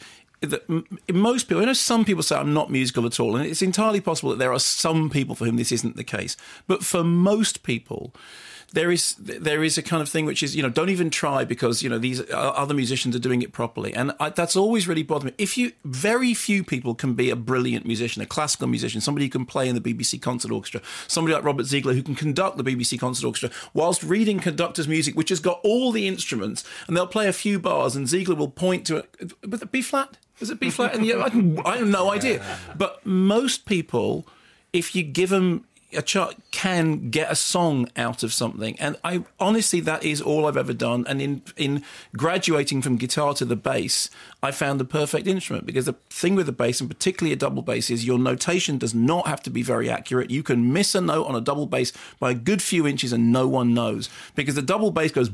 Most 1.12 1.44
people, 1.44 1.62
I 1.62 1.66
know 1.66 1.72
some 1.72 2.04
people 2.04 2.22
say 2.22 2.36
I'm 2.36 2.52
not 2.52 2.70
musical 2.70 3.06
at 3.06 3.18
all, 3.18 3.36
and 3.36 3.46
it's 3.46 3.62
entirely 3.62 4.00
possible 4.00 4.30
that 4.30 4.38
there 4.38 4.52
are 4.52 4.58
some 4.58 5.10
people 5.10 5.34
for 5.34 5.44
whom 5.46 5.56
this 5.56 5.72
isn't 5.72 5.96
the 5.96 6.04
case. 6.04 6.36
But 6.66 6.84
for 6.84 7.02
most 7.02 7.62
people, 7.62 8.12
there 8.72 8.90
is 8.90 9.14
there 9.18 9.62
is 9.62 9.78
a 9.78 9.82
kind 9.82 10.02
of 10.02 10.08
thing 10.08 10.26
which 10.26 10.42
is 10.42 10.56
you 10.56 10.62
know 10.62 10.68
don't 10.68 10.88
even 10.88 11.08
try 11.08 11.44
because 11.44 11.82
you 11.82 11.88
know 11.88 11.98
these 11.98 12.20
uh, 12.20 12.52
other 12.56 12.74
musicians 12.74 13.14
are 13.14 13.20
doing 13.20 13.42
it 13.42 13.52
properly. 13.52 13.94
And 13.94 14.12
I, 14.18 14.30
that's 14.30 14.56
always 14.56 14.88
really 14.88 15.02
bothered 15.02 15.26
me. 15.26 15.34
If 15.38 15.56
you 15.56 15.72
very 15.84 16.34
few 16.34 16.64
people 16.64 16.94
can 16.94 17.14
be 17.14 17.30
a 17.30 17.36
brilliant 17.36 17.86
musician 17.86 18.22
a 18.22 18.26
classical 18.26 18.66
musician 18.66 19.00
somebody 19.00 19.26
who 19.26 19.30
can 19.30 19.46
play 19.46 19.68
in 19.68 19.74
the 19.74 19.80
BBC 19.80 20.20
concert 20.20 20.50
orchestra 20.50 20.80
somebody 21.06 21.34
like 21.34 21.44
Robert 21.44 21.64
Ziegler 21.64 21.94
who 21.94 22.02
can 22.02 22.14
conduct 22.14 22.56
the 22.56 22.64
BBC 22.64 22.98
concert 22.98 23.26
orchestra 23.26 23.50
whilst 23.72 24.02
reading 24.02 24.40
conductor's 24.40 24.88
music 24.88 25.16
which 25.16 25.28
has 25.28 25.40
got 25.40 25.60
all 25.62 25.92
the 25.92 26.08
instruments 26.08 26.64
and 26.86 26.96
they'll 26.96 27.06
play 27.06 27.28
a 27.28 27.32
few 27.32 27.58
bars 27.58 27.94
and 27.94 28.08
Ziegler 28.08 28.34
will 28.34 28.50
point 28.50 28.84
to 28.86 28.96
it. 28.96 29.32
But 29.42 29.70
B 29.70 29.80
flat 29.80 30.18
is 30.40 30.50
it 30.50 30.60
B 30.60 30.70
flat 30.70 30.94
and 30.94 31.04
yeah, 31.04 31.16
I, 31.16 31.70
I 31.70 31.76
have 31.78 31.88
no 31.88 32.12
idea. 32.12 32.44
But 32.76 33.04
most 33.06 33.64
people 33.66 34.26
if 34.72 34.94
you 34.94 35.02
give 35.02 35.30
them 35.30 35.64
a 35.92 36.02
chart 36.02 36.34
can 36.56 37.10
get 37.10 37.30
a 37.30 37.36
song 37.36 37.86
out 37.96 38.22
of 38.22 38.32
something 38.32 38.80
and 38.80 38.96
i 39.04 39.22
honestly 39.38 39.78
that 39.78 40.02
is 40.02 40.22
all 40.22 40.46
i've 40.46 40.56
ever 40.56 40.72
done 40.72 41.04
and 41.06 41.20
in 41.20 41.42
in 41.58 41.82
graduating 42.16 42.80
from 42.80 42.96
guitar 42.96 43.34
to 43.34 43.44
the 43.44 43.54
bass 43.54 44.08
i 44.42 44.50
found 44.50 44.80
the 44.80 44.84
perfect 44.84 45.26
instrument 45.26 45.66
because 45.66 45.84
the 45.84 45.92
thing 46.08 46.34
with 46.34 46.46
the 46.46 46.52
bass 46.52 46.80
and 46.80 46.88
particularly 46.88 47.30
a 47.30 47.36
double 47.36 47.60
bass 47.60 47.90
is 47.90 48.06
your 48.06 48.18
notation 48.18 48.78
does 48.78 48.94
not 48.94 49.26
have 49.26 49.42
to 49.42 49.50
be 49.50 49.62
very 49.62 49.90
accurate 49.90 50.30
you 50.30 50.42
can 50.42 50.72
miss 50.72 50.94
a 50.94 51.00
note 51.02 51.26
on 51.26 51.34
a 51.34 51.42
double 51.42 51.66
bass 51.66 51.92
by 52.18 52.30
a 52.30 52.34
good 52.34 52.62
few 52.62 52.86
inches 52.86 53.12
and 53.12 53.30
no 53.30 53.46
one 53.46 53.74
knows 53.74 54.08
because 54.34 54.54
the 54.54 54.62
double 54.62 54.90
bass 54.90 55.12
goes 55.12 55.30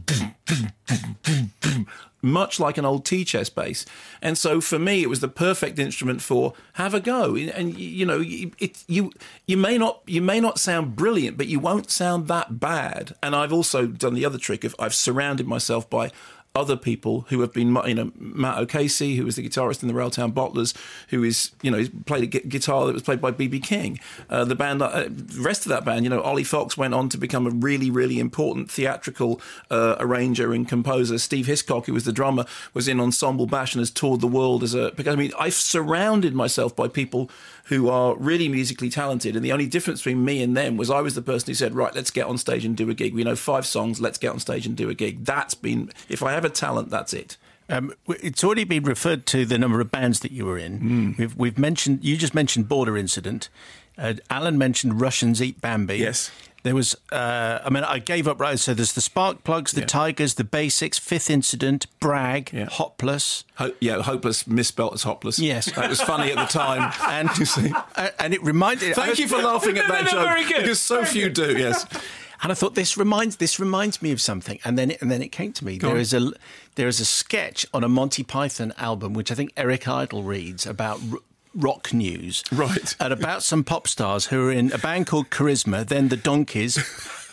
much 2.22 2.60
like 2.60 2.78
an 2.78 2.84
old 2.84 3.04
tea 3.04 3.24
chest 3.24 3.54
bass. 3.54 3.84
And 4.22 4.38
so 4.38 4.60
for 4.60 4.78
me, 4.78 5.02
it 5.02 5.08
was 5.08 5.20
the 5.20 5.28
perfect 5.28 5.78
instrument 5.78 6.22
for 6.22 6.54
have 6.74 6.94
a 6.94 7.00
go. 7.00 7.36
And 7.36 7.76
you 7.76 8.06
know, 8.06 8.22
it, 8.24 8.84
you 8.86 9.12
you 9.46 9.56
may 9.56 9.76
not 9.76 10.00
you 10.06 10.22
may 10.22 10.40
not 10.40 10.58
sound 10.58 10.94
brilliant, 10.94 11.11
but 11.30 11.46
you 11.46 11.60
won't 11.60 11.90
sound 11.90 12.28
that 12.28 12.58
bad. 12.60 13.14
And 13.22 13.34
I've 13.34 13.52
also 13.52 13.86
done 13.86 14.14
the 14.14 14.24
other 14.24 14.38
trick 14.38 14.64
of 14.64 14.74
I've 14.78 14.94
surrounded 14.94 15.46
myself 15.46 15.88
by 15.88 16.10
other 16.54 16.76
people 16.76 17.22
who 17.28 17.40
have 17.40 17.52
been, 17.52 17.74
you 17.86 17.94
know, 17.94 18.12
Matt 18.14 18.58
O'Casey, 18.58 19.16
who 19.16 19.24
was 19.24 19.36
the 19.36 19.48
guitarist 19.48 19.82
in 19.82 19.88
the 19.88 19.94
Railtown 19.94 20.32
Bottlers, 20.32 20.76
who 21.08 21.24
is, 21.24 21.52
you 21.62 21.70
know, 21.70 21.86
played 22.04 22.24
a 22.24 22.26
gu- 22.26 22.46
guitar 22.46 22.86
that 22.86 22.92
was 22.92 23.02
played 23.02 23.22
by 23.22 23.32
BB 23.32 23.62
King. 23.62 23.98
Uh, 24.28 24.44
the 24.44 24.54
band, 24.54 24.82
uh, 24.82 25.04
the 25.08 25.40
rest 25.40 25.64
of 25.64 25.70
that 25.70 25.84
band, 25.84 26.04
you 26.04 26.10
know, 26.10 26.20
Ollie 26.20 26.44
Fox 26.44 26.76
went 26.76 26.92
on 26.92 27.08
to 27.08 27.16
become 27.16 27.46
a 27.46 27.50
really, 27.50 27.90
really 27.90 28.18
important 28.18 28.70
theatrical 28.70 29.40
uh, 29.70 29.96
arranger 29.98 30.52
and 30.52 30.68
composer. 30.68 31.18
Steve 31.18 31.46
Hiscock, 31.46 31.86
who 31.86 31.94
was 31.94 32.04
the 32.04 32.12
drummer, 32.12 32.44
was 32.74 32.86
in 32.86 33.00
Ensemble 33.00 33.46
Bash 33.46 33.74
and 33.74 33.80
has 33.80 33.90
toured 33.90 34.20
the 34.20 34.26
world 34.26 34.62
as 34.62 34.74
a. 34.74 34.92
Because 34.92 35.14
I 35.14 35.16
mean, 35.16 35.32
I've 35.38 35.54
surrounded 35.54 36.34
myself 36.34 36.76
by 36.76 36.86
people 36.86 37.30
who 37.64 37.88
are 37.88 38.16
really 38.16 38.48
musically 38.48 38.90
talented, 38.90 39.36
and 39.36 39.44
the 39.44 39.52
only 39.52 39.66
difference 39.66 40.00
between 40.00 40.24
me 40.24 40.42
and 40.42 40.56
them 40.56 40.76
was 40.76 40.90
I 40.90 41.00
was 41.00 41.14
the 41.14 41.22
person 41.22 41.48
who 41.48 41.54
said, 41.54 41.74
"Right, 41.74 41.94
let's 41.94 42.10
get 42.10 42.26
on 42.26 42.38
stage 42.38 42.64
and 42.64 42.76
do 42.76 42.90
a 42.90 42.94
gig. 42.94 43.14
We 43.14 43.24
know 43.24 43.36
five 43.36 43.66
songs. 43.66 44.00
Let's 44.00 44.18
get 44.18 44.32
on 44.32 44.40
stage 44.40 44.66
and 44.66 44.76
do 44.76 44.90
a 44.90 44.94
gig." 44.94 45.24
That's 45.24 45.54
been 45.54 45.90
if 46.08 46.22
I 46.22 46.32
have 46.32 46.44
a 46.44 46.50
talent, 46.50 46.90
that's 46.90 47.12
it. 47.12 47.36
Um, 47.68 47.94
it's 48.08 48.44
already 48.44 48.64
been 48.64 48.82
referred 48.84 49.24
to 49.26 49.46
the 49.46 49.56
number 49.56 49.80
of 49.80 49.90
bands 49.90 50.20
that 50.20 50.32
you 50.32 50.44
were 50.44 50.58
in. 50.58 51.14
We've, 51.16 51.36
we've 51.36 51.58
mentioned 51.58 52.04
you 52.04 52.16
just 52.16 52.34
mentioned 52.34 52.68
Border 52.68 52.96
Incident. 52.96 53.48
Uh, 53.96 54.14
Alan 54.30 54.58
mentioned 54.58 55.00
Russians 55.00 55.40
Eat 55.42 55.60
Bambi. 55.60 55.98
Yes. 55.98 56.30
There 56.64 56.74
was, 56.76 56.94
uh, 57.10 57.58
I 57.64 57.70
mean, 57.70 57.82
I 57.82 57.98
gave 57.98 58.28
up 58.28 58.40
right. 58.40 58.58
So 58.58 58.72
there's 58.72 58.92
the 58.92 59.00
Spark 59.00 59.42
Plugs, 59.42 59.72
the 59.72 59.80
Yeah. 59.80 59.86
Tigers, 59.86 60.34
the 60.34 60.44
Basics, 60.44 60.96
Fifth 60.98 61.28
Incident, 61.28 61.86
Brag, 61.98 62.50
Yeah. 62.52 62.66
Hot 62.70 62.98
Plus. 62.98 63.42
Ho- 63.56 63.72
yeah, 63.80 64.00
hopeless 64.02 64.46
misspelt 64.46 64.94
as 64.94 65.02
hopeless. 65.02 65.38
Yes. 65.40 65.66
that 65.72 65.88
was 65.90 66.00
funny 66.00 66.30
at 66.30 66.36
the 66.36 66.44
time. 66.58 66.92
And, 67.08 67.36
You 67.36 67.46
see. 67.46 67.72
uh, 67.96 68.10
and 68.20 68.32
it 68.32 68.42
reminded. 68.44 68.94
Thank 68.94 69.18
you 69.18 69.26
for 69.26 69.38
laughing 69.38 69.76
at 69.76 69.88
No, 69.88 69.94
that 69.94 70.04
no, 70.04 70.18
no, 70.18 70.24
joke 70.24 70.28
very 70.28 70.44
good. 70.44 70.62
because 70.62 70.80
so 70.80 71.04
few 71.04 71.28
do. 71.28 71.56
Yes. 71.58 71.84
And 72.44 72.50
I 72.50 72.56
thought 72.56 72.74
this 72.74 72.96
reminds 72.96 73.36
this 73.36 73.60
reminds 73.60 74.02
me 74.02 74.10
of 74.10 74.20
something, 74.20 74.58
and 74.64 74.76
then 74.76 74.90
it, 74.90 75.00
and 75.00 75.08
then 75.12 75.22
it 75.22 75.28
came 75.30 75.52
to 75.52 75.64
me. 75.64 75.78
There 75.78 75.90
on. 75.92 75.96
is 75.98 76.12
a 76.12 76.32
there 76.74 76.88
is 76.88 76.98
a 76.98 77.04
sketch 77.04 77.64
on 77.72 77.84
a 77.84 77.88
Monty 77.88 78.24
Python 78.24 78.72
album 78.78 79.14
which 79.14 79.30
I 79.30 79.36
think 79.36 79.52
Eric 79.56 79.86
Idle 79.86 80.24
reads 80.24 80.66
about. 80.66 80.98
R- 81.12 81.18
Rock 81.54 81.92
news, 81.92 82.42
Right. 82.50 82.94
And 83.00 83.12
about 83.12 83.42
some 83.42 83.64
pop 83.64 83.86
stars 83.88 84.26
who 84.26 84.46
are 84.48 84.52
in 84.52 84.72
a 84.72 84.78
band 84.78 85.06
called 85.06 85.30
Charisma, 85.30 85.86
then 85.86 86.08
the 86.08 86.16
Donkeys, 86.16 86.78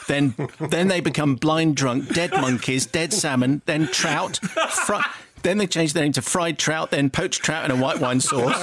then 0.07 0.33
then 0.59 0.87
they 0.87 0.99
become 0.99 1.35
blind 1.35 1.75
drunk, 1.75 2.13
dead 2.13 2.31
monkeys, 2.31 2.85
dead 2.85 3.13
salmon, 3.13 3.61
then 3.65 3.87
trout, 3.87 4.37
fr- 4.37 4.95
then 5.43 5.57
they 5.57 5.67
change 5.67 5.93
their 5.93 6.03
name 6.03 6.11
to 6.13 6.21
fried 6.21 6.57
trout, 6.59 6.91
then 6.91 7.09
poached 7.09 7.41
trout 7.43 7.63
in 7.63 7.71
a 7.71 7.81
white 7.81 7.99
wine 8.01 8.19
sauce. 8.19 8.59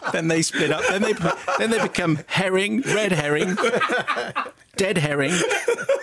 then 0.12 0.28
they 0.28 0.42
split 0.42 0.70
up. 0.70 0.82
Then 0.88 1.02
they 1.02 1.12
then 1.58 1.70
they 1.70 1.82
become 1.82 2.20
herring, 2.28 2.82
red 2.82 3.10
herring, 3.12 3.56
dead 4.76 4.98
herring, 4.98 5.32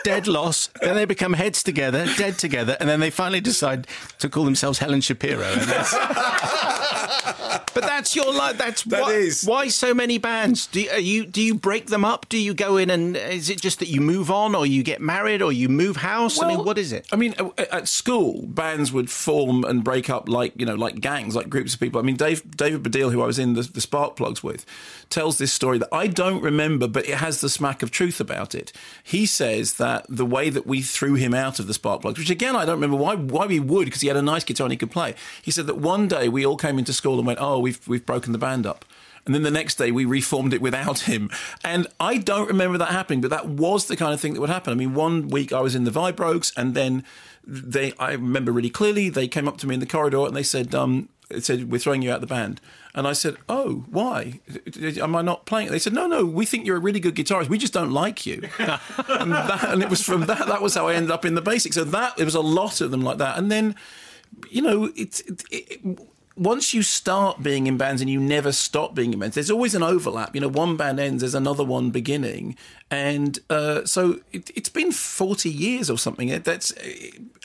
dead 0.04 0.28
loss. 0.28 0.70
Then 0.82 0.96
they 0.96 1.06
become 1.06 1.34
heads 1.34 1.64
together, 1.64 2.06
dead 2.18 2.38
together, 2.38 2.78
and 2.80 2.90
then 2.90 3.00
they 3.00 3.10
finally 3.10 3.42
decide 3.42 3.88
to 4.20 4.30
call 4.30 4.46
themselves 4.46 4.80
Helen 4.80 5.02
Shapiro. 5.02 5.40
That's- 5.56 5.94
but 7.74 7.84
that's 7.84 8.16
your 8.16 8.34
life. 8.34 8.58
That's 8.58 8.84
That 8.84 9.02
why, 9.02 9.12
is. 9.14 9.44
why 9.46 9.68
so 9.70 9.94
many 9.94 10.18
bands. 10.18 10.68
Do 10.68 10.82
you, 10.82 10.90
are 10.92 11.00
you 11.00 11.26
do 11.26 11.42
you 11.42 11.56
break 11.56 11.88
them 11.88 12.04
up? 12.06 12.28
Do 12.30 12.38
you 12.38 12.54
go 12.54 12.78
in 12.78 12.90
and 12.90 13.16
is 13.16 13.50
it 13.50 13.62
just 13.62 13.80
that 13.80 13.88
you 13.88 14.02
move 14.02 14.30
on, 14.32 14.56
or 14.56 14.66
you 14.66 14.84
get 14.84 15.02
married, 15.02 15.42
or 15.42 15.52
you 15.52 15.70
move 15.70 15.98
house? 15.98 16.42
I 16.42 16.48
mean, 16.48 16.64
what 16.66 16.78
is 16.78 16.92
it? 16.92 17.08
I 17.12 17.16
mean, 17.16 17.34
at 17.58 17.88
school, 17.88 18.46
bands 18.48 18.92
would 18.92 19.10
form 19.10 19.64
and 19.64 19.84
break 19.84 20.10
up 20.10 20.28
like 20.28 20.54
you 20.60 20.66
know, 20.66 20.76
like 20.76 21.00
gangs, 21.00 21.36
like 21.36 21.50
groups 21.50 21.74
of 21.74 21.80
people. 21.80 22.00
I 22.00 22.04
mean, 22.04 22.16
Dave 22.16 22.44
David 22.56 22.84
Baddiel, 22.84 23.12
who 23.12 23.22
I 23.22 23.26
was 23.26 23.40
in 23.40 23.54
the, 23.54 23.62
the 23.64 23.82
Spark 23.82 24.16
Plugs 24.16 24.44
with, 24.44 24.66
tells 25.12 25.38
this 25.38 25.54
story 25.54 25.78
that 25.78 25.90
I 25.92 26.08
don't 26.08 26.42
remember, 26.42 26.88
but 26.88 27.08
it 27.08 27.16
has 27.16 27.42
the 27.42 27.50
smack 27.50 27.84
of 27.84 27.92
truth 27.92 28.20
about 28.20 28.56
it. 28.56 28.72
He 29.04 29.26
says 29.26 29.74
that 29.74 30.06
the 30.10 30.26
way 30.26 30.50
that 30.50 30.66
we 30.66 30.82
threw 30.82 31.16
him 31.16 31.34
out 31.34 31.60
of 31.60 31.68
the 31.68 31.74
Spark 31.74 32.02
Plugs, 32.02 32.20
which 32.20 32.30
again 32.30 32.56
I 32.56 32.66
don't 32.66 32.80
remember 32.80 32.98
why 32.98 33.16
why 33.16 33.46
we 33.46 33.60
would 33.60 33.86
because 33.86 34.02
he 34.02 34.08
had 34.08 34.18
a 34.18 34.22
nice 34.22 34.44
guitar 34.44 34.66
and 34.66 34.72
he 34.72 34.78
could 34.78 34.92
play. 34.92 35.16
He 35.42 35.52
said 35.52 35.68
that 35.68 35.78
one 35.78 36.08
day 36.08 36.30
we 36.30 36.46
all 36.46 36.58
came 36.58 36.80
into 36.80 36.94
school 36.94 37.18
and 37.18 37.28
went, 37.28 37.40
"Oh, 37.42 37.60
we've 37.60 37.86
we've 37.88 38.06
broken 38.06 38.32
the 38.32 38.38
band 38.38 38.66
up." 38.66 38.86
And 39.26 39.36
then 39.36 39.44
the 39.44 39.52
next 39.52 39.76
day 39.76 39.92
we 39.92 40.06
reformed 40.06 40.54
it 40.54 40.62
without 40.62 41.02
him. 41.02 41.30
And 41.64 41.88
I 42.00 42.18
don't 42.18 42.48
remember 42.48 42.78
that 42.80 42.90
happening, 42.90 43.22
but 43.22 43.30
that 43.30 43.48
was 43.48 43.88
the 43.88 43.96
kind 43.96 44.14
of 44.14 44.20
thing 44.20 44.34
that 44.34 44.42
would 44.42 44.50
happen. 44.50 44.74
I 44.74 44.76
mean, 44.76 44.94
one 44.94 45.28
week 45.28 45.54
I 45.54 45.62
was 45.62 45.76
in 45.76 45.84
the 45.84 45.92
Vibrogues 45.92 46.52
and 46.58 46.74
then 46.74 47.04
they, 47.46 47.94
I 48.00 48.14
remember 48.14 48.52
really 48.52 48.70
clearly, 48.70 49.10
they 49.10 49.28
came 49.28 49.48
up 49.48 49.58
to 49.60 49.68
me 49.68 49.76
in 49.76 49.80
the 49.80 49.86
corridor 49.86 50.26
and 50.26 50.36
they 50.36 50.44
said, 50.44 50.74
um, 50.74 51.10
it 51.34 51.46
said, 51.46 51.72
we're 51.72 51.80
throwing 51.80 52.02
you 52.02 52.12
out 52.12 52.22
the 52.22 52.28
band. 52.28 52.62
And 52.94 53.08
I 53.08 53.14
said, 53.14 53.38
oh, 53.48 53.86
why? 53.90 54.40
Am 55.00 55.16
I 55.16 55.22
not 55.22 55.46
playing? 55.46 55.72
They 55.72 55.80
said, 55.80 55.94
no, 55.94 56.08
no, 56.08 56.26
we 56.26 56.46
think 56.46 56.66
you're 56.66 56.78
a 56.78 56.80
really 56.82 57.00
good 57.00 57.16
guitarist. 57.16 57.48
We 57.50 57.58
just 57.58 57.74
don't 57.74 57.92
like 57.92 58.26
you. 58.26 58.42
and, 58.60 59.32
that, 59.32 59.64
and 59.70 59.82
it 59.82 59.90
was 59.90 60.02
from 60.04 60.26
that, 60.26 60.48
that 60.48 60.62
was 60.62 60.76
how 60.76 60.88
I 60.88 60.96
ended 60.96 61.12
up 61.12 61.24
in 61.26 61.36
the 61.36 61.42
basics. 61.42 61.76
So 61.76 61.84
that, 61.86 62.20
it 62.20 62.26
was 62.26 62.36
a 62.36 62.42
lot 62.42 62.82
of 62.82 62.92
them 62.92 63.02
like 63.02 63.18
that. 63.20 63.38
And 63.38 63.50
then, 63.52 63.76
you 64.50 64.62
know, 64.62 64.92
it's, 64.96 65.22
it, 65.22 65.44
it, 65.52 66.00
once 66.38 66.74
you 66.74 66.82
start 66.82 67.44
being 67.44 67.68
in 67.68 67.78
bands 67.78 68.02
and 68.02 68.10
you 68.10 68.20
never 68.20 68.52
stop 68.52 68.96
being 68.96 69.14
in 69.14 69.20
bands, 69.20 69.36
there's 69.36 69.52
always 69.52 69.76
an 69.76 69.84
overlap. 69.84 70.34
You 70.34 70.42
know, 70.42 70.48
one 70.48 70.76
band 70.78 71.00
ends, 71.00 71.22
there's 71.22 71.36
another 71.36 71.64
one 71.64 71.92
beginning, 71.92 72.56
and 72.90 73.38
uh, 73.50 73.86
so 73.86 74.20
it, 74.32 74.50
it's 74.56 74.70
been 74.70 74.92
40 74.92 75.50
years 75.50 75.90
or 75.90 75.98
something. 75.98 76.30
It- 76.30 76.46
That's, 76.46 76.74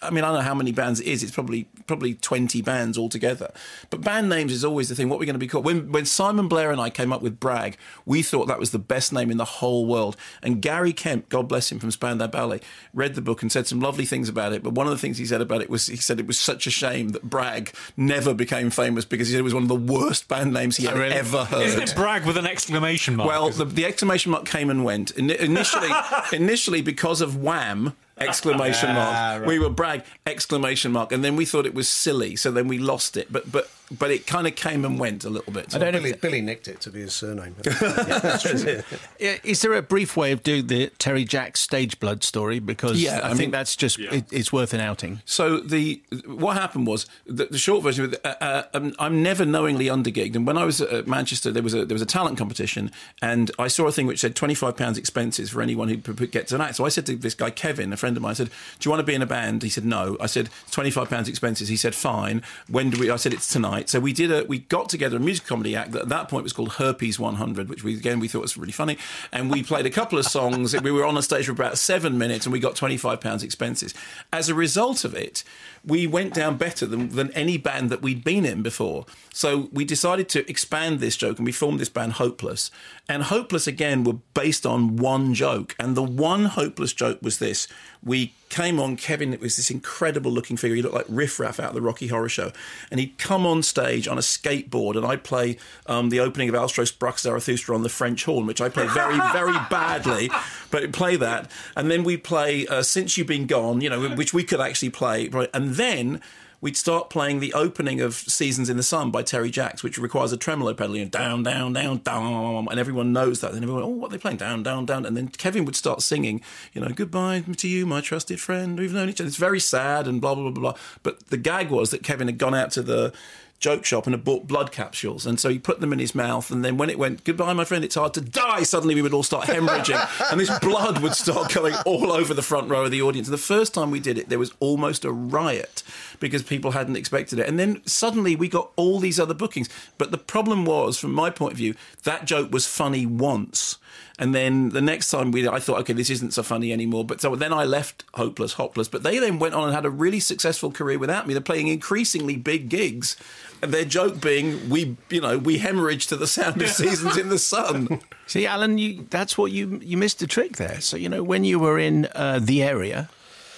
I 0.02 0.10
mean, 0.10 0.24
I 0.24 0.28
don't 0.28 0.36
know 0.36 0.42
how 0.42 0.54
many 0.54 0.72
bands 0.72 1.00
it 1.00 1.06
is. 1.06 1.22
It's 1.22 1.32
probably 1.32 1.64
probably 1.86 2.14
20 2.14 2.60
bands 2.60 2.98
altogether. 2.98 3.50
But 3.88 4.02
band 4.02 4.28
names 4.28 4.52
is 4.52 4.62
always 4.62 4.90
the 4.90 4.94
thing. 4.94 5.08
What 5.08 5.18
we're 5.18 5.24
going 5.24 5.34
to 5.34 5.38
be 5.38 5.46
called? 5.46 5.64
When 5.64 5.90
when 5.90 6.04
Simon 6.04 6.48
Blair 6.48 6.70
and 6.70 6.78
I 6.78 6.90
came 6.90 7.14
up 7.14 7.22
with 7.22 7.40
Bragg, 7.40 7.78
we 8.04 8.22
thought 8.22 8.46
that 8.46 8.58
was 8.58 8.72
the 8.72 8.78
best 8.78 9.10
name 9.10 9.30
in 9.30 9.38
the 9.38 9.46
whole 9.46 9.86
world. 9.86 10.16
And 10.42 10.60
Gary 10.60 10.92
Kemp, 10.92 11.30
God 11.30 11.48
bless 11.48 11.72
him, 11.72 11.78
from 11.78 11.90
Spandau 11.90 12.26
Ballet, 12.26 12.60
read 12.92 13.14
the 13.14 13.22
book 13.22 13.40
and 13.40 13.50
said 13.50 13.66
some 13.66 13.80
lovely 13.80 14.04
things 14.04 14.28
about 14.28 14.52
it. 14.52 14.62
But 14.62 14.74
one 14.74 14.86
of 14.86 14.92
the 14.92 14.98
things 14.98 15.16
he 15.16 15.24
said 15.24 15.40
about 15.40 15.62
it 15.62 15.70
was 15.70 15.86
he 15.86 15.96
said 15.96 16.20
it 16.20 16.26
was 16.26 16.38
such 16.38 16.66
a 16.66 16.70
shame 16.70 17.10
that 17.10 17.22
Bragg 17.22 17.72
never 17.96 18.34
became 18.34 18.68
famous 18.68 19.06
because 19.06 19.28
he 19.28 19.32
said 19.32 19.40
it 19.40 19.44
was 19.44 19.54
one 19.54 19.62
of 19.62 19.68
the 19.70 19.74
worst 19.76 20.28
band 20.28 20.52
names 20.52 20.76
he 20.76 20.86
oh, 20.86 20.90
had 20.90 20.98
really? 20.98 21.14
ever 21.14 21.44
heard. 21.46 21.62
Isn't 21.62 21.82
it 21.82 21.94
brag 21.96 22.26
with 22.26 22.36
an 22.36 22.46
exclamation 22.46 23.16
mark? 23.16 23.28
Well, 23.28 23.48
the, 23.48 23.64
the 23.64 23.86
exclamation 23.86 24.30
mark 24.30 24.44
came 24.44 24.68
and 24.68 24.84
went. 24.84 25.14
Ini- 25.14 25.38
Initially, 25.38 25.88
initially 26.32 26.82
because 26.82 27.22
of 27.22 27.42
Wham! 27.42 27.94
Exclamation 28.18 28.90
ah, 28.96 29.38
mark. 29.38 29.46
We 29.46 29.58
were 29.58 29.68
brag! 29.68 30.02
Exclamation 30.24 30.92
mark, 30.92 31.12
and 31.12 31.22
then 31.22 31.36
we 31.36 31.44
thought 31.44 31.66
it 31.66 31.74
was 31.74 31.88
silly, 31.88 32.36
so 32.36 32.50
then 32.50 32.68
we 32.68 32.78
lost 32.78 33.16
it. 33.16 33.32
But 33.32 33.50
but 33.50 33.70
but 33.90 34.10
it 34.10 34.26
kind 34.26 34.46
of 34.46 34.54
came 34.56 34.84
and 34.84 34.98
went 34.98 35.24
a 35.24 35.30
little 35.30 35.52
bit. 35.52 35.74
I 35.74 35.78
don't 35.78 35.92
know. 35.92 35.98
Billy, 36.00 36.10
If, 36.10 36.20
Billy 36.20 36.40
nicked 36.40 36.68
it 36.68 36.80
to 36.82 36.90
be 36.90 37.00
his 37.02 37.14
surname. 37.14 37.54
is 39.18 39.62
there 39.62 39.74
a 39.74 39.82
brief 39.82 40.16
way 40.16 40.32
of 40.32 40.42
doing 40.42 40.66
the 40.66 40.88
Terry 40.98 41.24
Jacks 41.24 41.60
stage 41.60 41.98
blood 42.00 42.22
story? 42.24 42.58
Because 42.58 43.00
Yeah, 43.02 43.20
I, 43.22 43.30
I 43.30 43.34
think 43.34 43.52
that's 43.52 43.76
just 43.76 43.98
it, 43.98 44.24
it's 44.32 44.52
worth 44.52 44.74
an 44.74 44.80
outing. 44.80 45.22
So 45.24 45.58
the 45.58 46.02
what 46.26 46.56
happened 46.56 46.86
was 46.86 47.06
the, 47.26 47.46
the 47.46 47.58
short 47.58 47.82
version. 47.82 48.06
of 48.06 48.12
it, 48.14 48.20
Uh, 48.24 48.34
uh, 48.40 48.62
um, 48.74 48.94
I'm 48.98 49.22
never 49.22 49.44
knowingly 49.44 49.86
undergigged, 49.86 50.34
and 50.36 50.46
when 50.46 50.58
I 50.58 50.64
was 50.64 50.80
at 50.80 51.06
Manchester, 51.06 51.50
there 51.52 51.62
was 51.62 51.74
a 51.74 51.84
there 51.84 51.94
was 51.94 52.02
a 52.02 52.06
talent 52.06 52.38
competition, 52.38 52.90
and 53.22 53.50
I 53.58 53.68
saw 53.68 53.86
a 53.86 53.92
thing 53.92 54.06
which 54.06 54.20
said 54.20 54.34
25 54.34 54.76
pounds 54.76 54.98
expenses 54.98 55.50
for 55.50 55.62
anyone 55.62 55.88
who 55.88 55.98
p- 55.98 56.12
p- 56.12 56.26
gets 56.26 56.52
an 56.52 56.60
act. 56.60 56.76
So 56.76 56.84
I 56.84 56.88
said 56.88 57.06
to 57.06 57.16
this 57.16 57.34
guy 57.34 57.50
Kevin, 57.50 57.92
a 57.92 57.96
friend 57.96 58.16
of 58.16 58.22
mine, 58.22 58.30
I 58.30 58.34
said, 58.34 58.48
"Do 58.78 58.86
you 58.86 58.90
want 58.90 59.00
to 59.00 59.06
be 59.06 59.14
in 59.14 59.22
a 59.22 59.26
band?" 59.26 59.62
He 59.62 59.68
said, 59.68 59.84
"No." 59.84 60.16
I 60.20 60.26
said, 60.26 60.50
"25 60.70 61.08
pounds 61.08 61.28
expenses." 61.28 61.68
He 61.68 61.76
said, 61.76 61.94
"Fine." 61.94 62.42
When 62.68 62.90
do 62.90 62.98
we? 62.98 63.10
I 63.10 63.16
said, 63.16 63.32
"It's 63.32 63.52
tonight." 63.52 63.75
So 63.84 64.00
we 64.00 64.12
did 64.12 64.30
a 64.30 64.44
we 64.44 64.60
got 64.60 64.88
together 64.88 65.16
a 65.16 65.20
music 65.20 65.46
comedy 65.46 65.76
act 65.76 65.92
that 65.92 66.02
at 66.02 66.08
that 66.08 66.28
point 66.28 66.42
was 66.42 66.52
called 66.52 66.72
Herpes 66.72 67.18
100, 67.18 67.68
which 67.68 67.84
we 67.84 67.94
again 67.96 68.20
we 68.20 68.28
thought 68.28 68.42
was 68.42 68.56
really 68.56 68.72
funny, 68.72 68.98
and 69.32 69.50
we 69.50 69.62
played 69.62 69.86
a 69.86 69.90
couple 69.90 70.18
of 70.18 70.24
songs. 70.24 70.80
we 70.82 70.90
were 70.90 71.04
on 71.04 71.16
a 71.16 71.22
stage 71.22 71.46
for 71.46 71.52
about 71.52 71.78
seven 71.78 72.18
minutes, 72.18 72.46
and 72.46 72.52
we 72.52 72.60
got 72.60 72.76
25 72.76 73.20
pounds 73.20 73.42
expenses. 73.42 73.94
As 74.32 74.48
a 74.48 74.54
result 74.54 75.04
of 75.04 75.14
it, 75.14 75.44
we 75.86 76.06
went 76.06 76.34
down 76.34 76.56
better 76.56 76.84
than, 76.84 77.10
than 77.10 77.30
any 77.30 77.56
band 77.56 77.90
that 77.90 78.02
we'd 78.02 78.24
been 78.24 78.44
in 78.44 78.62
before. 78.62 79.06
So 79.32 79.68
we 79.72 79.84
decided 79.84 80.28
to 80.30 80.48
expand 80.50 80.98
this 80.98 81.16
joke 81.16 81.38
and 81.38 81.46
we 81.46 81.52
formed 81.52 81.78
this 81.78 81.88
band 81.88 82.14
Hopeless. 82.14 82.70
And 83.08 83.22
Hopeless, 83.22 83.68
again, 83.68 84.02
were 84.02 84.14
based 84.34 84.66
on 84.66 84.96
one 84.96 85.32
joke. 85.32 85.76
And 85.78 85.96
the 85.96 86.02
one 86.02 86.46
Hopeless 86.46 86.92
joke 86.92 87.22
was 87.22 87.38
this. 87.38 87.68
We 88.02 88.34
came 88.48 88.80
on, 88.80 88.96
Kevin, 88.96 89.32
it 89.32 89.40
was 89.40 89.56
this 89.56 89.70
incredible 89.70 90.30
looking 90.30 90.56
figure. 90.56 90.76
He 90.76 90.82
looked 90.82 90.94
like 90.94 91.06
Riff 91.08 91.38
Raff 91.38 91.60
out 91.60 91.68
of 91.68 91.74
the 91.74 91.82
Rocky 91.82 92.08
Horror 92.08 92.28
Show. 92.28 92.52
And 92.90 92.98
he'd 92.98 93.18
come 93.18 93.46
on 93.46 93.62
stage 93.62 94.08
on 94.08 94.18
a 94.18 94.22
skateboard 94.22 94.96
and 94.96 95.04
I'd 95.04 95.22
play 95.22 95.58
um, 95.86 96.10
the 96.10 96.18
opening 96.20 96.48
of 96.48 96.54
Also 96.54 96.82
sprach 96.82 97.20
Zarathustra 97.20 97.74
on 97.74 97.82
the 97.82 97.88
French 97.88 98.24
horn, 98.24 98.46
which 98.46 98.60
I 98.60 98.68
play 98.68 98.86
very, 98.88 99.18
very 99.32 99.52
badly. 99.70 100.30
But 100.70 100.92
play 100.92 101.16
that. 101.16 101.50
And 101.76 101.90
then 101.90 102.02
we'd 102.02 102.24
play 102.24 102.66
uh, 102.66 102.82
Since 102.82 103.16
You've 103.16 103.26
Been 103.26 103.46
Gone, 103.46 103.80
you 103.80 103.90
know, 103.90 104.08
which 104.10 104.34
we 104.34 104.42
could 104.42 104.60
actually 104.60 104.90
play. 104.90 105.28
Right? 105.28 105.50
And 105.54 105.75
then 105.76 106.20
we'd 106.60 106.76
start 106.76 107.10
playing 107.10 107.40
the 107.40 107.52
opening 107.52 108.00
of 108.00 108.14
Seasons 108.14 108.68
in 108.68 108.76
the 108.76 108.82
Sun 108.82 109.10
by 109.10 109.22
Terry 109.22 109.50
Jacks, 109.50 109.82
which 109.82 109.98
requires 109.98 110.32
a 110.32 110.36
tremolo 110.36 110.74
pedal, 110.74 110.96
you 110.96 111.04
down, 111.04 111.42
down, 111.42 111.72
down, 111.74 111.98
down, 111.98 112.66
and 112.70 112.80
everyone 112.80 113.12
knows 113.12 113.40
that. 113.40 113.52
And 113.52 113.62
everyone, 113.62 113.82
oh, 113.82 113.88
what 113.88 114.08
are 114.08 114.12
they 114.12 114.18
playing? 114.18 114.38
Down, 114.38 114.62
down, 114.62 114.86
down. 114.86 115.06
And 115.06 115.16
then 115.16 115.28
Kevin 115.28 115.64
would 115.64 115.76
start 115.76 116.02
singing, 116.02 116.40
you 116.72 116.80
know, 116.80 116.88
goodbye 116.88 117.40
to 117.40 117.68
you, 117.68 117.86
my 117.86 118.00
trusted 118.00 118.40
friend. 118.40 118.78
We've 118.78 118.92
known 118.92 119.08
each 119.08 119.20
other. 119.20 119.28
It's 119.28 119.36
very 119.36 119.60
sad 119.60 120.06
and 120.08 120.20
blah, 120.20 120.34
blah, 120.34 120.50
blah, 120.50 120.72
blah. 120.72 120.74
But 121.02 121.26
the 121.28 121.36
gag 121.36 121.70
was 121.70 121.90
that 121.90 122.02
Kevin 122.02 122.26
had 122.28 122.38
gone 122.38 122.54
out 122.54 122.70
to 122.72 122.82
the 122.82 123.12
joke 123.58 123.84
shop 123.84 124.06
and 124.06 124.14
had 124.14 124.24
bought 124.24 124.46
blood 124.46 124.72
capsules. 124.72 125.26
And 125.26 125.40
so 125.40 125.48
he 125.48 125.58
put 125.58 125.80
them 125.80 125.92
in 125.92 125.98
his 125.98 126.14
mouth. 126.14 126.50
And 126.50 126.64
then 126.64 126.76
when 126.76 126.90
it 126.90 126.98
went, 126.98 127.24
goodbye, 127.24 127.52
my 127.52 127.64
friend, 127.64 127.84
it's 127.84 127.94
hard 127.94 128.14
to 128.14 128.20
die, 128.20 128.62
suddenly 128.62 128.94
we 128.94 129.02
would 129.02 129.14
all 129.14 129.22
start 129.22 129.46
hemorrhaging. 129.46 130.30
and 130.30 130.40
this 130.40 130.56
blood 130.58 130.98
would 131.00 131.14
start 131.14 131.52
going 131.52 131.74
all 131.86 132.12
over 132.12 132.34
the 132.34 132.42
front 132.42 132.68
row 132.68 132.84
of 132.84 132.90
the 132.90 133.02
audience. 133.02 133.28
And 133.28 133.34
the 133.34 133.38
first 133.38 133.74
time 133.74 133.90
we 133.90 134.00
did 134.00 134.18
it, 134.18 134.28
there 134.28 134.38
was 134.38 134.52
almost 134.60 135.04
a 135.04 135.12
riot 135.12 135.82
because 136.20 136.42
people 136.42 136.72
hadn't 136.72 136.96
expected 136.96 137.38
it. 137.38 137.48
And 137.48 137.58
then 137.58 137.82
suddenly 137.86 138.36
we 138.36 138.48
got 138.48 138.70
all 138.76 138.98
these 138.98 139.20
other 139.20 139.34
bookings. 139.34 139.68
But 139.98 140.10
the 140.10 140.18
problem 140.18 140.64
was, 140.64 140.98
from 140.98 141.12
my 141.12 141.30
point 141.30 141.52
of 141.52 141.58
view, 141.58 141.74
that 142.04 142.24
joke 142.24 142.52
was 142.52 142.66
funny 142.66 143.06
once. 143.06 143.78
And 144.18 144.34
then 144.34 144.70
the 144.70 144.80
next 144.80 145.10
time 145.10 145.30
we, 145.30 145.46
I 145.46 145.58
thought, 145.58 145.80
okay, 145.80 145.92
this 145.92 146.08
isn't 146.08 146.32
so 146.32 146.42
funny 146.42 146.72
anymore. 146.72 147.04
But 147.04 147.20
so 147.20 147.36
then 147.36 147.52
I 147.52 147.64
left 147.64 148.04
Hopeless, 148.14 148.54
Hopeless. 148.54 148.88
But 148.88 149.02
they 149.02 149.18
then 149.18 149.38
went 149.38 149.54
on 149.54 149.64
and 149.64 149.74
had 149.74 149.84
a 149.84 149.90
really 149.90 150.20
successful 150.20 150.70
career 150.70 150.98
without 150.98 151.26
me. 151.26 151.34
They're 151.34 151.42
playing 151.42 151.68
increasingly 151.68 152.36
big 152.36 152.68
gigs. 152.70 153.16
And 153.62 153.72
their 153.72 153.84
joke 153.84 154.20
being, 154.20 154.68
we, 154.70 154.96
you 155.10 155.20
know, 155.20 155.38
we 155.38 155.58
hemorrhage 155.58 156.06
to 156.08 156.16
the 156.16 156.26
sound 156.26 156.62
of 156.62 156.68
seasons 156.70 157.16
in 157.18 157.28
the 157.28 157.38
sun. 157.38 158.00
See, 158.26 158.46
Alan, 158.46 158.78
you, 158.78 159.06
that's 159.10 159.36
what 159.36 159.52
you 159.52 159.80
you 159.82 159.96
missed 159.96 160.20
a 160.22 160.26
trick 160.26 160.56
there. 160.56 160.80
So 160.80 160.96
you 160.96 161.08
know 161.08 161.22
when 161.22 161.44
you 161.44 161.58
were 161.58 161.78
in 161.78 162.08
uh, 162.14 162.38
the 162.42 162.62
area 162.62 163.08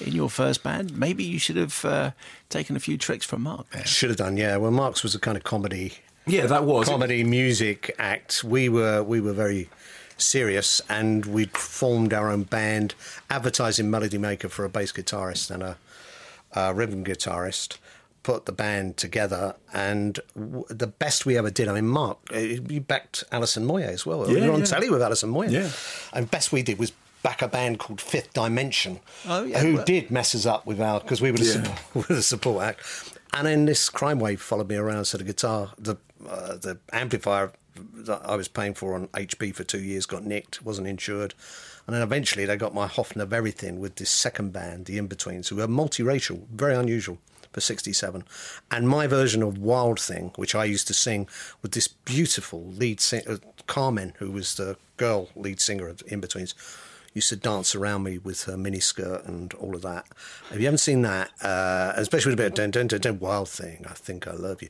in 0.01 0.13
your 0.13 0.31
first 0.31 0.63
band, 0.63 0.97
maybe 0.97 1.25
you 1.25 1.39
should 1.39 1.57
have 1.57 1.85
uh, 1.85 2.11
taken 2.49 2.77
a 2.77 2.81
few 2.81 2.97
tricks 2.99 3.25
from 3.27 3.43
Mark 3.43 3.69
there. 3.71 3.85
Should 3.87 4.11
have 4.11 4.19
done, 4.19 4.37
yeah. 4.37 4.57
Well, 4.57 4.71
Mark's 4.71 5.03
was 5.03 5.15
a 5.15 5.19
kind 5.19 5.37
of 5.37 5.45
comedy, 5.45 5.95
Yeah, 6.27 6.47
that 6.47 6.65
was. 6.65 6.89
comedy 6.89 7.25
music 7.25 7.95
act. 7.99 8.45
We 8.45 8.69
were 8.69 9.03
we 9.03 9.21
were 9.21 9.33
very 9.33 9.69
serious, 10.17 10.81
and 10.89 11.27
we'd 11.27 11.57
formed 11.57 12.13
our 12.13 12.31
own 12.31 12.43
band, 12.45 12.95
advertising 13.31 13.91
Melody 13.91 14.19
Maker 14.19 14.49
for 14.49 14.65
a 14.65 14.69
bass 14.69 14.93
guitarist 14.93 15.51
and 15.51 15.63
a, 15.63 15.77
a 16.55 16.75
rhythm 16.75 17.05
guitarist. 17.05 17.79
Put 18.25 18.45
the 18.47 18.53
band 18.53 18.97
together, 18.99 19.55
and 19.73 20.19
w- 20.35 20.65
the 20.69 20.89
best 20.89 21.25
we 21.25 21.39
ever 21.39 21.51
did. 21.51 21.67
I 21.69 21.73
mean, 21.75 21.87
Mark, 21.89 22.19
uh, 22.35 22.39
you 22.39 22.81
backed 22.81 23.25
Alison 23.33 23.65
Moyet 23.67 23.89
as 23.89 24.05
well. 24.05 24.27
we 24.27 24.39
Yeah, 24.39 24.49
were 24.49 24.53
on 24.53 24.61
yeah. 24.61 24.67
telly 24.67 24.91
with 24.91 25.01
Alison 25.01 25.31
Moyet. 25.33 25.51
Yeah. 25.53 25.71
and 26.13 26.31
best 26.31 26.53
we 26.53 26.63
did 26.63 26.79
was 26.79 26.93
back 27.29 27.43
a 27.43 27.49
band 27.49 27.79
called 27.79 28.01
Fifth 28.01 28.33
Dimension, 28.33 29.01
Oh, 29.27 29.45
yeah, 29.45 29.59
who 29.61 29.75
well- 29.75 29.85
did 29.85 30.11
mess 30.11 30.35
us 30.35 30.47
up 30.47 30.65
with 30.65 30.81
our 30.81 30.99
because 31.01 31.21
we 31.21 31.31
were 31.31 31.37
the, 31.37 31.45
Yeah. 31.45 31.53
support, 31.75 32.09
the 32.19 32.23
support 32.23 32.65
act. 32.65 32.81
And 33.35 33.47
then 33.47 33.67
this 33.67 33.91
crime 33.91 34.19
wave 34.19 34.41
followed 34.41 34.69
me 34.71 34.77
around. 34.77 35.05
So 35.05 35.19
the 35.19 35.25
guitar, 35.25 35.73
the 35.79 35.97
uh, 36.27 36.57
the 36.57 36.79
amplifier 36.93 37.53
that 38.09 38.23
I 38.25 38.35
was 38.35 38.49
paying 38.49 38.73
for 38.75 38.95
on 38.95 39.09
HB 39.09 39.55
for 39.55 39.63
two 39.63 39.81
years 39.81 40.07
got 40.07 40.25
nicked, 40.25 40.63
wasn't 40.63 40.89
insured. 40.89 41.35
And 41.87 41.95
then 41.95 42.03
eventually 42.03 42.47
they 42.47 42.57
got 42.57 42.75
my 42.75 42.89
Hofner 42.89 43.31
Everything 43.33 43.79
with 43.79 43.97
this 43.97 44.11
second 44.11 44.53
band, 44.53 44.87
the 44.87 44.97
In-Betweens, 44.99 45.49
who 45.49 45.57
were 45.57 45.69
multiracial, 45.69 46.47
very 46.49 46.75
unusual 46.75 47.19
for 47.53 47.61
67. 47.61 48.25
And 48.71 48.89
my 48.89 49.07
version 49.07 49.43
of 49.43 49.59
Wild 49.59 50.01
Thing, 50.01 50.33
which 50.37 50.55
I 50.55 50.65
used 50.65 50.87
to 50.89 50.95
sing 50.95 51.29
with 51.63 51.73
this 51.73 51.89
beautiful 51.89 52.65
lead 52.67 53.01
singer, 53.01 53.39
Carmen, 53.67 54.15
who 54.19 54.31
was 54.33 54.55
the 54.57 54.77
girl 54.97 55.29
lead 55.37 55.61
singer 55.61 55.87
of 55.89 56.03
In-Betweens, 56.09 56.55
used 57.15 57.29
to 57.31 57.37
dance 57.37 57.75
around 57.75 58.03
me 58.03 58.19
with 58.19 58.45
her 58.45 58.55
miniskirt 58.55 59.27
and 59.27 59.53
all 59.55 59.75
of 59.75 59.83
that. 59.83 60.07
If 60.51 60.59
you 60.59 60.65
haven't 60.65 60.79
seen 60.79 61.03
that, 61.03 61.31
uh, 61.43 61.93
especially 61.97 62.31
with 62.31 62.41
a 62.41 62.43
bit 62.43 62.59
of 62.59 62.71
dun, 62.71 62.87
dun, 62.87 63.01
dun, 63.01 63.19
Wild 63.19 63.49
Thing, 63.49 63.85
I 63.89 63.95
think 63.95 64.27
I 64.27 64.33
love 64.33 64.63
you. 64.63 64.69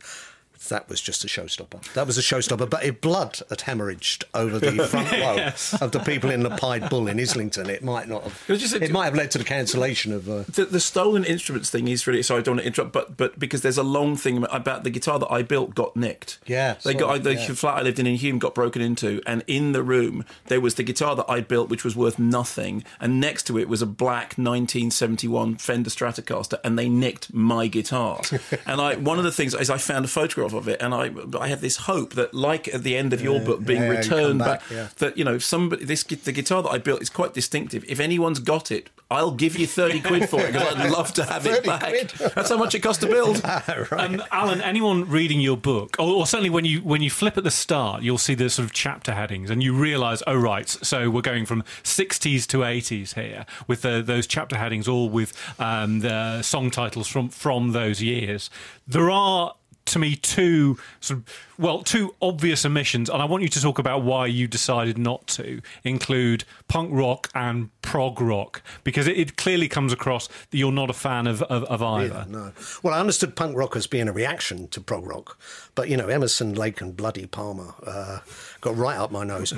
That 0.69 0.89
was 0.89 1.01
just 1.01 1.25
a 1.25 1.29
showstopper. 1.29 1.93
That 1.95 2.07
was 2.07 2.19
a 2.19 2.21
showstopper, 2.21 2.69
but 2.69 2.85
if 2.85 3.01
blood 3.01 3.39
had 3.49 3.61
hemorrhaged 3.61 4.25
over 4.35 4.59
the 4.59 4.87
front 4.89 5.13
row 5.13 5.47
of 5.81 5.93
the 5.93 6.01
people 6.01 6.31
in 6.31 6.43
the 6.43 6.51
Pied 6.51 6.91
Bull 6.91 7.09
in 7.09 7.21
Islington, 7.21 7.71
it 7.71 7.83
might 7.83 8.09
not 8.09 8.25
have. 8.25 8.45
It 8.49 8.73
a- 8.73 8.85
it 8.85 8.91
might 8.91 9.05
have 9.07 9.15
led 9.15 9.31
to 9.33 9.39
the 9.39 9.45
cancellation 9.45 10.13
of. 10.13 10.29
Uh, 10.29 10.45
The, 10.49 10.65
the 10.67 10.81
stolen 10.81 11.25
instruments 11.25 11.71
thing 11.71 11.89
is 11.89 12.07
really 12.07 12.23
sorry. 12.23 12.41
I 12.41 12.43
don't 12.43 12.57
want 12.57 12.63
to 12.63 12.67
interrupt, 12.67 12.93
but 12.93 13.17
but 13.17 13.39
because 13.39 13.63
there's 13.63 13.79
a 13.79 13.83
long 13.83 14.17
thing 14.17 14.45
about 14.51 14.85
the 14.85 14.91
guitar 14.91 15.19
that 15.19 15.31
I 15.31 15.43
built 15.43 15.75
got 15.75 15.97
nicked. 15.97 16.39
Yeah, 16.47 16.75
they 16.83 16.95
got 16.95 17.23
the 17.23 17.35
yeah. 17.35 17.47
flat 17.55 17.79
I 17.79 17.83
lived 17.83 17.99
in 17.99 18.07
in 18.07 18.17
Hulme 18.17 18.39
got 18.39 18.55
broken 18.55 18.83
into, 18.83 19.23
and 19.27 19.45
in 19.47 19.73
the 19.73 19.83
room 19.83 20.25
there 20.47 20.61
was 20.61 20.75
the 20.75 20.83
guitar 20.83 21.15
that 21.17 21.27
I 21.29 21.41
built, 21.41 21.69
which 21.69 21.85
was 21.85 21.95
worth 21.97 22.19
nothing, 22.19 22.85
and 23.01 23.21
next 23.21 23.45
to 23.45 23.59
it 23.59 23.69
was 23.69 23.81
a 23.83 23.87
black 23.87 24.35
1971 24.83 25.57
Fender 25.57 25.91
Stratocaster, 25.91 26.59
and 26.65 26.79
they 26.79 26.89
nicked 26.89 27.33
my 27.33 27.67
guitar. 27.67 28.21
and 28.67 28.81
I 28.81 28.97
one 28.97 29.19
of 29.19 29.25
the 29.25 29.33
things 29.33 29.55
is 29.55 29.71
I 29.71 29.79
found 29.79 30.05
a 30.05 30.09
photograph 30.09 30.48
of 30.55 30.69
it, 30.69 30.81
and 30.81 30.95
I 30.95 31.11
I 31.39 31.49
have 31.49 31.61
this 31.61 31.77
hope 31.77 32.15
that 32.15 32.35
like 32.35 32.69
at 32.69 32.83
the 32.83 32.97
end 32.97 33.13
of 33.13 33.21
your 33.21 33.41
book 33.41 33.65
being 33.65 33.83
yeah, 33.83 33.89
returned 33.89 34.39
back, 34.39 34.61
back, 34.61 34.71
yeah. 34.71 34.89
that 34.99 35.17
you 35.17 35.25
know 35.25 35.35
if 35.35 35.45
somebody 35.45 35.85
this 35.85 36.03
the 36.05 36.33
guitar 36.33 36.63
that 36.63 36.71
I 36.71 36.79
built 36.79 37.03
is 37.03 37.11
quite 37.11 37.35
distinctive. 37.35 37.85
If 37.89 38.01
anyone's 38.01 38.39
got 38.39 38.71
it, 38.71 38.91
I'll 39.11 39.31
give 39.31 39.57
you 39.57 39.67
thirty 39.67 40.01
quid 40.01 40.29
for 40.29 40.41
it 40.41 40.53
because 40.53 40.75
I'd 40.75 40.91
love 40.99 41.13
to 41.15 41.25
have 41.25 41.47
it 41.47 41.65
back. 41.65 41.83
quid? 41.83 42.13
That's 42.35 42.51
how 42.51 42.57
much 42.57 42.75
it 42.75 42.81
cost 42.81 43.01
to 43.03 43.07
build. 43.07 43.43
Um, 43.91 44.23
Alan, 44.33 44.61
anyone 44.61 45.09
reading 45.09 45.41
your 45.41 45.57
book, 45.57 45.97
or, 45.99 46.09
or 46.09 46.27
certainly 46.27 46.51
when 46.51 46.65
you 46.65 46.81
when 46.81 47.03
you 47.03 47.11
flip 47.11 47.37
at 47.37 47.45
the 47.45 47.51
start, 47.51 48.03
you'll 48.03 48.19
see 48.19 48.35
the 48.35 48.49
sort 48.51 48.65
of 48.65 48.73
chapter 48.73 49.15
headings, 49.15 49.51
and 49.51 49.63
you 49.63 49.75
realise, 49.75 50.23
oh 50.27 50.37
right, 50.37 50.69
so 50.69 51.11
we're 51.11 51.23
going 51.23 51.47
from 51.47 51.63
60s 51.83 52.47
to 52.49 52.59
80s 52.59 53.15
here 53.15 53.47
with 53.67 53.83
the, 53.83 54.03
those 54.03 54.27
chapter 54.27 54.57
headings, 54.57 54.89
all 54.89 55.09
with 55.09 55.33
um, 55.59 56.01
the 56.01 56.43
song 56.43 56.71
titles 56.71 57.09
from 57.09 57.29
from 57.29 57.73
those 57.73 58.03
years. 58.03 58.51
There 58.87 59.11
are. 59.11 59.55
To 59.89 59.99
me, 59.99 60.17
two 60.17 60.79
sort 61.01 61.21
of 61.21 61.47
well, 61.59 61.83
two 61.83 62.15
obvious 62.23 62.65
omissions, 62.65 63.11
and 63.11 63.21
I 63.21 63.25
want 63.25 63.43
you 63.43 63.49
to 63.49 63.61
talk 63.61 63.81
about 63.81 64.03
why 64.03 64.27
you 64.27 64.47
decided 64.47 64.97
not 64.97 65.27
to 65.29 65.61
include 65.83 66.45
punk 66.69 66.91
rock 66.93 67.29
and 67.35 67.71
prog 67.83 68.21
rock 68.21 68.63
because 68.85 69.09
it, 69.09 69.19
it 69.19 69.37
clearly 69.37 69.67
comes 69.67 69.93
across 69.93 70.29
that 70.29 70.57
you're 70.57 70.71
not 70.71 70.89
a 70.89 70.93
fan 70.93 71.27
of, 71.27 71.43
of, 71.43 71.65
of 71.65 71.83
either. 71.83 72.27
no. 72.29 72.53
Well, 72.83 72.95
I 72.95 73.01
understood 73.01 73.35
punk 73.35 73.57
rock 73.57 73.75
as 73.75 73.89
being 73.89 74.09
a 74.09 74.13
reaction 74.13 74.69
to 74.69 74.81
prog 74.81 75.07
rock, 75.07 75.37
but 75.75 75.89
you 75.89 75.97
know, 75.97 76.07
Emerson, 76.07 76.55
Lake, 76.55 76.81
and 76.81 76.97
Bloody 76.97 77.27
Palmer 77.27 77.75
uh, 77.85 78.21
got 78.69 78.77
right 78.77 78.97
up 78.99 79.11
my 79.11 79.25
nose. 79.25 79.53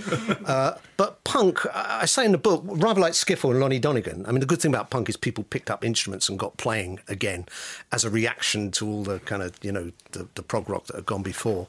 uh, 0.47 0.79
but 0.97 1.23
punk, 1.25 1.61
I 1.75 2.07
say 2.07 2.25
in 2.25 2.33
the 2.33 2.39
book, 2.39 2.63
rather 2.65 3.01
like 3.01 3.13
Skiffle 3.13 3.51
and 3.51 3.61
Lonnie 3.61 3.79
Donegan. 3.79 4.25
I 4.27 4.31
mean, 4.31 4.41
the 4.41 4.47
good 4.47 4.61
thing 4.61 4.73
about 4.73 4.91
punk 4.91 5.09
is 5.09 5.17
people 5.17 5.45
picked 5.45 5.71
up 5.71 5.85
instruments 5.85 6.29
and 6.29 6.39
got 6.39 6.57
playing 6.57 7.01
again 7.09 7.47
as 7.93 8.05
a 8.05 8.11
reaction 8.11 8.71
to 8.73 8.87
all 8.87 9.03
the 9.03 9.19
kind 9.21 9.43
of 9.43 9.53
you 9.63 9.73
know 9.73 9.93
the, 10.13 10.29
the 10.35 10.43
prog 10.43 10.69
rock 10.69 10.87
that 10.87 10.97
had 10.97 11.07
gone 11.07 11.23
before. 11.23 11.67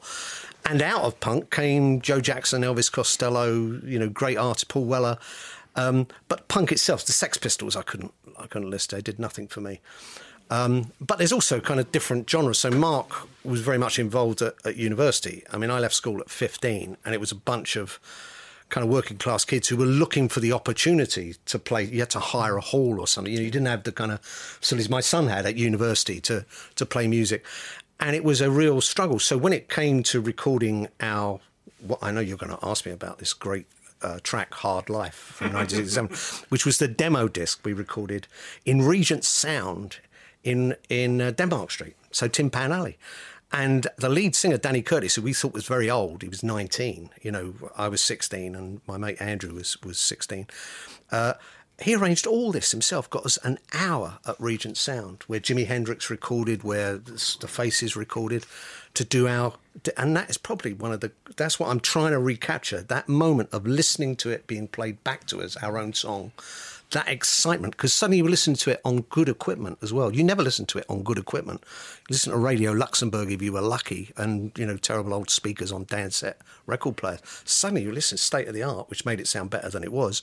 And 0.66 0.82
out 0.82 1.02
of 1.02 1.20
punk 1.20 1.50
came 1.52 2.02
Joe 2.02 2.22
Jackson, 2.22 2.62
Elvis 2.62 2.92
Costello, 2.92 3.80
you 3.84 3.98
know, 3.98 4.10
great 4.10 4.38
artists, 4.38 4.64
Paul 4.64 4.86
Weller. 4.86 5.18
Um, 5.76 6.08
but 6.28 6.48
punk 6.48 6.72
itself, 6.72 7.06
the 7.06 7.14
Sex 7.14 7.38
Pistols, 7.38 7.76
I 7.76 7.82
couldn't, 7.82 8.14
I 8.38 8.46
couldn't 8.46 8.70
list. 8.70 8.92
They 8.92 9.02
did 9.02 9.18
nothing 9.18 9.48
for 9.48 9.62
me. 9.62 9.80
Um, 10.52 10.92
but 11.00 11.18
there's 11.18 11.32
also 11.32 11.62
kind 11.62 11.80
of 11.80 11.92
different 11.94 12.30
genres. 12.30 12.60
So 12.60 12.70
Mark 12.70 13.28
was 13.44 13.62
very 13.62 13.78
much 13.78 13.98
involved 13.98 14.42
at, 14.42 14.54
at 14.66 14.76
university. 14.76 15.44
I 15.50 15.58
mean, 15.58 15.72
I 15.72 15.80
left 15.80 15.96
school 15.96 16.20
at 16.20 16.30
15, 16.30 16.98
and 17.06 17.16
it 17.16 17.22
was 17.22 17.32
a 17.32 17.36
bunch 17.36 17.78
of 17.78 18.00
kind 18.68 18.86
of 18.86 18.92
working 18.92 19.18
class 19.18 19.46
kids 19.46 19.70
who 19.70 19.78
were 19.78 19.86
looking 19.86 20.28
for 20.28 20.42
the 20.42 20.52
opportunity 20.52 21.36
to 21.46 21.58
play. 21.58 21.84
You 21.84 22.00
had 22.00 22.10
to 22.12 22.20
hire 22.20 22.58
a 22.58 22.62
hall 22.62 23.00
or 23.00 23.08
something. 23.08 23.32
You, 23.32 23.40
know, 23.40 23.46
you 23.46 23.52
didn't 23.52 23.68
have 23.68 23.84
the 23.84 23.94
kind 23.94 24.12
of 24.12 24.22
facilities 24.22 24.90
my 24.90 25.02
son 25.02 25.28
had 25.28 25.46
at 25.46 25.56
university 25.56 26.20
to 26.22 26.46
to 26.76 26.86
play 26.86 27.08
music, 27.08 27.46
and 28.00 28.14
it 28.14 28.24
was 28.26 28.42
a 28.42 28.52
real 28.52 28.82
struggle. 28.82 29.20
So 29.20 29.38
when 29.38 29.54
it 29.54 29.70
came 29.70 30.04
to 30.04 30.20
recording 30.20 30.90
our, 31.00 31.40
what 31.80 32.00
I 32.02 32.12
know 32.12 32.20
you're 32.20 32.38
going 32.38 32.58
to 32.58 32.66
ask 32.66 32.86
me 32.86 32.92
about 32.92 33.20
this 33.20 33.34
great 33.34 33.68
uh, 34.02 34.20
track 34.22 34.54
Hard 34.56 34.90
Life 34.90 35.16
from 35.16 35.54
1967, 35.54 36.46
which 36.50 36.66
was 36.66 36.78
the 36.78 36.90
demo 36.90 37.30
disc 37.30 37.62
we 37.64 37.72
recorded 37.72 38.28
in 38.66 38.82
Regent 38.82 39.24
Sound 39.24 40.00
in 40.44 40.76
in 40.90 41.22
uh, 41.22 41.32
Denmark 41.32 41.72
Street, 41.72 41.96
so 42.12 42.28
Tin 42.28 42.50
Pan 42.50 42.72
Alley. 42.72 42.98
And 43.54 43.88
the 43.98 44.08
lead 44.08 44.34
singer, 44.34 44.58
Danny 44.58 44.82
Curtis, 44.82 45.16
who 45.16 45.24
we 45.24 45.34
thought 45.34 45.54
was 45.54 45.68
very 45.68 45.90
old, 45.90 46.22
he 46.22 46.30
was 46.30 46.42
19. 46.42 47.10
You 47.22 47.32
know, 47.32 47.54
I 47.76 47.90
was 47.90 48.02
16 48.02 48.56
and 48.56 48.80
my 48.88 48.96
mate 48.96 49.22
Andrew 49.22 49.54
was, 49.54 49.78
was 49.82 50.00
16. 50.00 50.48
Uh, 51.12 51.34
he 51.82 51.96
arranged 51.96 52.28
all 52.28 52.52
this 52.52 52.72
himself, 52.72 53.10
got 53.10 53.26
us 53.26 53.38
an 53.38 53.58
hour 53.74 54.20
at 54.28 54.40
Regent 54.40 54.78
Sound, 54.78 55.24
where 55.28 55.40
Jimi 55.40 55.66
Hendrix 55.66 56.10
recorded, 56.10 56.64
where 56.64 56.98
the 56.98 57.38
the 57.40 57.48
Faces 57.48 57.96
recorded, 57.96 58.46
to 58.94 59.04
do 59.04 59.28
our. 59.28 59.54
And 59.98 60.16
that 60.16 60.30
is 60.30 60.38
probably 60.38 60.74
one 60.74 60.92
of 60.92 61.00
the. 61.00 61.12
That's 61.38 61.60
what 61.60 61.70
I'm 61.70 61.80
trying 61.80 62.12
to 62.12 62.20
recapture 62.20 62.82
that 62.84 63.10
moment 63.10 63.50
of 63.52 63.66
listening 63.66 64.16
to 64.18 64.30
it 64.30 64.46
being 64.46 64.68
played 64.68 65.04
back 65.04 65.26
to 65.28 65.42
us, 65.42 65.58
our 65.58 65.78
own 65.78 65.94
song. 65.94 66.34
That 66.92 67.08
excitement, 67.08 67.78
because 67.78 67.94
suddenly 67.94 68.18
you 68.18 68.28
listen 68.28 68.54
to 68.56 68.72
it 68.72 68.82
on 68.84 69.02
good 69.04 69.30
equipment 69.30 69.78
as 69.82 69.94
well. 69.94 70.14
You 70.14 70.24
never 70.24 70.44
listen 70.44 70.66
to 70.68 70.78
it 70.78 70.86
on 70.90 71.04
good 71.04 71.18
equipment. 71.18 71.64
You 72.10 72.14
listen 72.14 72.34
to 72.34 72.38
Radio 72.38 72.74
Luxembourg 72.74 73.32
if 73.32 73.42
you 73.42 73.54
were 73.54 73.62
lucky, 73.62 74.12
and 74.18 74.52
you 74.58 74.66
know 74.66 74.76
terrible 74.76 75.14
old 75.14 75.30
speakers 75.30 75.72
on 75.72 75.86
Dansette 75.86 76.36
record 76.66 76.98
players. 76.98 77.22
Suddenly 77.46 77.84
you 77.84 77.94
listen 77.94 78.18
state 78.18 78.50
of 78.50 78.54
the 78.54 78.64
art, 78.64 78.90
which 78.90 79.06
made 79.06 79.22
it 79.22 79.28
sound 79.28 79.50
better 79.50 79.70
than 79.70 79.84
it 79.84 79.92
was. 79.94 80.22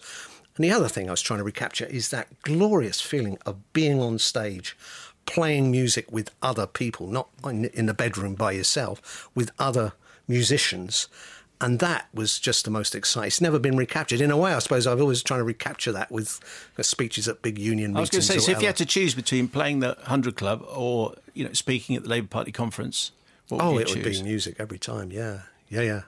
And 0.57 0.65
the 0.65 0.71
other 0.71 0.89
thing 0.89 1.09
I 1.09 1.13
was 1.13 1.23
trying 1.23 1.39
to 1.39 1.45
recapture 1.45 1.87
is 1.87 2.11
that 2.11 2.43
glorious 2.43 3.01
feeling 3.01 3.39
of 3.47 3.73
being 3.73 4.03
on 4.03 4.19
stage, 4.19 4.77
playing 5.25 5.71
music 5.71 6.11
with 6.13 6.33
other 6.43 6.67
people, 6.67 7.07
not 7.07 7.29
in 7.45 7.87
the 7.87 7.95
bedroom 7.95 8.35
by 8.35 8.53
yourself, 8.53 9.31
with 9.35 9.53
other 9.59 9.93
musicians. 10.27 11.09
And 11.61 11.81
that 11.81 12.07
was 12.15 12.39
just 12.39 12.65
the 12.65 12.71
most 12.71 12.95
exciting. 12.95 13.27
It's 13.27 13.41
never 13.41 13.59
been 13.59 13.77
recaptured. 13.77 14.21
In 14.21 14.31
a 14.31 14.37
way, 14.37 14.53
I 14.53 14.61
suppose 14.61 14.87
I've 14.87 15.01
always 15.01 15.23
trying 15.25 15.41
to 15.41 15.45
recapture 15.45 15.91
that 15.93 16.11
with 16.11 16.39
uh, 16.79 16.83
speeches 16.85 17.27
at 17.27 17.43
big 17.43 17.59
union 17.59 17.93
meetings. 17.93 17.97
I 17.97 18.01
was 18.01 18.11
going 18.11 18.21
to 18.21 18.27
say, 18.27 18.39
so 18.39 18.53
if 18.53 18.61
you 18.61 18.69
had 18.69 18.77
to 18.77 18.87
choose 18.87 19.15
between 19.15 19.49
playing 19.49 19.81
the 19.81 19.97
Hundred 20.05 20.37
Club 20.37 20.65
or 20.69 21.15
you 21.35 21.45
know 21.45 21.53
speaking 21.53 21.97
at 21.97 22.05
the 22.05 22.09
Labour 22.09 22.29
Party 22.29 22.53
conference, 22.53 23.11
what 23.49 23.59
would 23.59 23.75
Oh, 23.77 23.79
it 23.79 23.89
would 23.89 24.05
be 24.05 24.23
music 24.23 24.57
every 24.61 24.79
time. 24.79 25.11
Yeah, 25.11 25.41
yeah, 25.69 25.81
yeah. 25.83 26.03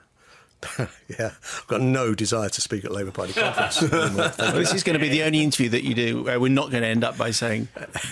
yeah, 1.07 1.31
I've 1.41 1.65
got 1.67 1.81
no 1.81 2.13
desire 2.13 2.49
to 2.49 2.61
speak 2.61 2.85
at 2.85 2.91
Labour 2.91 3.11
Party 3.11 3.33
conference. 3.33 3.81
Well, 3.91 4.53
this 4.53 4.73
is 4.73 4.83
going 4.83 4.93
to 4.93 4.99
be 4.99 5.09
the 5.09 5.23
only 5.23 5.41
interview 5.41 5.69
that 5.69 5.83
you 5.83 5.93
do 5.93 6.23
where 6.23 6.39
we're 6.39 6.51
not 6.51 6.71
going 6.71 6.83
to 6.83 6.87
end 6.87 7.03
up 7.03 7.17
by 7.17 7.31
saying 7.31 7.67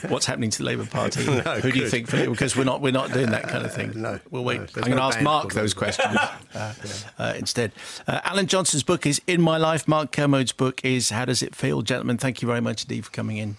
what's 0.08 0.26
happening 0.26 0.50
to 0.52 0.58
the 0.60 0.64
Labour 0.64 0.86
Party. 0.86 1.24
Who 1.62 1.72
do 1.72 1.80
you 1.80 1.90
think? 1.90 2.10
Because 2.10 2.56
we're 2.56 2.64
not 2.64 2.82
we're 2.82 2.92
not 2.92 3.12
doing 3.14 3.32
that 3.32 3.48
kind 3.48 3.66
of 3.66 3.74
thing. 3.74 4.02
No, 4.02 4.20
we'll 4.32 4.44
wait. 4.44 4.60
no, 4.60 4.68
I'm 4.78 4.84
going 4.84 4.98
to 4.98 5.04
ask 5.04 5.22
Mark 5.22 5.54
those 5.54 5.74
questions 5.74 6.18
uh, 6.56 6.74
uh, 7.18 7.34
instead. 7.38 7.72
Uh, 8.08 8.22
Alan 8.24 8.48
Johnson's 8.48 8.84
book 8.84 9.06
is 9.06 9.22
In 9.28 9.42
My 9.42 9.58
Life. 9.58 9.88
Mark 9.88 10.12
Kermode's 10.12 10.52
book 10.52 10.84
is 10.84 11.10
How 11.10 11.26
Does 11.26 11.44
It 11.44 11.56
Feel, 11.56 11.82
gentlemen? 11.82 12.18
Thank 12.18 12.42
you 12.42 12.48
very 12.48 12.62
much 12.62 12.84
indeed 12.84 13.06
for 13.06 13.12
coming 13.12 13.38
in. 13.38 13.58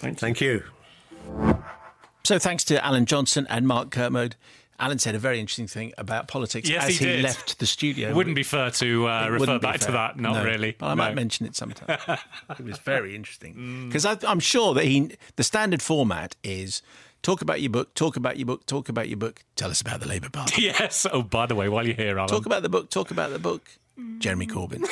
Thank 0.00 0.40
you. 0.40 0.64
So 2.24 2.38
thanks 2.38 2.64
to 2.64 2.84
Alan 2.84 3.06
Johnson 3.06 3.46
and 3.50 3.66
Mark 3.66 3.90
Kermode. 3.90 4.36
Alan 4.78 4.98
said 4.98 5.14
a 5.14 5.18
very 5.18 5.38
interesting 5.38 5.66
thing 5.68 5.92
about 5.96 6.26
politics 6.28 6.68
Yes, 6.68 6.88
as 6.88 6.98
he 6.98 7.04
did. 7.06 7.22
left 7.22 7.58
the 7.58 7.66
studio. 7.66 8.08
It 8.10 8.14
wouldn't 8.16 8.34
be 8.36 8.42
fair 8.42 8.70
to 8.72 9.08
uh, 9.08 9.28
refer 9.28 9.58
back 9.58 9.80
to 9.80 9.92
that. 9.92 10.18
Not 10.18 10.34
No. 10.34 10.44
really. 10.44 10.74
But 10.76 10.86
I 10.86 10.94
might 10.94 11.14
mention 11.14 11.46
it 11.46 11.54
sometime. 11.54 11.98
it 12.58 12.64
was 12.64 12.78
very 12.78 13.14
interesting 13.14 13.88
because 13.88 14.04
I'm 14.04 14.40
sure 14.40 14.74
that 14.74 14.84
he. 14.84 15.10
The 15.36 15.44
standard 15.44 15.82
format 15.82 16.34
is 16.42 16.82
talk 17.22 17.42
about 17.42 17.60
your 17.60 17.70
book, 17.70 17.94
talk 17.94 18.16
about 18.16 18.36
your 18.38 18.46
book, 18.46 18.66
talk 18.66 18.88
about 18.88 19.08
your 19.08 19.18
book. 19.18 19.44
Tell 19.54 19.70
us 19.70 19.80
about 19.80 20.00
the 20.00 20.08
Labour 20.08 20.30
Party. 20.30 20.62
Yes. 20.62 21.06
Oh, 21.12 21.22
by 21.22 21.46
the 21.46 21.54
way, 21.54 21.68
while 21.68 21.86
you're 21.86 21.94
here, 21.96 22.18
Alan, 22.18 22.28
talk 22.28 22.46
about 22.46 22.62
the 22.62 22.68
book, 22.68 22.90
talk 22.90 23.10
about 23.10 23.30
the 23.30 23.38
book. 23.38 23.68
Jeremy 24.18 24.46
Corbyn, 24.46 24.86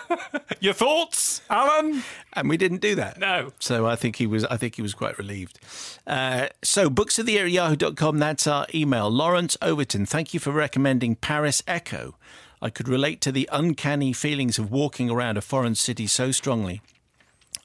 your 0.60 0.74
thoughts, 0.74 1.40
Alan. 1.48 2.02
and 2.34 2.48
we 2.48 2.56
didn't 2.56 2.80
do 2.80 2.94
that. 2.96 3.18
No. 3.18 3.52
So 3.58 3.86
I 3.86 3.96
think 3.96 4.16
he 4.16 4.26
was. 4.26 4.44
I 4.44 4.56
think 4.56 4.76
he 4.76 4.82
was 4.82 4.94
quite 4.94 5.18
relieved. 5.18 5.58
Uh, 6.06 6.48
so 6.62 6.90
books 6.90 7.18
of 7.18 7.26
the 7.26 7.32
year 7.32 7.46
at 7.46 7.52
yahoo.com. 7.52 8.18
That's 8.18 8.46
our 8.46 8.66
email. 8.74 9.10
Lawrence 9.10 9.56
Overton. 9.62 10.04
Thank 10.06 10.34
you 10.34 10.40
for 10.40 10.50
recommending 10.52 11.16
Paris 11.16 11.62
Echo. 11.66 12.16
I 12.60 12.70
could 12.70 12.88
relate 12.88 13.20
to 13.22 13.32
the 13.32 13.48
uncanny 13.52 14.12
feelings 14.12 14.58
of 14.58 14.70
walking 14.70 15.10
around 15.10 15.36
a 15.36 15.42
foreign 15.42 15.74
city 15.74 16.06
so 16.06 16.30
strongly. 16.30 16.80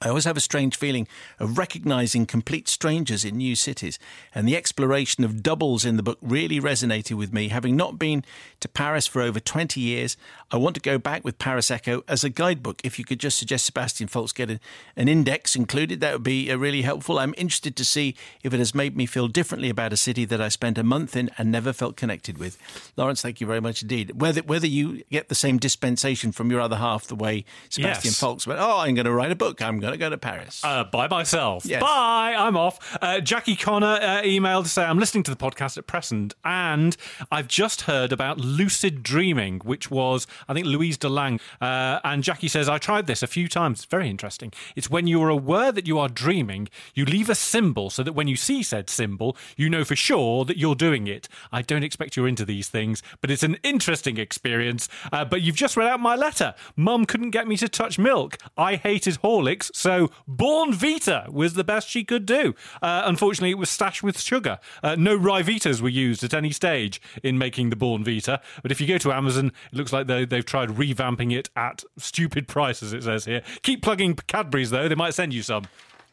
I 0.02 0.08
always 0.08 0.24
have 0.24 0.38
a 0.38 0.42
strange 0.42 0.78
feeling 0.78 1.10
of 1.40 1.58
recognizing 1.58 2.26
complete 2.26 2.70
strangers 2.70 3.26
in 3.26 3.36
new 3.36 3.54
cities, 3.54 4.00
and 4.34 4.48
the 4.48 4.56
exploration 4.56 5.26
of 5.26 5.44
doubles 5.44 5.84
in 5.84 5.98
the 5.98 6.04
book 6.04 6.20
really 6.22 6.62
resonated 6.62 7.18
with 7.18 7.34
me. 7.34 7.50
Having 7.50 7.76
not 7.76 8.00
been 8.00 8.24
to 8.62 8.70
Paris 8.70 9.08
for 9.08 9.22
over 9.22 9.42
20 9.42 9.82
years, 9.82 10.16
I 10.52 10.58
want 10.58 10.76
to 10.76 10.82
go 10.82 10.98
back 10.98 11.24
with 11.24 11.38
Paris 11.38 11.70
Echo 11.70 12.04
as 12.08 12.24
a 12.24 12.30
guidebook. 12.30 12.82
If 12.84 12.98
you 12.98 13.06
could 13.06 13.20
just 13.20 13.38
suggest 13.38 13.66
Sebastian 13.66 14.08
Faulks 14.08 14.34
get 14.34 14.50
an, 14.50 14.60
an 14.96 15.08
index 15.08 15.56
included, 15.56 16.00
that 16.02 16.14
would 16.14 16.24
be 16.24 16.52
uh, 16.52 16.58
really 16.58 16.82
helpful. 16.82 17.20
I'm 17.20 17.34
interested 17.38 17.76
to 17.76 17.86
see 17.86 18.16
if 18.44 18.54
it 18.54 18.58
has 18.60 18.74
made 18.74 18.98
me 18.98 19.06
feel 19.06 19.28
differently 19.28 19.70
about 19.70 19.94
a 19.94 19.98
city 19.98 20.26
that 20.26 20.42
I 20.42 20.50
spent 20.50 20.78
a 20.78 20.84
month 20.84 21.16
in 21.16 21.30
and 21.38 21.52
never 21.52 21.72
felt 21.74 21.96
connected 21.96 22.38
with. 22.38 22.58
Lawrence, 22.98 23.22
thank 23.22 23.40
you 23.42 23.48
very 23.48 23.62
much 23.62 23.82
indeed. 23.82 24.20
Whether 24.20 24.42
whether 24.42 24.68
you 24.68 25.04
get 25.12 25.30
the 25.30 25.36
same 25.36 25.58
dispensation 25.58 26.32
from 26.32 26.50
your 26.50 26.62
other 26.62 26.78
half 26.78 27.06
the 27.08 27.16
way 27.16 27.46
Sebastian 27.70 28.10
Yes. 28.10 28.20
Faulks 28.22 28.48
went, 28.48 28.60
oh, 28.60 28.80
I'm 28.80 28.96
going 28.96 29.06
to 29.06 29.12
write 29.12 29.32
a 29.32 29.36
book. 29.36 29.62
I'm 29.62 29.80
going 29.80 29.94
to 29.94 29.98
go 29.98 30.10
to 30.10 30.18
Paris. 30.18 30.62
Uh, 30.64 30.84
by 30.86 31.08
myself. 31.08 31.66
Yes. 31.66 31.82
Bye. 31.82 32.36
I'm 32.38 32.58
off. 32.58 32.98
Uh, 33.02 33.20
Jackie 33.20 33.56
Connor 33.56 34.00
uh, 34.02 34.22
emailed 34.24 34.64
to 34.64 34.70
say 34.70 34.84
I'm 34.84 35.00
listening 35.00 35.24
to 35.24 35.32
the 35.32 35.38
podcast 35.38 35.78
at 35.78 35.86
present, 35.88 36.34
and 36.44 36.96
I've 37.32 37.48
just 37.48 37.82
heard 37.82 38.12
about 38.12 38.40
lucid 38.40 39.04
dreaming, 39.04 39.60
which 39.60 39.92
was 39.92 40.26
I 40.48 40.54
think 40.54 40.66
Louise 40.66 40.98
DeLange. 40.98 41.40
Uh, 41.62 42.00
and 42.04 42.24
Jackie 42.24 42.48
says 42.48 42.70
I 42.70 42.78
tried 42.78 43.08
this 43.08 43.24
a 43.24 43.28
few 43.28 43.48
times. 43.48 43.80
It's 43.80 43.86
very 43.86 44.10
interesting. 44.10 44.52
It's 44.76 44.90
when 44.90 45.08
you 45.08 45.22
are 45.22 45.30
aware 45.30 45.72
that 45.72 45.88
you 45.88 46.00
are 46.00 46.10
dreaming, 46.10 46.70
you 46.94 47.06
leave 47.06 47.30
a 47.30 47.36
symbol 47.36 47.90
so 47.90 48.04
that 48.04 48.14
when 48.14 48.28
you 48.28 48.36
see 48.36 48.64
said 48.64 48.90
symbol, 48.90 49.36
you 49.58 49.70
know 49.70 49.84
for 49.84 49.96
sure 49.96 50.46
that 50.46 50.58
you're 50.58 50.76
doing 50.76 51.08
it. 51.08 51.28
I 51.52 51.62
don't 51.62 51.84
expect 51.84 52.16
you're 52.16 52.28
into 52.28 52.46
these 52.46 52.70
things, 52.70 53.02
but 53.22 53.32
it's 53.32 53.44
an 53.44 53.58
interesting 53.64 54.18
experience. 54.18 54.90
Uh, 55.12 55.26
but 55.26 55.42
you've 55.42 55.56
just 55.56 55.78
read 55.78 55.88
out 55.88 56.00
my 56.00 56.16
letter. 56.16 56.54
Mum 56.76 57.06
couldn't 57.06 57.32
get 57.32 57.48
me 57.48 57.58
to 57.58 57.68
touch 57.68 57.98
milk. 58.00 58.38
I 58.58 58.76
hated 58.76 59.16
Horlicks, 59.24 59.72
so 59.74 60.10
Bournvita 60.30 61.30
was 61.30 61.54
the 61.54 61.64
best 61.64 61.90
she 61.90 62.04
could 62.04 62.26
do. 62.26 62.56
Uh, 62.82 63.04
unfortunately, 63.06 63.52
it 63.52 63.58
was 63.58 63.70
stashed 63.70 64.04
with 64.04 64.20
sugar. 64.20 64.60
Uh, 64.84 64.96
no 64.96 65.18
Ryvitas 65.18 65.82
were 65.82 65.90
used 65.90 66.24
at 66.24 66.34
any 66.34 66.52
stage 66.52 67.02
in 67.24 67.38
making 67.38 67.70
the 67.70 67.76
Bournvita. 67.76 68.40
But 68.62 68.72
if 68.72 68.80
you 68.82 68.88
go 68.88 68.98
to 69.00 69.12
Amazon, 69.12 69.52
it 69.72 69.78
looks 69.78 69.94
like 69.94 70.08
they, 70.08 70.26
they've 70.30 70.46
tried 70.46 70.70
revamping 70.70 71.36
it 71.36 71.50
at 71.56 71.84
stupid 71.98 72.48
prices, 72.48 72.94
it 72.94 73.04
says 73.04 73.26
here. 73.26 73.42
Keep 73.64 73.82
plugging 73.84 74.16
Cadbury's, 74.16 74.70
though. 74.72 74.88
They 74.88 74.96
might 74.96 75.14
send 75.14 75.34
you 75.34 75.42
some, 75.44 75.66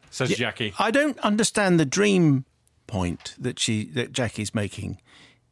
says 0.09 0.35
Jackie. 0.35 0.73
I 0.79 0.91
don't 0.91 1.17
understand 1.19 1.79
the 1.79 1.85
dream 1.85 2.45
point 2.87 3.35
that 3.37 3.59
she 3.59 3.85
that 3.95 4.11
Jackie's 4.13 4.55
making. 4.55 5.01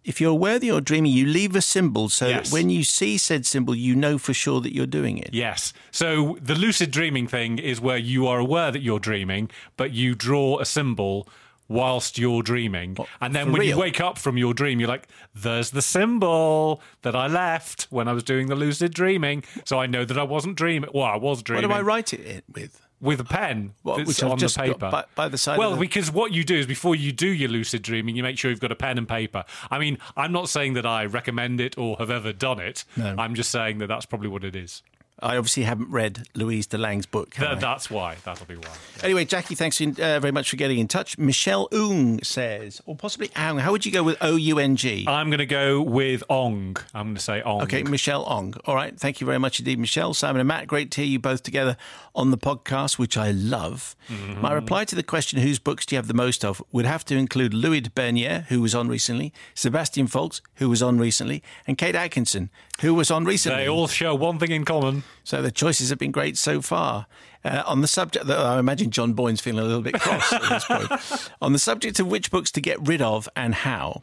If 0.04 0.22
you're 0.22 0.32
aware 0.32 0.60
that 0.60 0.66
you're 0.66 0.82
dreaming, 0.82 1.12
you 1.12 1.26
leave 1.26 1.56
a 1.56 1.62
symbol 1.62 2.10
so 2.10 2.28
Yes. 2.28 2.50
that 2.50 2.54
when 2.54 2.70
you 2.70 2.84
see 2.84 3.18
said 3.18 3.44
symbol, 3.46 3.74
you 3.74 3.96
know 3.96 4.20
for 4.20 4.36
sure 4.36 4.62
that 4.62 4.72
you're 4.74 4.86
doing 4.86 5.18
it. 5.18 5.32
Yes. 5.34 5.74
So 5.90 6.38
the 6.40 6.54
lucid 6.54 6.92
dreaming 6.92 7.26
thing 7.28 7.58
is 7.58 7.82
where 7.82 7.98
you 7.98 8.28
are 8.28 8.38
aware 8.38 8.72
that 8.72 8.84
you're 8.84 9.00
dreaming, 9.00 9.50
but 9.78 9.94
you 9.94 10.14
draw 10.14 10.60
a 10.60 10.66
symbol 10.66 11.28
whilst 11.68 12.18
you're 12.18 12.44
dreaming. 12.44 12.96
Oh, 13.00 13.08
and 13.22 13.34
then 13.36 13.52
when 13.52 13.62
you 13.64 13.78
wake 13.78 14.00
up 14.00 14.18
from 14.18 14.38
your 14.38 14.54
dream, 14.54 14.80
you're 14.80 14.90
like, 14.90 15.08
there's 15.34 15.72
the 15.72 15.82
symbol 15.82 16.82
that 17.02 17.16
I 17.16 17.28
left 17.28 17.88
when 17.90 18.08
I 18.08 18.14
was 18.14 18.24
doing 18.24 18.48
the 18.48 18.56
lucid 18.56 18.94
dreaming. 18.94 19.44
So 19.66 19.80
I 19.80 19.88
know 19.88 20.06
that 20.06 20.18
I 20.18 20.24
wasn't 20.24 20.56
dreaming. 20.56 20.90
Well, 20.94 21.06
I 21.06 21.18
was 21.18 21.42
dreaming. 21.42 21.70
What 21.70 21.76
do 21.76 21.80
I 21.80 21.82
write 21.82 22.14
it 22.14 22.44
with? 22.54 22.82
With 23.02 23.20
a 23.20 23.26
pen 23.26 23.74
Well, 23.84 23.98
which 24.04 24.24
on 24.24 24.40
the 24.40 24.48
paper. 24.58 24.90
by- 24.90 25.04
by 25.16 25.28
the 25.28 25.38
side 25.38 25.60
Well, 25.60 25.72
the- 25.74 25.80
because 25.82 26.10
what 26.12 26.32
you 26.32 26.44
do 26.46 26.56
is 26.56 26.66
before 26.66 26.96
you 26.96 27.12
do 27.12 27.28
your 27.28 27.50
lucid 27.50 27.82
dreaming, 27.82 28.16
you 28.16 28.24
make 28.24 28.38
sure 28.38 28.50
you've 28.50 28.62
got 28.62 28.72
a 28.72 28.76
pen 28.76 28.98
and 28.98 29.08
paper. 29.08 29.44
I 29.70 29.80
mean, 29.80 29.98
I'm 30.16 30.32
not 30.32 30.48
saying 30.48 30.74
that 30.76 30.86
I 30.86 31.06
recommend 31.06 31.60
it 31.60 31.78
or 31.78 31.98
have 32.00 32.10
ever 32.10 32.32
done 32.32 32.60
it. 32.60 32.86
No. 32.96 33.14
I'm 33.20 33.36
just 33.36 33.52
saying 33.52 33.80
that 33.80 33.88
that's 33.88 34.06
probably 34.06 34.30
what 34.30 34.44
it 34.46 34.56
is. 34.56 34.82
I 35.20 35.38
obviously 35.38 35.64
haven't 35.64 35.90
read 35.90 36.28
Louise 36.34 36.68
DeLange's 36.68 37.06
book. 37.06 37.36
Th- 37.36 37.58
that's 37.58 37.90
why. 37.90 38.18
That'll 38.26 38.46
be 38.46 38.56
why. 38.56 38.70
Anyway, 39.02 39.24
Jackie, 39.24 39.56
thanks 39.56 39.80
in, 39.80 39.92
uh, 39.92 40.20
very 40.20 40.32
much 40.32 40.50
for 40.50 40.58
getting 40.58 40.78
in 40.78 40.88
touch. 40.90 41.18
Michelle 41.18 41.70
Ung 41.72 42.22
says, 42.22 42.82
or 42.86 42.96
possibly 42.98 43.32
Ang. 43.36 43.60
How 43.60 43.72
would 43.72 43.86
you 43.86 43.94
go 43.94 44.04
with 44.04 44.18
O 44.20 44.36
U 44.36 44.60
N 44.60 44.76
G? 44.76 45.06
I'm 45.08 45.30
going 45.30 45.40
to 45.40 45.46
go 45.46 45.82
with 45.82 46.22
Ong. 46.30 46.76
I'm 46.94 47.08
going 47.08 47.16
to 47.16 47.22
say 47.22 47.42
Ong. 47.44 47.62
Okay, 47.64 47.84
Michelle 47.84 48.26
Ong. 48.26 48.56
All 48.66 48.76
right. 48.76 49.00
Thank 49.00 49.22
you 49.22 49.26
very 49.26 49.40
much 49.40 49.60
indeed, 49.60 49.80
Michelle, 49.80 50.14
Simon, 50.14 50.42
and 50.42 50.48
Matt. 50.48 50.68
Great 50.68 50.92
to 50.92 51.02
hear 51.02 51.10
you 51.10 51.20
both 51.20 51.44
together 51.44 51.78
on 52.14 52.32
the 52.32 52.38
podcast, 52.38 53.00
which 53.00 53.16
I 53.18 53.32
love. 53.32 53.96
Mm-hmm. 54.10 54.42
My 54.42 54.52
reply 54.52 54.84
to 54.84 54.96
the 54.96 55.04
question, 55.04 55.40
whose 55.40 55.60
books 55.60 55.86
do 55.86 55.96
you 55.96 55.98
have 55.98 56.08
the 56.08 56.14
most 56.14 56.44
of, 56.44 56.62
would 56.74 56.86
have 56.86 57.06
to 57.06 57.16
include 57.16 57.54
Louis 57.54 57.82
de 57.82 57.90
Bernières, 57.90 58.48
who 58.48 58.62
was 58.62 58.76
on 58.76 58.90
recently, 58.90 59.32
Sebastian 59.54 60.08
Faulks, 60.08 60.42
who 60.56 60.70
was 60.70 60.84
on 60.84 60.98
recently, 61.00 61.42
and 61.66 61.78
Kate 61.78 61.96
Atkinson, 61.96 62.50
who 62.82 62.94
was 62.94 63.10
on 63.10 63.24
recently. 63.24 63.64
They 63.64 63.70
all 63.70 63.88
share 63.88 64.14
one 64.14 64.40
thing 64.40 64.52
in 64.52 64.66
common. 64.66 65.04
So 65.24 65.42
the 65.42 65.52
choices 65.52 65.90
have 65.90 66.00
been 66.00 66.12
great 66.12 66.38
so 66.38 66.62
far. 66.62 67.08
Uh, 67.44 67.64
on 67.66 67.82
the 67.82 67.88
subject, 67.88 68.30
I 68.30 68.60
imagine 68.60 68.90
John 68.92 69.14
Boyne's 69.14 69.42
feeling 69.42 69.60
a 69.60 69.68
little 69.68 69.82
bit 69.82 70.00
cross 70.00 70.34
at 70.34 70.42
this 70.42 70.66
point. 70.66 71.32
On 71.42 71.54
the 71.54 71.60
subject 71.60 72.00
of 72.00 72.08
which 72.08 72.32
books 72.32 72.52
to 72.54 72.62
get 72.62 72.80
rid 72.88 73.04
of 73.04 73.30
and 73.36 73.54
how, 73.54 74.02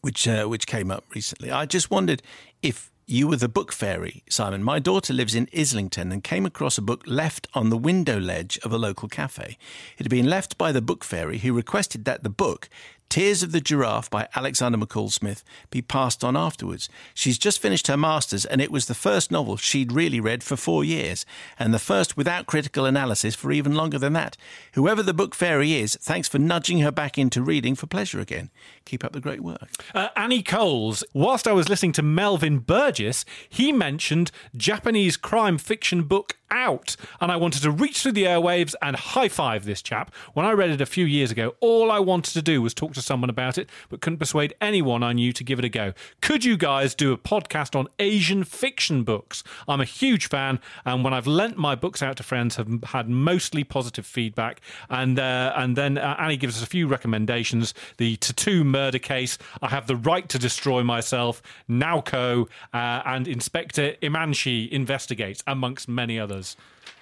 which 0.00 0.26
uh, 0.26 0.46
which 0.46 0.66
came 0.66 0.90
up 0.90 1.04
recently, 1.14 1.50
I 1.50 1.66
just 1.66 1.90
wondered 1.90 2.22
if 2.62 2.90
you 3.08 3.28
were 3.28 3.36
the 3.36 3.48
book 3.48 3.72
fairy, 3.72 4.24
Simon. 4.28 4.64
My 4.64 4.80
daughter 4.80 5.12
lives 5.12 5.34
in 5.34 5.48
Islington 5.56 6.10
and 6.10 6.24
came 6.24 6.44
across 6.44 6.76
a 6.76 6.82
book 6.82 7.04
left 7.06 7.46
on 7.54 7.70
the 7.70 7.76
window 7.76 8.18
ledge 8.18 8.58
of 8.64 8.72
a 8.72 8.78
local 8.78 9.08
cafe. 9.08 9.56
It 9.96 10.04
had 10.04 10.10
been 10.10 10.28
left 10.28 10.58
by 10.58 10.72
the 10.72 10.82
book 10.82 11.04
fairy, 11.04 11.38
who 11.38 11.52
requested 11.52 12.04
that 12.04 12.24
the 12.24 12.30
book. 12.30 12.68
Tears 13.08 13.42
of 13.42 13.52
the 13.52 13.60
Giraffe 13.60 14.10
by 14.10 14.28
Alexander 14.34 14.76
McCall 14.76 15.10
Smith 15.10 15.42
be 15.70 15.80
passed 15.80 16.22
on 16.24 16.36
afterwards. 16.36 16.88
She's 17.14 17.38
just 17.38 17.60
finished 17.60 17.86
her 17.86 17.96
master's, 17.96 18.44
and 18.44 18.60
it 18.60 18.70
was 18.70 18.86
the 18.86 18.94
first 18.94 19.30
novel 19.30 19.56
she'd 19.56 19.92
really 19.92 20.20
read 20.20 20.42
for 20.42 20.56
four 20.56 20.84
years, 20.84 21.24
and 21.58 21.72
the 21.72 21.78
first 21.78 22.16
without 22.16 22.46
critical 22.46 22.84
analysis 22.84 23.34
for 23.34 23.52
even 23.52 23.74
longer 23.74 23.98
than 23.98 24.12
that. 24.14 24.36
Whoever 24.74 25.02
the 25.02 25.14
book 25.14 25.34
fairy 25.34 25.74
is, 25.74 25.96
thanks 26.02 26.28
for 26.28 26.38
nudging 26.38 26.80
her 26.80 26.90
back 26.90 27.16
into 27.16 27.42
reading 27.42 27.74
for 27.74 27.86
pleasure 27.86 28.20
again. 28.20 28.50
Keep 28.84 29.04
up 29.04 29.12
the 29.12 29.20
great 29.20 29.40
work. 29.40 29.68
Uh, 29.94 30.08
Annie 30.16 30.42
Coles, 30.42 31.04
whilst 31.14 31.46
I 31.48 31.52
was 31.52 31.68
listening 31.68 31.92
to 31.92 32.02
Melvin 32.02 32.58
Burgess, 32.58 33.24
he 33.48 33.72
mentioned 33.72 34.30
Japanese 34.56 35.16
crime 35.16 35.58
fiction 35.58 36.02
book 36.02 36.36
Out, 36.48 36.96
and 37.20 37.32
I 37.32 37.36
wanted 37.36 37.62
to 37.62 37.70
reach 37.70 38.00
through 38.00 38.12
the 38.12 38.24
airwaves 38.24 38.74
and 38.80 38.94
high 38.94 39.28
five 39.28 39.64
this 39.64 39.82
chap. 39.82 40.14
When 40.34 40.46
I 40.46 40.52
read 40.52 40.70
it 40.70 40.80
a 40.80 40.86
few 40.86 41.04
years 41.04 41.32
ago, 41.32 41.56
all 41.60 41.90
I 41.90 41.98
wanted 41.98 42.34
to 42.34 42.42
do 42.42 42.62
was 42.62 42.72
talk 42.72 42.94
to 42.94 43.02
someone 43.02 43.30
about 43.30 43.58
it, 43.58 43.68
but 43.88 44.00
couldn't 44.00 44.18
persuade 44.18 44.54
anyone 44.60 45.02
I 45.02 45.12
knew 45.12 45.32
to 45.32 45.42
give 45.42 45.58
it 45.58 45.64
a 45.64 45.68
go. 45.68 45.92
Could 46.20 46.44
you 46.44 46.56
guys 46.56 46.94
do 46.94 47.12
a 47.12 47.18
podcast 47.18 47.74
on 47.74 47.88
Asian 47.98 48.44
fiction 48.44 49.02
books? 49.02 49.42
I'm 49.66 49.80
a 49.80 49.84
huge 49.84 50.28
fan, 50.28 50.60
and 50.84 51.02
when 51.02 51.12
I've 51.12 51.26
lent 51.26 51.56
my 51.56 51.74
books 51.74 52.00
out 52.00 52.16
to 52.18 52.22
friends, 52.22 52.56
have 52.56 52.68
had 52.84 53.08
mostly 53.08 53.64
positive 53.64 54.06
feedback. 54.06 54.60
And 54.88 55.18
uh, 55.18 55.52
and 55.56 55.74
then 55.74 55.98
uh, 55.98 56.14
Annie 56.18 56.36
gives 56.36 56.56
us 56.56 56.62
a 56.62 56.66
few 56.66 56.86
recommendations: 56.86 57.74
the 57.96 58.16
Tattoo 58.16 58.62
murder 58.62 59.00
case, 59.00 59.36
I 59.62 59.68
have 59.68 59.88
the 59.88 59.96
right 59.96 60.28
to 60.28 60.38
destroy 60.38 60.84
myself, 60.84 61.42
Naoko, 61.68 62.46
uh, 62.72 63.02
and 63.04 63.26
Inspector 63.26 63.96
Imanishi 64.02 64.68
investigates, 64.70 65.42
amongst 65.46 65.88
many 65.88 66.20
others. 66.20 66.35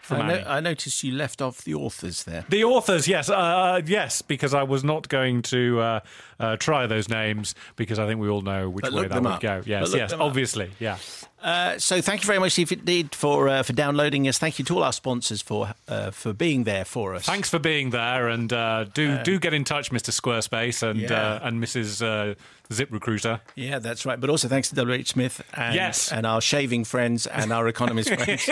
From 0.03 0.21
I, 0.21 0.29
no- 0.29 0.45
I 0.47 0.61
noticed 0.61 1.03
you 1.03 1.13
left 1.13 1.41
off 1.41 1.65
the 1.65 1.73
authors 1.75 2.25
there. 2.25 2.45
The 2.51 2.63
authors, 2.65 3.09
yes, 3.09 3.31
uh, 3.31 3.81
yes, 3.87 4.21
because 4.21 4.53
I 4.53 4.63
was 4.63 4.85
not 4.85 5.09
going 5.09 5.41
to 5.43 5.81
uh, 5.81 6.01
uh, 6.39 6.57
try 6.59 6.87
those 6.87 7.09
names 7.09 7.55
because 7.77 7.99
I 7.99 8.07
think 8.07 8.21
we 8.21 8.29
all 8.29 8.43
know 8.43 8.69
which 8.69 8.83
But 8.83 8.93
way 8.93 9.01
look 9.03 9.09
that 9.09 9.15
them 9.15 9.25
would 9.25 9.33
up. 9.33 9.41
go. 9.41 9.63
Yes, 9.65 9.89
look 9.89 9.97
yes, 9.99 10.11
them 10.11 10.21
up. 10.21 10.27
obviously, 10.27 10.71
yeah. 10.79 10.99
Uh, 11.45 11.79
so 11.79 12.01
thank 12.01 12.23
you 12.23 12.27
very 12.27 12.39
much 12.39 12.59
indeed 12.59 13.15
for 13.15 13.49
uh, 13.51 13.63
for 13.63 13.75
downloading 13.75 14.27
us. 14.27 14.39
Thank 14.39 14.59
you 14.59 14.65
to 14.65 14.77
all 14.77 14.83
our 14.83 14.95
sponsors 14.95 15.43
for 15.43 15.75
uh, 15.89 16.11
for 16.11 16.33
being 16.33 16.65
there 16.65 16.87
for 16.87 17.15
us. 17.15 17.27
Thanks 17.27 17.51
for 17.51 17.59
being 17.59 17.91
there, 17.91 18.29
and 18.29 18.51
uh, 18.51 18.85
do 18.85 19.23
do 19.23 19.39
get 19.39 19.53
in 19.53 19.63
touch, 19.65 19.91
Mr. 19.91 20.11
Squarespace 20.11 20.83
and 20.83 21.01
yeah. 21.01 21.35
uh, 21.35 21.41
and 21.43 21.63
Mrs. 21.63 22.01
Uh, 22.01 22.35
Zip 22.73 22.89
Recruiter. 22.91 23.43
Yeah, 23.57 23.79
that's 23.79 24.07
right. 24.07 24.19
But 24.19 24.31
also 24.31 24.49
thanks 24.49 24.71
to 24.71 24.75
W.H. 24.77 25.09
Smith 25.11 25.43
and, 25.53 25.75
Yes. 25.75 26.11
and 26.11 26.25
our 26.27 26.41
shaving 26.41 26.85
friends 26.85 27.27
and 27.27 27.53
our 27.53 27.69
economist 27.69 28.09
friends. 28.15 28.49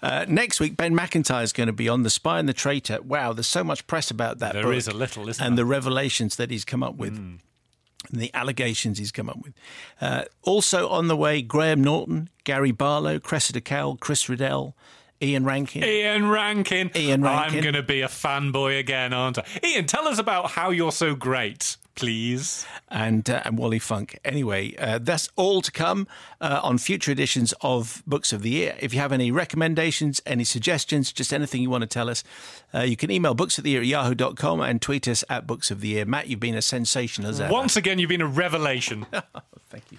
Uh, 0.00 0.26
next 0.28 0.60
week, 0.60 0.76
Ben 0.76 0.94
Macintyre 0.94 1.42
is 1.42 1.52
going 1.52 1.66
to 1.66 1.72
be 1.72 1.88
on 1.88 2.04
The 2.04 2.10
Spy 2.10 2.38
and 2.38 2.48
the 2.48 2.52
Traitor. 2.52 3.02
Wow, 3.02 3.32
there's 3.32 3.48
so 3.48 3.64
much 3.64 3.84
press 3.88 4.12
about 4.12 4.38
that 4.38 4.52
There 4.52 4.62
book 4.62 4.74
is 4.76 4.86
a 4.86 4.94
little, 4.94 5.28
isn't 5.28 5.44
And 5.44 5.58
there? 5.58 5.64
the 5.64 5.68
revelations 5.68 6.36
that 6.36 6.52
he's 6.52 6.64
come 6.64 6.84
up 6.84 6.94
with. 6.94 7.16
Hmm. 7.16 7.34
And 8.10 8.20
the 8.20 8.32
allegations 8.34 8.98
he's 8.98 9.12
come 9.12 9.28
up 9.28 9.38
with. 9.42 9.52
Uh, 10.00 10.24
also 10.42 10.88
on 10.88 11.08
the 11.08 11.16
way, 11.16 11.42
Graham 11.42 11.84
Norton, 11.84 12.28
Gary 12.44 12.72
Barlow, 12.72 13.18
Cressida 13.18 13.60
Cowell, 13.60 13.96
Chris 13.96 14.28
Riddell, 14.28 14.74
Ian 15.22 15.44
Rankin. 15.44 15.84
Ian 15.84 16.30
Rankin. 16.30 16.90
Ian 16.96 17.22
Rankin. 17.22 17.56
I'm 17.58 17.62
going 17.62 17.74
to 17.74 17.82
be 17.82 18.00
a 18.00 18.08
fanboy 18.08 18.78
again, 18.80 19.12
aren't 19.12 19.38
I? 19.38 19.44
Ian, 19.62 19.86
tell 19.86 20.08
us 20.08 20.18
about 20.18 20.50
how 20.52 20.70
you're 20.70 20.92
so 20.92 21.14
great, 21.14 21.76
please. 21.94 22.66
and 22.88 23.28
uh, 23.28 23.42
and 23.44 23.58
Wally 23.58 23.78
Funk. 23.78 24.18
Anyway, 24.24 24.74
uh, 24.76 24.98
that's 25.00 25.28
all 25.36 25.62
to 25.62 25.70
come 25.72 26.06
uh, 26.40 26.60
on 26.62 26.78
future 26.78 27.10
editions 27.10 27.54
of 27.60 28.02
Books 28.06 28.32
of 28.32 28.42
the 28.42 28.50
Year. 28.50 28.76
If 28.80 28.94
you 28.94 29.00
have 29.00 29.12
any 29.12 29.30
recommendations, 29.30 30.20
any 30.26 30.44
suggestions, 30.44 31.12
just 31.12 31.32
anything 31.32 31.62
you 31.62 31.70
want 31.70 31.82
to 31.82 31.88
tell 31.88 32.08
us, 32.10 32.24
uh, 32.74 32.80
you 32.80 32.96
can 32.96 33.10
email 33.10 33.34
books 33.34 33.58
of 33.58 33.64
the 33.64 33.70
year 33.70 33.80
at 33.80 33.86
yahoo.com 33.86 34.60
and 34.60 34.80
tweet 34.80 35.08
us 35.08 35.24
at 35.28 35.46
Books 35.46 35.70
of 35.70 35.80
the 35.80 35.88
Year. 35.88 36.04
Matt, 36.04 36.28
you've 36.28 36.40
been 36.40 36.54
a 36.54 36.62
sensation 36.62 37.24
as 37.24 37.40
ever. 37.40 37.52
Once 37.52 37.76
again, 37.76 37.98
you've 37.98 38.08
been 38.08 38.20
a 38.20 38.26
revelation. 38.26 39.06
Thank 39.70 39.84
you. 39.90 39.98